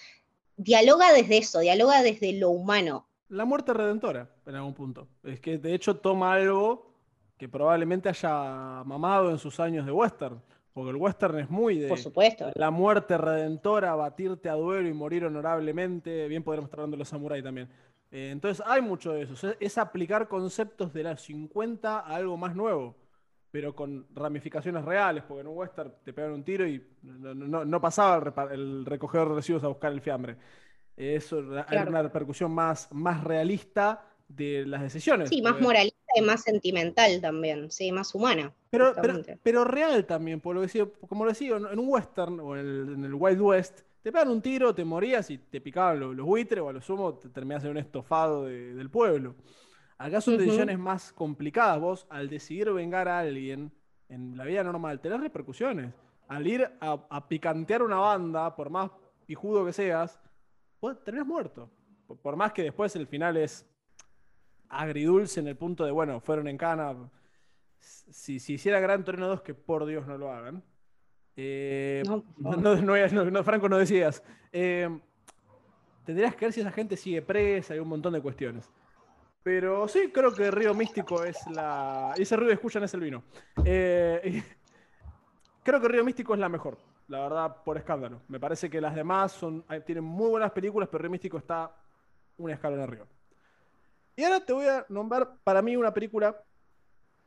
dialoga 0.56 1.12
desde 1.12 1.38
eso, 1.38 1.60
dialoga 1.60 2.02
desde 2.04 2.32
lo 2.34 2.50
humano. 2.50 3.06
La 3.28 3.44
muerte 3.44 3.74
redentora, 3.74 4.30
en 4.46 4.56
algún 4.56 4.74
punto. 4.74 5.10
Es 5.24 5.42
que 5.42 5.58
de 5.58 5.74
hecho 5.74 5.98
toma 5.98 6.34
algo 6.34 6.94
que 7.38 7.50
probablemente 7.50 8.08
haya 8.08 8.84
mamado 8.86 9.30
en 9.30 9.38
sus 9.38 9.60
años 9.60 9.86
de 9.86 9.92
western. 9.92 10.42
Porque 10.74 10.92
el 10.92 10.96
western 10.98 11.40
es 11.40 11.50
muy 11.50 11.80
de 11.80 11.88
Por 11.88 11.98
supuesto. 11.98 12.52
la 12.54 12.70
muerte 12.70 13.18
redentora, 13.18 13.96
batirte 13.96 14.48
a 14.48 14.54
duelo 14.54 14.88
y 14.88 14.94
morir 14.94 15.26
honorablemente. 15.26 16.28
Bien 16.28 16.44
podremos 16.44 16.68
estar 16.68 16.80
hablando 16.80 16.96
de 16.96 17.00
los 17.00 17.10
samuráis 17.10 17.44
también. 17.44 17.68
Eh, 18.12 18.30
entonces 18.32 18.64
hay 18.66 18.82
mucho 18.82 19.14
de 19.14 19.24
eso. 19.24 19.56
Es, 19.60 19.78
aplicar 19.78 20.28
conceptos 20.28 20.94
de 20.94 21.04
las 21.04 21.22
50 21.22 22.00
a 22.00 22.16
algo 22.16 22.38
más 22.38 22.56
nuevo, 22.56 22.96
pero 23.52 23.76
con 23.76 24.08
ramificaciones 24.14 24.86
reales, 24.86 25.24
porque 25.28 25.42
en 25.42 25.48
un 25.48 25.58
western 25.58 25.94
te 26.04 26.14
pegan 26.14 26.32
un 26.32 26.44
tiro 26.44 26.68
y 26.68 26.86
no, 27.04 27.82
pasaba 27.82 28.34
el, 28.52 28.86
recogedor 28.86 29.30
de 29.30 29.36
residuos 29.36 29.64
a 29.64 29.68
buscar 29.68 29.92
el 29.92 30.02
fiambre. 30.02 30.38
Eso 30.96 31.44
hay 31.68 31.88
una 31.88 32.02
repercusión 32.02 32.52
más, 32.52 32.92
más 32.92 33.24
realista 33.24 34.04
de 34.28 34.66
las 34.66 34.82
decisiones. 34.82 35.30
Sí, 35.30 35.42
más 35.42 35.60
moralista 35.62 35.98
y 36.16 36.22
más 36.22 36.44
sentimental 36.44 37.22
también, 37.22 37.70
sí, 37.72 37.92
más 37.92 38.16
humana. 38.16 38.52
Pero, 38.70 38.94
pero, 39.44 39.64
real 39.64 40.06
también, 40.06 40.42
por 40.42 40.56
lo 40.56 40.66
que 40.66 40.88
como 41.08 41.24
lo 41.24 41.32
decía, 41.32 41.56
en 41.56 41.80
un 41.80 41.88
western 41.88 42.40
o 42.40 42.58
en 42.58 43.06
el 43.06 43.14
Wild 43.14 43.42
West, 43.42 43.82
te 44.02 44.12
pegan 44.12 44.30
un 44.30 44.42
tiro, 44.42 44.74
te 44.74 44.86
morías 44.86 45.30
y 45.30 45.38
te 45.38 45.60
picaban 45.60 46.00
los, 46.00 46.16
buitres 46.18 46.62
o 46.62 46.70
a 46.70 46.74
lo 46.74 46.82
sumo 46.82 47.16
te 47.16 47.30
terminás 47.30 47.64
en 47.64 47.72
un 47.72 47.78
estofado 47.78 48.46
del 48.46 48.90
pueblo. 48.90 49.36
Acá 49.98 50.22
son 50.22 50.38
decisiones 50.38 50.78
más 50.78 51.12
complicadas. 51.12 51.80
Vos, 51.80 52.08
al 52.10 52.30
decidir 52.30 52.72
vengar 52.72 53.08
a 53.08 53.20
alguien 53.20 53.72
en 54.10 54.38
la 54.38 54.46
vida 54.46 54.64
normal, 54.64 55.00
tenés 55.00 55.20
repercusiones. 55.20 55.94
Al 56.28 56.46
ir 56.46 56.70
a, 56.80 57.28
picantear 57.28 57.82
una 57.82 57.98
banda, 57.98 58.56
por 58.56 58.70
más 58.70 58.92
pijudo 59.26 59.66
que 59.66 59.74
seas, 59.74 60.20
vos 60.80 61.04
terminás 61.04 61.28
muerto. 61.28 61.70
Por, 62.22 62.36
más 62.36 62.54
que 62.54 62.64
después 62.64 62.96
el 62.96 63.08
final 63.08 63.38
es 63.38 63.66
agridulce 64.70 65.40
en 65.40 65.48
el 65.48 65.58
punto 65.58 65.84
de, 65.84 65.92
bueno, 65.92 66.20
fueron 66.20 66.48
en 66.48 66.58
cana. 66.58 66.96
Si, 67.80 68.40
si 68.40 68.54
hiciera 68.54 68.80
Gran 68.80 69.04
Torino 69.04 69.28
2, 69.28 69.42
que 69.42 69.54
por 69.54 69.86
Dios 69.86 70.06
no 70.06 70.18
lo 70.18 70.32
hagan. 70.32 70.64
Eh, 71.40 72.04
no, 72.04 73.44
Franco, 73.44 73.70
no 73.70 73.78
decías. 73.78 74.24
Eh, 74.52 74.90
tendrías 76.04 76.36
que 76.36 76.46
ver 76.46 76.54
si 76.54 76.62
esa 76.62 76.72
gente 76.72 76.98
sigue 76.98 77.22
presa 77.22 77.76
y 77.76 77.80
un 77.80 77.88
montón 77.88 78.14
de 78.14 78.22
cuestiones. 78.22 78.70
Pero 79.44 79.88
sí, 79.88 80.12
creo 80.12 80.34
que 80.34 80.50
Río 80.50 80.74
Místico 80.74 81.24
es 81.24 81.38
la. 81.48 82.14
Ese 82.18 82.36
ruido 82.36 82.50
que 82.50 82.56
escuchan 82.56 82.84
es 82.84 82.94
el 82.96 83.02
vino. 83.02 83.24
Eh, 83.64 84.44
creo 85.64 85.80
que 85.80 85.88
Río 85.88 86.04
Místico 86.04 86.34
es 86.34 86.40
la 86.40 86.50
mejor, 86.50 86.78
la 87.08 87.20
verdad, 87.20 87.64
por 87.64 87.78
escándalo. 87.78 88.22
Me 88.28 88.40
parece 88.40 88.70
que 88.70 88.82
las 88.82 88.96
demás 88.96 89.32
son, 89.32 89.64
tienen 89.86 90.04
muy 90.04 90.32
buenas 90.32 90.52
películas, 90.52 90.90
pero 90.92 91.04
Río 91.04 91.12
Místico 91.12 91.38
está 91.38 91.72
un 92.38 92.50
escalón 92.50 92.82
arriba. 92.82 93.06
Y 94.16 94.24
ahora 94.24 94.44
te 94.44 94.54
voy 94.54 94.66
a 94.66 94.84
nombrar 94.90 95.36
para 95.44 95.62
mí 95.62 95.76
una 95.76 95.94
película 95.94 96.36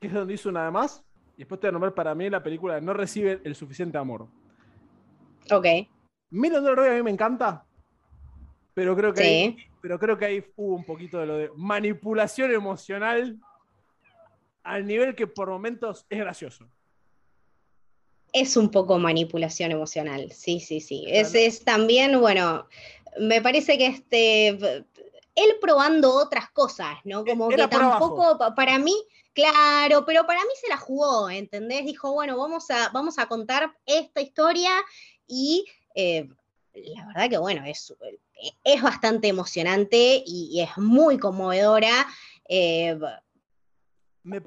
que 0.01 0.09
es 0.09 0.13
donde 0.13 0.35
hizo 0.35 0.49
una 0.49 0.65
de 0.65 0.73
más, 0.73 1.05
y 1.41 1.43
después 1.43 1.59
te 1.59 1.68
voy 1.68 1.70
a 1.70 1.72
nombrar 1.72 1.95
para 1.95 2.14
mí 2.14 2.28
la 2.28 2.43
película 2.43 2.78
No 2.82 2.93
recibe 2.93 3.41
el 3.45 3.55
suficiente 3.55 3.97
amor. 3.97 4.28
Ok. 5.51 5.64
Million 6.28 6.62
Dollar 6.62 6.91
a 6.91 6.95
mí 6.97 7.03
me 7.03 7.11
encanta, 7.11 7.64
pero 8.74 8.95
creo 8.95 9.14
que, 9.14 9.22
ahí, 9.22 9.57
pero 9.80 9.99
creo 9.99 10.18
que 10.18 10.26
ahí 10.26 10.45
hubo 10.57 10.76
un 10.76 10.84
poquito 10.84 11.18
de 11.18 11.26
lo 11.26 11.38
de 11.38 11.51
manipulación 11.57 12.53
emocional 12.53 13.41
al 14.62 14.86
nivel 14.86 15.14
que 15.14 15.26
por 15.26 15.49
momentos 15.49 16.05
es 16.11 16.18
gracioso. 16.18 16.68
Es 18.34 18.59
un 18.59 18.70
poco 18.70 18.99
manipulación 18.99 19.72
emocional, 19.72 20.30
sí, 20.32 20.61
sí, 20.61 20.82
sí. 20.82 21.07
Es, 21.09 21.34
es 21.34 21.64
también, 21.64 22.20
bueno, 22.20 22.68
me 23.18 23.41
parece 23.41 23.78
que 23.78 23.86
este, 23.86 24.84
él 25.35 25.57
probando 25.61 26.14
otras 26.14 26.51
cosas, 26.51 26.97
¿no? 27.05 27.24
Como 27.24 27.49
que 27.49 27.68
tampoco, 27.68 28.39
para 28.55 28.78
mí, 28.78 28.95
Claro, 29.33 30.05
pero 30.05 30.26
para 30.26 30.41
mí 30.41 30.51
se 30.61 30.68
la 30.68 30.76
jugó, 30.76 31.31
¿entendés? 31.31 31.85
Dijo, 31.85 32.12
bueno, 32.12 32.37
vamos 32.37 32.68
a, 32.70 32.89
vamos 32.91 33.18
a 33.18 33.26
contar 33.26 33.72
esta 33.87 34.20
historia 34.20 34.70
y 35.26 35.64
eh, 35.95 36.28
la 36.74 37.07
verdad 37.07 37.31
que, 37.31 37.39
bueno, 37.39 37.64
es, 37.64 37.95
es 38.64 38.83
bastante 38.83 39.28
emocionante 39.28 40.22
y, 40.26 40.61
es 40.61 40.76
muy 40.76 41.18
conmovedora. 41.18 42.07
Eh, 42.49 42.99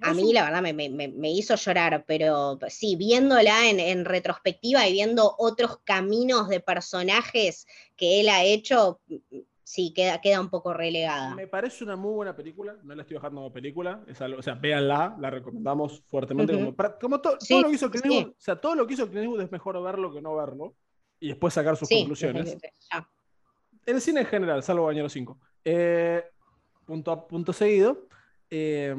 a 0.02 0.14
mí, 0.14 0.34
la 0.34 0.44
verdad, 0.44 0.62
me, 0.62 1.32
hizo 1.32 1.56
llorar, 1.56 2.04
pero 2.06 2.60
sí, 2.68 2.96
viéndola 2.96 3.70
en, 3.70 3.80
en, 3.80 4.06
retrospectiva 4.06 4.88
y 4.88 4.94
viendo 4.94 5.34
otros 5.40 5.80
caminos 5.84 6.50
de 6.50 6.60
personajes 6.60 7.66
que 7.96 8.20
él 8.20 8.30
ha 8.30 8.44
hecho, 8.44 9.00
sí, 9.64 9.94
queda, 9.94 10.20
queda 10.22 10.42
un 10.42 10.50
poco 10.50 10.74
relegada. 10.74 11.36
Me 11.36 11.48
parece 11.48 11.84
una 11.84 11.96
muy 11.96 12.14
buena 12.14 12.36
película, 12.36 12.78
no 12.84 12.96
la 12.96 13.02
estoy 13.02 13.16
bajando 13.16 13.42
como 13.42 13.54
película, 13.54 14.04
es 14.08 14.22
algo, 14.22 14.40
o 14.40 14.42
sea, 14.42 14.56
véanla, 14.56 15.16
la 15.20 15.30
recomendamos 15.30 16.04
fuertemente. 16.08 16.54
Como, 17.02 17.20
todo 17.22 17.38
lo 17.62 17.70
que 17.70 17.76
hizo 17.76 17.90
Clint 17.90 18.30
o 18.30 18.36
sea, 18.38 18.60
todo 18.60 18.76
lo 18.76 18.86
que 18.86 18.94
hizo 18.94 19.10
Clint 19.10 19.40
es 19.40 19.52
mejor 19.52 19.82
verlo 19.82 20.14
que 20.14 20.22
no 20.22 20.36
verlo, 20.36 20.76
y 21.20 21.30
después 21.30 21.54
sacar 21.54 21.78
sus 21.78 21.88
conclusiones. 21.88 22.58
En 23.86 23.96
el 23.96 24.02
cine 24.02 24.22
en 24.22 24.28
general, 24.28 24.64
salvo 24.64 24.86
Bañero 24.86 25.10
5. 25.10 25.40
Eh, 25.66 26.24
punto, 26.86 27.28
punto 27.28 27.54
seguido. 27.54 28.08
Eh, 28.50 28.96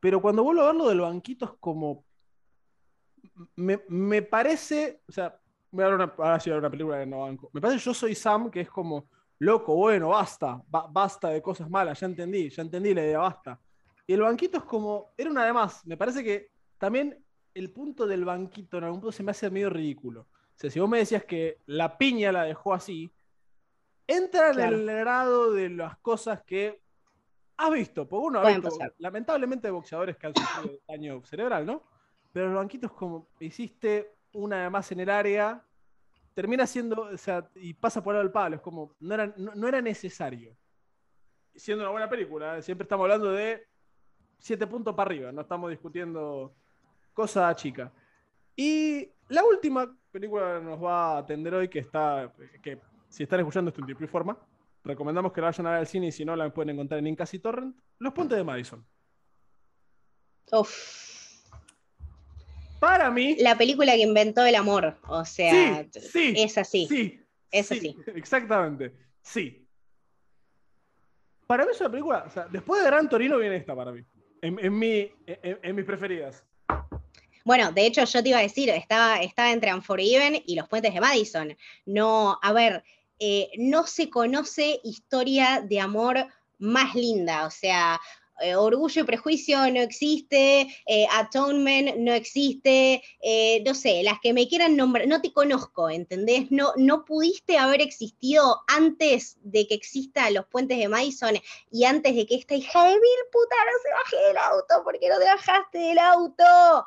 pero 0.00 0.20
cuando 0.20 0.44
vuelvo 0.44 0.62
a 0.62 0.66
verlo 0.66 0.88
del 0.88 1.00
banquito 1.00 1.44
es 1.44 1.52
como. 1.60 2.04
Me, 3.56 3.82
me 3.88 4.22
parece. 4.22 5.02
O 5.08 5.12
sea, 5.12 5.40
voy 5.70 5.84
a 5.84 5.86
ver 5.88 5.94
una, 5.94 6.14
ahora 6.18 6.40
sí 6.40 6.50
una 6.50 6.70
película 6.70 6.98
de 6.98 7.06
no 7.06 7.20
banco. 7.20 7.50
Me 7.52 7.60
parece 7.60 7.84
Yo 7.84 7.94
Soy 7.94 8.14
Sam, 8.14 8.50
que 8.50 8.60
es 8.60 8.70
como 8.70 9.08
loco, 9.38 9.74
bueno, 9.74 10.10
basta, 10.10 10.62
basta 10.68 11.28
de 11.28 11.42
cosas 11.42 11.68
malas, 11.68 12.00
ya 12.00 12.06
entendí, 12.06 12.50
ya 12.50 12.62
entendí 12.62 12.94
la 12.94 13.02
idea, 13.02 13.18
basta. 13.18 13.60
Y 14.06 14.12
el 14.12 14.22
banquito 14.22 14.58
es 14.58 14.64
como, 14.64 15.12
era 15.16 15.30
una 15.30 15.44
de 15.44 15.52
más, 15.52 15.86
me 15.86 15.96
parece 15.96 16.22
que 16.22 16.50
también 16.78 17.24
el 17.54 17.70
punto 17.70 18.06
del 18.06 18.24
banquito 18.24 18.78
en 18.78 18.84
algún 18.84 19.00
punto 19.00 19.12
se 19.12 19.22
me 19.22 19.30
hace 19.30 19.50
medio 19.50 19.70
ridículo. 19.70 20.22
O 20.22 20.56
sea, 20.56 20.70
si 20.70 20.80
vos 20.80 20.88
me 20.88 20.98
decías 20.98 21.24
que 21.24 21.58
la 21.66 21.96
piña 21.98 22.32
la 22.32 22.44
dejó 22.44 22.74
así, 22.74 23.12
entra 24.06 24.50
en 24.50 24.60
el 24.60 24.86
grado 24.86 25.52
de 25.52 25.70
las 25.70 25.96
cosas 25.98 26.42
que 26.42 26.82
has 27.56 27.70
visto, 27.70 28.08
porque 28.08 28.26
uno 28.26 28.40
ha 28.40 28.48
visto, 28.48 28.68
lamentablemente, 28.98 29.70
boxeadores 29.70 30.16
que 30.16 30.26
han 30.26 30.34
sufrido 30.34 30.78
daño 30.88 31.24
cerebral, 31.24 31.64
¿no? 31.64 31.82
Pero 32.32 32.48
el 32.48 32.54
banquito 32.54 32.86
es 32.86 32.92
como, 32.92 33.28
hiciste 33.40 34.16
una 34.32 34.64
de 34.64 34.70
más 34.70 34.90
en 34.92 35.00
el 35.00 35.10
área, 35.10 35.64
termina 36.34 36.66
siendo, 36.66 37.02
o 37.02 37.16
sea, 37.16 37.48
y 37.54 37.72
pasa 37.74 38.02
por 38.02 38.16
el 38.16 38.30
palo, 38.30 38.56
es 38.56 38.62
como, 38.62 38.94
no 39.00 39.14
era, 39.14 39.32
no, 39.36 39.68
era 39.68 39.80
necesario. 39.80 40.56
Siendo 41.54 41.84
una 41.84 41.92
buena 41.92 42.08
película, 42.08 42.58
¿eh? 42.58 42.62
siempre 42.62 42.82
estamos 42.82 43.04
hablando 43.04 43.30
de 43.30 43.66
siete 44.38 44.66
puntos 44.66 44.94
para 44.94 45.08
arriba, 45.08 45.32
no 45.32 45.42
estamos 45.42 45.70
discutiendo 45.70 46.52
cosa 47.12 47.54
chica. 47.54 47.92
Y 48.56 49.08
la 49.28 49.44
última 49.44 49.96
película 50.10 50.60
nos 50.60 50.82
va 50.82 51.14
a 51.14 51.18
atender 51.18 51.54
hoy, 51.54 51.68
que 51.68 51.78
está, 51.78 52.32
que 52.60 52.80
si 53.08 53.22
están 53.22 53.40
escuchando 53.40 53.68
esto 53.68 53.80
en 53.80 53.86
tiempo 53.86 54.06
forma, 54.08 54.36
recomendamos 54.82 55.32
que 55.32 55.40
la 55.40 55.48
vayan 55.48 55.66
a 55.68 55.70
ver 55.70 55.78
al 55.78 55.86
cine 55.86 56.08
y 56.08 56.12
si 56.12 56.24
no 56.24 56.34
la 56.34 56.52
pueden 56.52 56.70
encontrar 56.70 56.98
en 56.98 57.06
Incas 57.06 57.32
y 57.34 57.38
Torrent, 57.38 57.76
Los 57.98 58.12
Puentes 58.12 58.36
de 58.36 58.44
Madison. 58.44 58.84
Uf 60.52 61.03
para 62.84 63.10
mí. 63.10 63.36
La 63.38 63.56
película 63.56 63.92
que 63.94 64.02
inventó 64.02 64.44
el 64.44 64.54
amor. 64.54 64.96
O 65.08 65.24
sea, 65.24 65.80
es 65.80 66.58
así. 66.58 66.86
Sí. 66.86 67.20
Es 67.50 67.70
así. 67.70 67.96
Exactamente. 68.14 68.92
Sí. 69.22 69.66
Para 71.46 71.64
mí 71.64 71.70
es 71.72 71.80
una 71.80 71.90
película. 71.90 72.24
O 72.26 72.30
sea, 72.30 72.46
después 72.50 72.82
de 72.82 72.86
Gran 72.88 73.08
Torino 73.08 73.38
viene 73.38 73.56
esta 73.56 73.74
para 73.74 73.92
mí. 73.92 74.04
En, 74.42 74.78
mi, 74.78 75.10
en, 75.26 75.74
mis 75.74 75.84
preferidas. 75.86 76.44
Bueno, 77.46 77.72
de 77.72 77.86
hecho, 77.86 78.04
yo 78.04 78.22
te 78.22 78.28
iba 78.28 78.38
a 78.38 78.42
decir, 78.42 78.68
estaba, 78.68 79.20
estaba 79.20 79.52
entre 79.52 79.72
Unforgiven 79.72 80.42
y 80.44 80.54
los 80.54 80.68
puentes 80.68 80.92
de 80.92 81.00
Madison. 81.00 81.56
No, 81.86 82.38
a 82.42 82.52
ver, 82.52 82.84
eh, 83.18 83.50
no 83.56 83.86
se 83.86 84.10
conoce 84.10 84.80
historia 84.84 85.64
de 85.66 85.80
amor 85.80 86.26
más 86.58 86.94
linda. 86.94 87.46
O 87.46 87.50
sea, 87.50 87.98
eh, 88.40 88.56
orgullo 88.56 89.02
y 89.02 89.04
prejuicio 89.04 89.58
no 89.70 89.80
existe, 89.80 90.68
eh, 90.86 91.06
atonement 91.12 91.96
no 91.96 92.12
existe, 92.12 93.02
eh, 93.22 93.62
no 93.64 93.74
sé, 93.74 94.02
las 94.02 94.18
que 94.20 94.32
me 94.32 94.48
quieran 94.48 94.76
nombrar, 94.76 95.06
no 95.06 95.20
te 95.20 95.32
conozco, 95.32 95.88
¿entendés? 95.88 96.50
No, 96.50 96.72
no 96.76 97.04
pudiste 97.04 97.58
haber 97.58 97.80
existido 97.80 98.62
antes 98.66 99.38
de 99.42 99.66
que 99.66 99.74
existan 99.74 100.34
los 100.34 100.46
puentes 100.46 100.78
de 100.78 100.88
Madison 100.88 101.34
y 101.70 101.84
antes 101.84 102.16
de 102.16 102.26
que 102.26 102.34
esta 102.34 102.54
hija 102.54 102.84
de 102.84 102.94
mil 102.94 103.20
puta 103.30 103.56
no 103.64 103.78
se 103.82 103.90
baje 103.92 104.28
del 104.28 104.36
auto, 104.38 104.82
porque 104.84 105.08
no 105.08 105.18
te 105.18 105.24
bajaste 105.24 105.78
del 105.78 105.98
auto? 105.98 106.86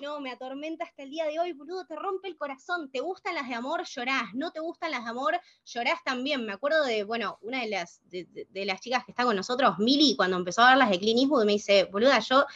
No, 0.00 0.20
me 0.20 0.30
atormenta 0.30 0.84
hasta 0.84 1.02
el 1.02 1.10
día 1.10 1.26
de 1.26 1.40
hoy, 1.40 1.52
boludo, 1.52 1.84
te 1.86 1.96
rompe 1.96 2.28
el 2.28 2.36
corazón. 2.36 2.90
¿Te 2.90 3.00
gustan 3.00 3.34
las 3.34 3.48
de 3.48 3.54
amor? 3.54 3.82
Llorás. 3.84 4.34
¿No 4.34 4.52
te 4.52 4.60
gustan 4.60 4.92
las 4.92 5.04
de 5.04 5.10
amor? 5.10 5.40
Llorás 5.64 6.02
también. 6.04 6.44
Me 6.46 6.52
acuerdo 6.52 6.84
de, 6.84 7.04
bueno, 7.04 7.38
una 7.42 7.60
de 7.62 7.68
las, 7.68 8.00
de, 8.08 8.46
las 8.64 8.80
chicas 8.80 9.04
que 9.04 9.12
está 9.12 9.24
con 9.24 9.34
nosotros, 9.34 9.78
Mili, 9.78 10.14
cuando 10.16 10.36
empezó 10.36 10.62
a 10.62 10.70
ver 10.70 10.78
las 10.78 10.90
de 10.90 10.98
Clint 10.98 11.20
Eastwood, 11.20 11.44
me 11.44 11.52
dice, 11.52 11.84
boluda, 11.84 12.20
yo 12.20 12.46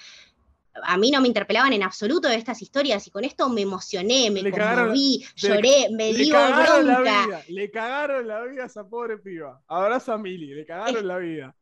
a 0.83 0.97
mí 0.97 1.11
no 1.11 1.21
me 1.21 1.29
interpelaban 1.29 1.73
en 1.73 1.83
absoluto 1.83 2.29
de 2.29 2.37
estas 2.37 2.63
historias 2.63 3.07
y 3.07 3.11
con 3.11 3.25
esto 3.25 3.49
me 3.49 3.63
emocioné, 3.63 4.31
me 4.31 4.51
conmoví, 4.51 5.25
lloré, 5.37 5.89
me 5.91 6.13
dio 6.13 6.35
bronca. 6.35 7.43
le 7.49 7.71
cagaron 7.71 8.27
la 8.27 8.43
vida 8.45 8.65
a 8.65 8.67
esa 8.67 8.89
pobre 8.89 9.19
piba. 9.19 9.63
Abrazo 9.67 10.13
a 10.13 10.19
Mili, 10.19 10.55
le 10.55 10.65
cagaron 10.65 11.07
la 11.07 11.19
vida. 11.19 11.57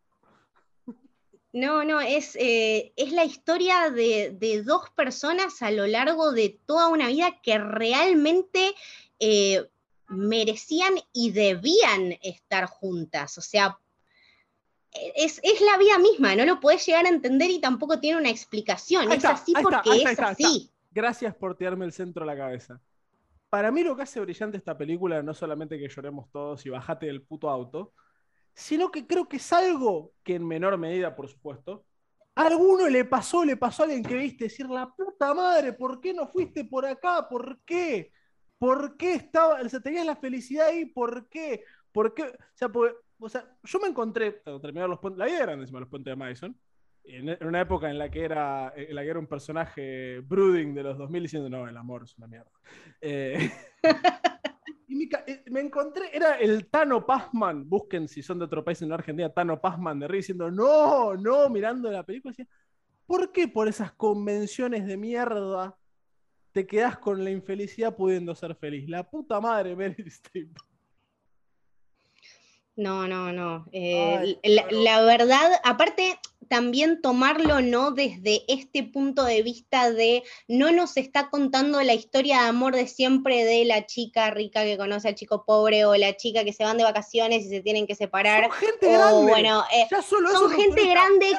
No, 1.52 1.84
no, 1.84 2.00
es, 2.00 2.36
eh, 2.36 2.92
es 2.96 3.12
la 3.12 3.24
historia 3.24 3.90
de, 3.90 4.62
dos 4.64 4.88
personas 4.90 5.62
a 5.62 5.70
lo 5.70 5.86
largo 5.86 6.32
de 6.32 6.60
toda 6.64 6.88
una 6.88 7.08
vida 7.08 7.40
que 7.42 7.58
realmente 7.58 8.74
eh, 9.18 9.68
merecían 10.08 10.94
y 11.12 11.32
debían 11.32 12.16
estar 12.22 12.66
juntas. 12.66 13.36
O 13.36 13.40
sea, 13.40 13.78
es, 14.92 15.40
la 15.60 15.76
vida 15.78 15.98
misma, 15.98 16.36
no 16.36 16.44
lo 16.44 16.60
puedes 16.60 16.86
llegar 16.86 17.06
a 17.06 17.10
entender 17.10 17.50
y 17.50 17.60
tampoco 17.60 17.98
tiene 17.98 18.20
una 18.20 18.30
explicación. 18.30 19.10
es 19.10 19.24
así 19.24 19.52
porque 19.60 20.02
es 20.02 20.18
así. 20.20 20.70
Gracias 20.92 21.34
por 21.34 21.56
tirarme 21.56 21.84
el 21.84 21.92
centro 21.92 22.24
a 22.24 22.26
la 22.26 22.36
cabeza. 22.36 22.80
Para 23.48 23.72
mí 23.72 23.82
lo 23.82 23.96
que 23.96 24.02
hace 24.02 24.20
brillante 24.20 24.56
esta 24.56 24.78
película 24.78 25.22
no 25.22 25.34
solamente 25.34 25.78
que 25.78 25.88
lloremos 25.88 26.30
todos 26.30 26.64
y 26.66 26.70
bajate 26.70 27.06
del 27.06 27.22
puto 27.22 27.48
auto, 27.50 27.92
sino 28.54 28.90
que 28.90 29.06
creo 29.06 29.28
que 29.28 29.36
es 29.36 29.52
algo 29.52 30.12
que 30.22 30.34
en 30.34 30.46
menor 30.46 30.76
medida, 30.78 31.14
por 31.14 31.28
supuesto, 31.28 31.84
a 32.34 32.46
alguno 32.46 32.88
le 32.88 33.04
pasó, 33.04 33.44
le 33.44 33.56
pasó 33.56 33.82
a 33.82 33.86
alguien 33.86 34.02
que 34.02 34.14
viste 34.14 34.44
decir, 34.44 34.68
la 34.68 34.88
puta 34.94 35.34
madre, 35.34 35.72
¿por 35.72 36.00
qué 36.00 36.14
no 36.14 36.26
fuiste 36.26 36.64
por 36.64 36.86
acá? 36.86 37.28
¿Por 37.28 37.60
qué? 37.64 38.12
¿Por 38.58 38.96
qué 38.96 39.14
estaba, 39.14 39.60
o 39.60 39.68
sea, 39.68 39.80
tenías 39.80 40.06
la 40.06 40.16
felicidad 40.16 40.68
ahí? 40.68 40.86
¿Por 40.86 41.28
qué? 41.28 41.64
¿Por 41.92 42.14
qué? 42.14 42.32
O 43.18 43.28
sea, 43.28 43.56
yo 43.64 43.78
me 43.80 43.88
encontré, 43.88 44.42
terminar 44.62 44.88
los 44.88 44.98
puentes, 44.98 45.18
la 45.18 45.26
vida 45.26 45.42
era 45.42 45.52
encima 45.52 45.80
los 45.80 45.88
puentes 45.88 46.10
de 46.12 46.16
Madison, 46.16 46.56
en, 47.04 47.46
una 47.46 47.60
época 47.60 47.90
en 47.90 47.98
la 47.98 48.10
que 48.10 48.24
era, 48.24 48.72
en 48.76 48.94
la 48.94 49.02
era 49.02 49.18
un 49.18 49.26
personaje 49.26 50.20
brooding 50.20 50.74
de 50.74 50.82
los 50.82 50.98
2000 50.98 51.22
diciendo, 51.22 51.48
no, 51.48 51.68
el 51.68 51.76
amor 51.76 52.04
es 52.04 52.16
una 52.16 52.26
mierda. 52.26 52.50
Eh, 53.00 53.50
Y 54.90 55.04
eh, 55.04 55.44
me, 55.52 55.60
encontré, 55.60 56.10
era 56.12 56.34
el 56.34 56.66
Tano 56.66 57.06
Pazman, 57.06 57.68
busquen 57.68 58.08
si 58.08 58.24
son 58.24 58.40
de 58.40 58.46
otro 58.46 58.64
país 58.64 58.82
en 58.82 58.88
la 58.88 58.96
Argentina, 58.96 59.32
Tano 59.32 59.60
Pazman 59.60 60.00
de 60.00 60.08
Rey 60.08 60.18
diciendo, 60.18 60.50
no, 60.50 61.14
no, 61.14 61.48
mirando 61.48 61.88
la 61.92 62.02
película, 62.02 62.32
decía, 62.32 62.48
¿por 63.06 63.30
qué 63.30 63.46
por 63.46 63.68
esas 63.68 63.92
convenciones 63.92 64.84
de 64.88 64.96
mierda 64.96 65.78
te 66.50 66.66
quedas 66.66 66.98
con 66.98 67.22
la 67.22 67.30
infelicidad 67.30 67.94
pudiendo 67.94 68.34
ser 68.34 68.56
feliz? 68.56 68.88
La 68.88 69.08
puta 69.08 69.40
madre, 69.40 69.76
Meryl 69.76 70.08
Streep. 70.08 70.58
No, 72.74 73.06
no, 73.06 73.32
no. 73.32 73.66
Eh, 73.70 74.40
la, 74.42 75.02
verdad, 75.02 75.52
aparte, 75.62 76.18
también 76.50 77.00
tomarlo 77.00 77.60
no 77.60 77.92
desde 77.92 78.42
este 78.48 78.82
punto 78.82 79.22
de 79.22 79.40
vista 79.42 79.92
de 79.92 80.24
no 80.48 80.72
nos 80.72 80.96
está 80.96 81.30
contando 81.30 81.80
la 81.80 81.94
historia 81.94 82.42
de 82.42 82.48
amor 82.48 82.74
de 82.74 82.88
siempre 82.88 83.44
de 83.44 83.64
la 83.64 83.86
chica 83.86 84.32
rica 84.32 84.64
que 84.64 84.76
conoce 84.76 85.06
al 85.06 85.14
chico 85.14 85.44
pobre 85.44 85.84
o 85.84 85.94
la 85.94 86.16
chica 86.16 86.42
que 86.42 86.52
se 86.52 86.64
van 86.64 86.76
de 86.76 86.82
vacaciones 86.82 87.46
y 87.46 87.50
se 87.50 87.60
tienen 87.60 87.86
que 87.86 87.94
separar. 87.94 88.50
Son 88.50 88.58
gente 88.58 88.88
grande. 88.88 89.30
Bueno, 89.30 89.64
eh, 89.72 89.86
son 90.10 90.50
gente 90.50 90.86
grande 90.86 91.32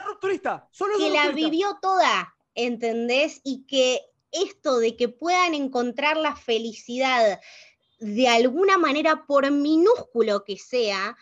que 0.98 1.10
la 1.10 1.28
vivió 1.32 1.78
toda, 1.82 2.34
¿entendés? 2.56 3.42
Y 3.44 3.66
que 3.66 4.00
esto 4.32 4.80
de 4.80 4.96
que 4.96 5.10
puedan 5.10 5.56
encontrar 5.56 6.16
la 6.16 6.38
felicidad 6.38 7.42
de 8.00 8.30
alguna 8.30 8.78
manera, 8.78 9.26
por 9.28 9.52
minúsculo 9.52 10.46
que 10.46 10.56
sea, 10.56 11.18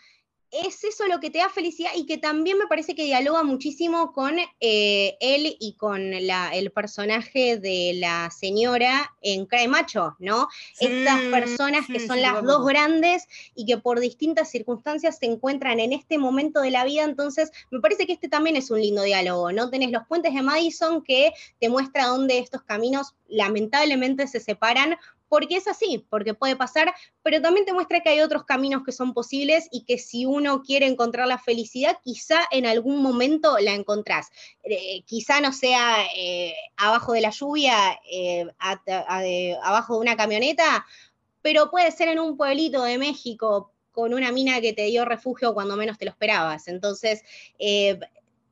es 0.52 0.84
eso 0.84 1.06
lo 1.06 1.20
que 1.20 1.30
te 1.30 1.38
da 1.38 1.48
felicidad 1.48 1.90
y 1.94 2.06
que 2.06 2.18
también 2.18 2.58
me 2.58 2.66
parece 2.66 2.94
que 2.94 3.04
dialoga 3.04 3.42
muchísimo 3.42 4.12
con 4.12 4.36
eh, 4.60 5.16
él 5.20 5.56
y 5.58 5.74
con 5.74 6.12
el 6.12 6.70
personaje 6.72 7.58
de 7.58 7.92
la 7.94 8.30
señora 8.30 9.14
en 9.22 9.46
Cry 9.46 9.68
Macho, 9.68 10.16
¿no? 10.18 10.48
Estas 10.80 11.20
personas 11.30 11.86
que 11.86 12.00
son 12.00 12.20
las 12.20 12.42
dos 12.42 12.66
grandes 12.66 13.26
y 13.54 13.64
que 13.64 13.78
por 13.78 14.00
distintas 14.00 14.50
circunstancias 14.50 15.18
se 15.18 15.26
encuentran 15.26 15.80
en 15.80 15.92
este 15.92 16.18
momento 16.18 16.60
de 16.60 16.70
la 16.70 16.84
vida, 16.84 17.04
entonces 17.04 17.50
me 17.70 17.80
parece 17.80 18.06
que 18.06 18.12
este 18.12 18.28
también 18.28 18.56
es 18.56 18.70
un 18.70 18.80
lindo 18.80 19.02
diálogo, 19.02 19.52
¿no? 19.52 19.70
Tenés 19.70 19.90
los 19.90 20.06
puentes 20.06 20.34
de 20.34 20.42
Madison 20.42 21.02
que 21.02 21.32
te 21.60 21.68
muestra 21.68 22.06
dónde 22.06 22.38
estos 22.38 22.62
caminos 22.62 23.14
lamentablemente 23.28 24.26
se 24.26 24.40
separan 24.40 24.96
porque 25.30 25.56
es 25.56 25.68
así, 25.68 26.04
porque 26.10 26.34
puede 26.34 26.56
pasar, 26.56 26.92
pero 27.22 27.40
también 27.40 27.64
te 27.64 27.72
muestra 27.72 28.00
que 28.00 28.08
hay 28.08 28.20
otros 28.20 28.44
caminos 28.44 28.82
que 28.84 28.90
son 28.90 29.14
posibles 29.14 29.68
y 29.70 29.84
que 29.84 29.96
si 29.96 30.26
uno 30.26 30.60
quiere 30.60 30.86
encontrar 30.86 31.28
la 31.28 31.38
felicidad, 31.38 31.98
quizá 32.02 32.40
en 32.50 32.66
algún 32.66 33.00
momento 33.00 33.56
la 33.60 33.72
encontrás. 33.72 34.30
Eh, 34.64 35.02
quizá 35.06 35.40
no 35.40 35.52
sea 35.52 35.98
eh, 36.16 36.56
abajo 36.76 37.12
de 37.12 37.20
la 37.20 37.30
lluvia, 37.30 37.76
eh, 38.10 38.44
abajo 39.62 39.94
de 39.94 40.00
una 40.00 40.16
camioneta, 40.16 40.84
pero 41.42 41.70
puede 41.70 41.92
ser 41.92 42.08
en 42.08 42.18
un 42.18 42.36
pueblito 42.36 42.82
de 42.82 42.98
México 42.98 43.72
con 43.92 44.12
una 44.12 44.32
mina 44.32 44.60
que 44.60 44.72
te 44.72 44.86
dio 44.86 45.04
refugio 45.04 45.54
cuando 45.54 45.76
menos 45.76 45.96
te 45.96 46.06
lo 46.06 46.10
esperabas. 46.10 46.66
Entonces, 46.66 47.22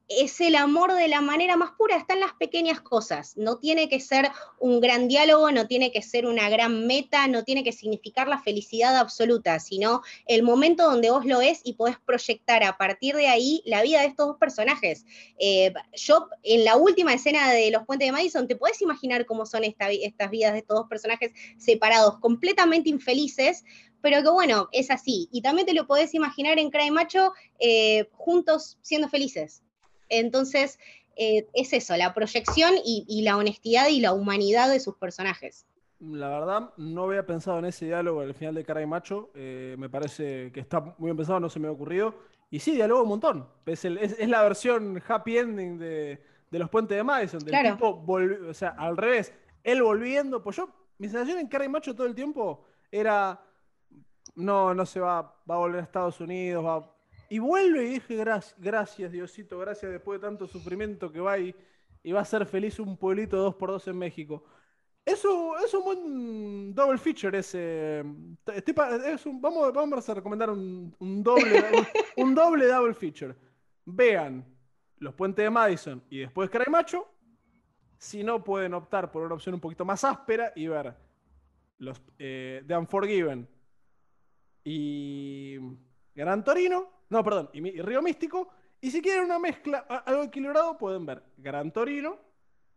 es 0.08 0.40
el 0.40 0.56
amor 0.56 0.94
de 0.94 1.06
la 1.06 1.20
manera 1.20 1.56
más 1.56 1.72
pura, 1.72 1.96
está 1.96 2.14
en 2.14 2.20
las 2.20 2.32
pequeñas 2.32 2.80
cosas. 2.80 3.36
No 3.36 3.58
tiene 3.58 3.88
que 3.88 4.00
ser 4.00 4.30
un 4.58 4.80
gran 4.80 5.06
diálogo, 5.06 5.50
no 5.52 5.66
tiene 5.66 5.92
que 5.92 6.00
ser 6.00 6.26
una 6.26 6.48
gran 6.48 6.86
meta, 6.86 7.28
no 7.28 7.44
tiene 7.44 7.62
que 7.62 7.72
significar 7.72 8.26
la 8.26 8.40
felicidad 8.40 8.96
absoluta, 8.96 9.60
sino 9.60 10.02
el 10.26 10.42
momento 10.42 10.84
donde 10.84 11.10
vos 11.10 11.26
lo 11.26 11.38
ves 11.40 11.60
y 11.62 11.74
podés 11.74 11.98
proyectar 11.98 12.64
a 12.64 12.78
partir 12.78 13.16
de 13.16 13.28
ahí 13.28 13.62
la 13.66 13.82
vida 13.82 14.00
de 14.00 14.06
estos 14.06 14.28
dos 14.28 14.36
personajes. 14.38 15.04
Eh, 15.38 15.74
yo, 15.92 16.28
en 16.42 16.64
la 16.64 16.76
última 16.76 17.12
escena 17.12 17.52
de 17.52 17.70
Los 17.70 17.84
Puentes 17.84 18.08
de 18.08 18.12
Madison, 18.12 18.48
te 18.48 18.56
podés 18.56 18.80
imaginar 18.80 19.26
cómo 19.26 19.44
son 19.44 19.62
estas 19.64 20.30
vidas 20.30 20.52
de 20.52 20.60
estos 20.60 20.78
dos 20.78 20.88
personajes 20.88 21.32
separados, 21.58 22.18
completamente 22.18 22.88
infelices, 22.88 23.64
pero 24.00 24.22
que 24.22 24.30
bueno, 24.30 24.68
es 24.72 24.90
así. 24.90 25.28
Y 25.32 25.42
también 25.42 25.66
te 25.66 25.74
lo 25.74 25.86
podés 25.86 26.14
imaginar 26.14 26.58
en 26.58 26.70
Cry 26.70 26.90
Macho 26.90 27.32
eh, 27.58 28.08
juntos 28.12 28.78
siendo 28.80 29.08
felices. 29.08 29.62
Entonces, 30.08 30.78
eh, 31.20 31.48
es 31.52 31.72
eso, 31.72 31.96
la 31.96 32.14
proyección 32.14 32.74
y, 32.84 33.22
la 33.22 33.36
honestidad 33.36 33.88
y 33.88 34.00
la 34.00 34.12
humanidad 34.12 34.70
de 34.70 34.78
sus 34.78 34.94
personajes. 34.96 35.66
La 35.98 36.28
verdad, 36.28 36.70
no 36.76 37.04
había 37.04 37.26
pensado 37.26 37.58
en 37.58 37.64
ese 37.64 37.86
diálogo 37.86 38.20
al 38.20 38.34
final 38.34 38.54
de 38.54 38.64
Cara 38.64 38.82
y 38.82 38.86
Macho. 38.86 39.30
Eh, 39.34 39.74
me 39.78 39.88
parece 39.88 40.52
que 40.52 40.60
está 40.60 40.80
muy 40.80 41.08
bien 41.08 41.16
pensado, 41.16 41.40
no 41.40 41.48
se 41.48 41.58
me 41.58 41.66
ha 41.66 41.72
ocurrido. 41.72 42.14
Y 42.50 42.60
sí, 42.60 42.76
diálogo 42.76 43.02
un 43.02 43.08
montón. 43.08 43.48
Es, 43.66 43.84
la 43.84 44.42
versión 44.42 45.02
happy 45.06 45.38
ending 45.38 45.78
de, 45.78 46.22
los 46.52 46.70
puentes 46.70 46.96
de 46.96 47.02
Madison. 47.02 47.40
Del 47.40 47.72
tipo, 47.72 48.04
o 48.06 48.54
sea, 48.54 48.76
al 48.78 48.96
revés. 48.96 49.32
Él 49.64 49.82
volviendo. 49.82 50.40
Pues 50.40 50.56
yo, 50.56 50.68
mi 50.98 51.08
sensación 51.08 51.40
en 51.40 51.48
Cara 51.48 51.64
y 51.64 51.68
Macho 51.68 51.96
todo 51.96 52.06
el 52.06 52.14
tiempo 52.14 52.64
era. 52.92 53.40
No, 54.36 54.72
no 54.72 54.86
se 54.86 55.00
va, 55.00 55.22
va 55.50 55.56
a 55.56 55.58
volver 55.58 55.80
a 55.80 55.82
Estados 55.82 56.20
Unidos, 56.20 56.64
va, 56.64 56.94
y 57.28 57.38
vuelve 57.38 57.84
y 57.84 57.88
dije, 57.94 58.16
gracias, 58.16 59.12
Diosito, 59.12 59.58
gracias 59.58 59.92
después 59.92 60.20
de 60.20 60.26
tanto 60.26 60.46
sufrimiento 60.46 61.12
que 61.12 61.20
va 61.20 61.38
y, 61.38 61.54
va 62.10 62.20
a 62.20 62.24
ser 62.24 62.46
feliz 62.46 62.78
un 62.78 62.96
pueblito 62.96 63.54
2x2 63.54 63.88
en 63.88 63.98
México. 63.98 64.44
Eso 65.04 65.58
es 65.58 65.72
un 65.74 65.84
buen 65.84 66.74
double 66.74 66.98
feature 66.98 67.38
ese. 67.38 68.02
vamos, 69.40 69.72
vamos 69.72 70.08
a 70.08 70.14
recomendar 70.14 70.50
un, 70.50 70.94
doble, 71.22 71.64
un, 72.16 72.34
doble 72.34 72.66
double 72.66 72.94
feature. 72.94 73.34
Vean 73.84 74.44
los 74.98 75.14
puentes 75.14 75.42
de 75.42 75.50
Madison 75.50 76.02
y 76.08 76.20
después 76.20 76.48
Cry 76.48 76.70
Macho. 76.70 77.08
Si 77.98 78.22
no, 78.22 78.42
pueden 78.42 78.74
optar 78.74 79.10
por 79.10 79.22
una 79.22 79.34
opción 79.34 79.54
un 79.54 79.60
poquito 79.60 79.84
más 79.84 80.04
áspera 80.04 80.52
y 80.54 80.66
ver 80.66 80.94
los 81.78 82.00
eh, 82.18 82.62
The 82.66 82.76
Unforgiven 82.76 83.48
y 84.64 85.58
Gran 86.14 86.44
Torino 86.44 86.97
no, 87.10 87.24
perdón, 87.24 87.50
y, 87.52 87.82
Río 87.82 88.02
Místico, 88.02 88.48
Y 88.80 88.90
si 88.90 89.02
quieren 89.02 89.24
una 89.24 89.38
mezcla, 89.38 89.78
algo 89.78 90.22
equilibrado, 90.22 90.78
pueden 90.78 91.06
ver 91.06 91.22
Gran 91.36 91.72
Torino 91.72 92.18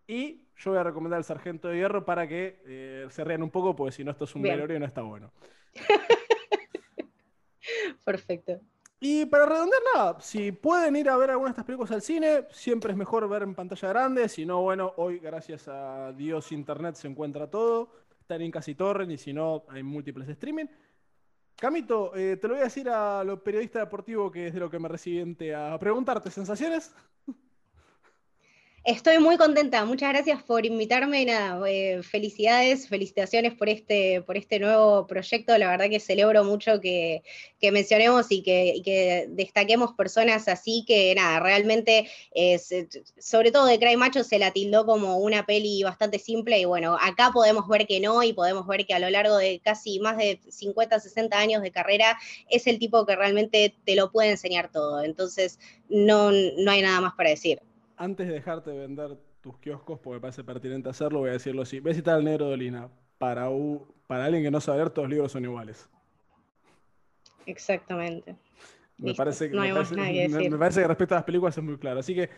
y 0.08 0.48
yo 0.58 0.72
voy 0.72 0.80
a 0.80 0.84
recomendar 0.84 1.20
el 1.20 1.24
Sargento 1.24 1.68
de 1.68 1.78
Hierro 1.78 2.06
para 2.06 2.28
que 2.28 2.62
eh, 2.66 3.08
se 3.10 3.24
rían 3.24 3.44
un 3.44 3.50
poco, 3.50 3.76
porque 3.76 3.92
si 3.92 4.04
no, 4.04 4.12
esto 4.12 4.26
es 4.26 4.36
un 4.36 4.42
velorio 4.42 4.78
y 4.78 4.80
no 4.80 4.86
está 4.86 5.02
bueno. 5.02 5.32
Perfecto. 8.04 8.60
Y 9.00 9.26
para 9.26 9.48
redondear 9.48 9.82
nada, 9.96 10.22
si 10.22 10.52
pueden 10.52 10.96
ir 10.96 11.10
a 11.10 11.18
ver 11.18 11.32
alguna 11.32 11.50
de 11.50 11.54
estas 11.54 11.66
películas 11.66 11.92
al 11.92 12.04
cine, 12.04 12.46
siempre 12.52 12.92
es 12.92 12.98
mejor 12.98 13.28
ver 13.28 13.42
en 13.42 13.56
pantalla 13.56 13.90
grande. 13.90 14.30
Si 14.30 14.46
no, 14.46 14.62
bueno, 14.62 14.94
hoy 14.98 15.18
gracias 15.18 15.68
a 15.68 16.14
Dios 16.14 16.52
Internet 16.52 16.96
se 16.96 17.08
encuentra 17.08 17.50
todo. 17.50 17.92
Están 18.20 18.42
en 18.42 18.52
casi 18.52 18.76
torrent 18.76 19.12
y 19.12 19.18
si 19.18 19.34
no, 19.34 19.66
hay 19.70 19.82
múltiples 19.82 20.30
streaming. 20.30 20.68
Camito, 21.62 22.16
eh, 22.16 22.38
te 22.38 22.48
lo 22.48 22.56
voy 22.56 22.62
a 22.62 22.64
decir 22.64 22.90
a 22.90 23.24
lo 23.24 23.44
periodista 23.44 23.78
deportivo 23.78 24.32
que 24.32 24.48
es 24.48 24.54
de 24.56 24.60
lo 24.60 24.72
que 24.72 24.80
me 24.80 24.88
recibiente 24.88 25.54
a 25.54 25.78
preguntarte, 25.78 26.32
¿sensaciones? 26.32 26.92
Estoy 28.84 29.20
muy 29.20 29.38
contenta, 29.38 29.86
muchas 29.86 30.10
gracias 30.10 30.42
por 30.42 30.66
invitarme. 30.66 31.24
Nada, 31.24 31.62
eh, 31.70 32.02
felicidades, 32.02 32.88
felicitaciones 32.88 33.54
por 33.54 33.70
este, 33.70 34.24
por 34.24 34.38
este 34.38 34.58
nuevo 34.60 35.06
proyecto. 35.06 35.56
La 35.60 35.70
verdad 35.70 35.88
que 35.88 36.00
celebro 36.00 36.44
mucho 36.44 36.82
que, 36.82 37.22
mencionemos 37.62 38.32
y 38.32 38.42
que, 38.42 39.28
destaquemos 39.30 39.94
personas 39.94 40.48
así 40.48 40.84
que, 40.88 41.14
nada, 41.14 41.40
realmente, 41.40 42.10
es, 42.34 42.74
sobre 43.20 43.52
todo 43.52 43.68
de 43.68 43.78
Cry 43.78 43.98
Macho, 43.98 44.24
se 44.24 44.40
la 44.40 44.50
tildó 44.50 44.84
como 44.88 45.18
una 45.18 45.46
peli 45.46 45.84
bastante 45.84 46.18
simple. 46.18 46.60
Y 46.60 46.66
bueno, 46.66 46.98
acá 47.00 47.30
podemos 47.32 47.68
ver 47.68 47.86
que 47.86 48.00
no, 48.00 48.24
y 48.24 48.34
podemos 48.34 48.66
ver 48.66 48.88
que 48.88 48.96
a 48.96 49.00
lo 49.00 49.12
largo 49.12 49.38
de 49.38 49.62
casi 49.64 50.00
más 50.00 50.18
de 50.18 50.40
50, 50.50 51.00
60 51.00 51.38
años 51.38 51.62
de 51.62 51.72
carrera, 51.72 52.18
es 52.50 52.66
el 52.66 52.80
tipo 52.80 53.06
que 53.06 53.16
realmente 53.16 53.76
te 53.86 53.96
lo 53.96 54.12
puede 54.12 54.32
enseñar 54.32 54.72
todo. 54.72 55.04
Entonces, 55.04 55.60
no, 55.88 56.32
no 56.32 56.72
hay 56.72 56.82
nada 56.82 57.00
más 57.00 57.14
para 57.14 57.30
decir 57.30 57.62
antes 58.02 58.28
de 58.28 58.34
dejarte 58.34 58.72
vender 58.72 59.16
tus 59.42 59.58
kioscos, 59.60 60.00
porque 60.00 60.16
me 60.16 60.22
parece 60.22 60.44
pertinente 60.44 60.90
hacerlo, 60.90 61.20
voy 61.20 61.30
a 61.30 61.34
decirlo 61.34 61.62
así. 61.62 61.80
Ve 61.80 61.94
citar 61.94 62.16
al 62.16 62.24
negro 62.24 62.50
de 62.50 62.58
Lina. 62.58 62.90
Para, 63.20 63.48
para 64.08 64.26
alguien 64.26 64.44
que 64.44 64.50
no 64.50 64.60
sabe 64.60 64.80
leer, 64.80 64.90
todos 64.90 65.08
los 65.08 65.12
libros 65.12 65.32
son 65.32 65.44
iguales. 65.44 65.88
Exactamente. 67.46 68.36
Me 68.98 69.14
parece, 69.14 69.50
que, 69.50 69.56
me, 69.56 69.74
parece, 70.58 70.82
que 70.82 70.88
respecto 70.88 71.14
a 71.14 71.20
las 71.20 71.24
películas 71.24 71.56
es 71.56 71.64
muy 71.64 71.78
claro. 71.78 72.00
Así 72.00 72.16
que, 72.16 72.30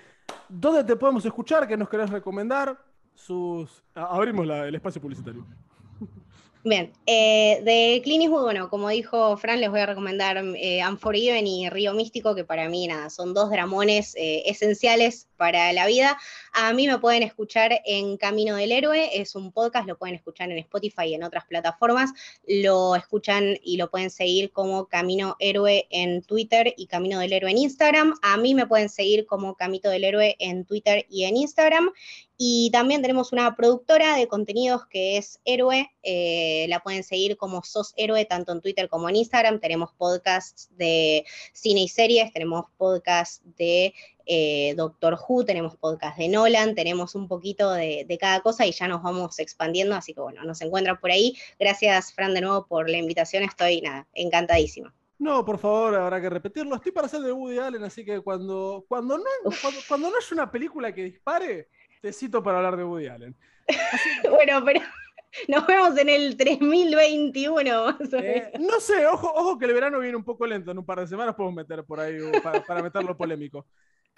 ¿dónde 0.50 0.84
te 0.84 0.98
podemos 0.98 1.26
escuchar? 1.26 1.66
¿Qué 1.66 1.78
nos 1.78 1.88
querés 1.88 2.10
recomendar? 2.10 2.78
Sus... 3.14 3.84
Abrimos 3.96 4.46
el 4.50 4.76
espacio 4.76 5.02
publicitario. 5.02 5.46
Bien, 6.66 6.94
eh, 7.06 7.60
de 7.66 8.02
Clint 8.06 8.30
bueno, 8.30 8.70
como 8.70 8.88
dijo 8.88 9.36
Fran, 9.36 9.60
les 9.60 9.70
voy 9.70 9.82
a 9.82 9.86
recomendar 9.86 10.42
eh, 10.56 10.80
Unforgiven 10.88 11.46
y 11.46 11.70
Río 11.70 11.94
Místico, 11.94 12.36
que 12.36 12.46
para 12.46 12.70
mí 12.70 12.88
nada, 12.88 13.10
son 13.10 13.34
dos 13.34 13.50
dramones 13.50 14.16
eh, 14.16 14.44
esenciales 14.46 15.28
para 15.36 15.74
la 15.74 15.86
vida. 15.88 16.18
A 16.54 16.72
mí 16.72 16.88
me 16.88 17.00
pueden 17.00 17.22
escuchar 17.22 17.82
en 17.84 18.16
Camino 18.16 18.56
del 18.56 18.72
Héroe, 18.72 19.10
es 19.12 19.36
un 19.36 19.52
podcast, 19.52 19.90
lo 19.90 19.98
pueden 19.98 20.16
escuchar 20.16 20.52
en 20.52 20.58
Spotify 20.60 21.08
y 21.08 21.16
en 21.16 21.24
otras 21.24 21.44
plataformas. 21.44 22.14
Lo 22.48 22.96
escuchan 22.96 23.58
y 23.62 23.76
lo 23.76 23.90
pueden 23.90 24.10
seguir 24.10 24.54
como 24.54 24.86
Camino 24.86 25.36
Héroe 25.40 25.86
en 25.90 26.22
Twitter 26.22 26.74
y 26.78 26.88
Camino 26.88 27.20
del 27.20 27.34
Héroe 27.34 27.52
en 27.52 27.58
Instagram. 27.58 28.16
A 28.22 28.38
mí 28.38 28.56
me 28.56 28.68
pueden 28.68 28.88
seguir 28.88 29.26
como 29.26 29.56
Camito 29.56 29.90
del 29.90 30.06
Héroe 30.06 30.38
en 30.40 30.64
Twitter 30.64 31.06
y 31.10 31.26
en 31.26 31.36
Instagram. 31.36 31.92
Y 32.38 32.72
también 32.72 33.02
tenemos 33.02 33.32
una 33.32 33.56
productora 33.56 34.16
de 34.16 34.28
contenidos 34.28 34.86
que 34.88 35.18
es 35.18 35.40
Héroe. 35.46 35.92
Eh, 36.02 36.66
la 36.68 36.80
pueden 36.80 37.04
seguir 37.04 37.38
como 37.38 37.64
Sos 37.64 37.94
Héroe 37.96 38.26
tanto 38.26 38.52
en 38.52 38.62
Twitter 38.62 38.90
como 38.90 39.08
en 39.08 39.18
Instagram. 39.18 39.60
Tenemos 39.60 39.92
podcasts 39.94 40.70
de 40.76 41.26
cine 41.54 41.82
y 41.82 41.88
series, 41.88 42.34
tenemos 42.34 42.66
podcasts 42.78 43.42
de 43.58 43.94
eh, 44.26 44.74
Doctor 44.76 45.18
Who, 45.28 45.46
tenemos 45.46 45.76
podcasts 45.76 46.18
de 46.18 46.28
Nolan, 46.28 46.76
tenemos 46.76 47.14
un 47.14 47.28
poquito 47.28 47.72
de, 47.72 48.06
de, 48.08 48.18
cada 48.18 48.42
cosa 48.42 48.66
y 48.66 48.72
ya 48.72 48.88
nos 48.88 49.04
vamos 49.04 49.38
expandiendo. 49.40 49.96
Así 49.96 50.14
que 50.14 50.22
bueno, 50.22 50.44
nos 50.44 50.62
encuentran 50.62 51.00
por 51.00 51.12
ahí. 51.12 51.38
Gracias, 51.60 52.14
Fran, 52.14 52.34
de 52.34 52.42
nuevo 52.42 52.66
por 52.66 52.90
la 52.90 52.98
invitación. 52.98 53.44
Estoy 53.44 53.82
nada, 53.82 54.08
encantadísima. 54.14 54.94
No, 55.20 55.46
por 55.46 55.58
favor, 55.58 55.96
habrá 55.96 56.20
que 56.20 56.30
repetirlo. 56.30 56.76
Estoy 56.76 56.92
para 56.92 57.08
hacer 57.08 57.22
de 57.22 57.32
Woody 57.32 57.58
Allen, 57.58 57.84
así 57.84 58.04
que 58.04 58.20
cuando, 58.20 58.84
cuando, 58.90 59.18
no, 59.18 59.24
cuando, 59.62 59.80
cuando 59.88 60.10
no 60.10 60.18
haya 60.18 60.28
una 60.32 60.52
película 60.52 60.94
que 60.94 61.04
dispare 61.04 61.70
te 62.04 62.12
cito 62.12 62.44
para 62.44 62.58
hablar 62.58 62.76
de 62.76 62.84
Woody 62.84 63.08
Allen. 63.08 63.34
bueno, 64.30 64.62
pero 64.66 64.82
nos 65.48 65.66
vemos 65.66 65.98
en 65.98 66.10
el 66.10 66.36
3021. 66.36 67.98
Eh, 68.22 68.52
no 68.60 68.82
sé, 68.82 69.08
ojo, 69.08 69.32
ojo 69.34 69.58
que 69.58 69.64
el 69.64 69.74
verano 69.74 70.00
viene 70.00 70.18
un 70.18 70.24
poco 70.26 70.46
lento. 70.46 70.72
En 70.72 70.80
un 70.80 70.86
par 70.86 71.00
de 71.00 71.08
semanas 71.08 71.34
podemos 71.34 71.56
meter 71.56 71.86
por 71.86 72.02
ahí 72.02 72.18
para, 72.44 72.84
meterlo 72.84 73.16
polémico. 73.18 73.66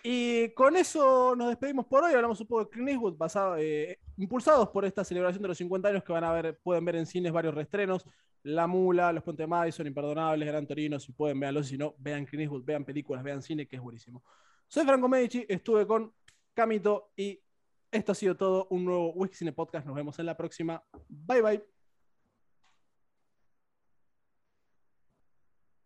Y 0.02 0.50
con 0.56 0.76
eso 0.76 1.36
nos 1.36 1.50
despedimos 1.50 1.86
por 1.86 2.04
hoy. 2.04 2.16
Hablamos 2.16 2.42
un 2.42 2.48
poco 2.48 2.64
de 2.64 2.70
Clint 2.72 2.90
Eastwood, 2.90 3.18
eh, 3.60 4.00
impulsados 4.18 4.70
por 4.70 4.84
esta 4.84 5.04
celebración 5.04 5.44
de 5.44 5.50
los 5.50 5.58
50 5.60 5.88
años 5.88 6.04
que 6.04 6.12
van 6.12 6.24
a 6.24 6.34
ver, 6.34 6.58
pueden 6.64 6.84
ver 6.86 6.96
en 6.96 7.06
cines 7.06 7.32
varios 7.32 7.54
restrenos. 7.54 8.04
La 8.42 8.66
Mula, 8.66 9.14
Los 9.14 9.24
Puentes 9.24 9.48
Madison, 9.48 9.86
Imperdonables, 9.86 10.48
Gran 10.48 10.66
Torino. 10.66 11.00
Si 11.00 11.12
pueden, 11.12 11.40
verlo, 11.40 11.64
Si 11.64 11.78
no, 11.78 11.94
vean 12.00 12.26
Clint 12.26 12.42
Eastwood, 12.42 12.66
vean 12.66 12.84
películas, 12.84 13.24
vean 13.24 13.44
cine, 13.44 13.68
que 13.68 13.76
es 13.76 13.82
buenísimo. 13.84 14.24
Soy 14.68 14.86
Franco 14.86 15.08
Medici, 15.08 15.46
estuve 15.48 15.86
con 15.86 16.12
Camito 16.56 17.12
y 17.16 17.40
esto 17.96 18.12
ha 18.12 18.16
sido 18.16 18.36
todo, 18.36 18.68
un 18.70 18.86
nuevo 18.86 19.12
Whisky 19.14 19.38
Cine 19.38 19.54
Podcast. 19.54 19.86
Nos 19.86 19.96
vemos 19.96 20.18
en 20.20 20.26
la 20.26 20.38
próxima. 20.38 20.84
Bye 21.10 21.41
bye. 21.41 21.74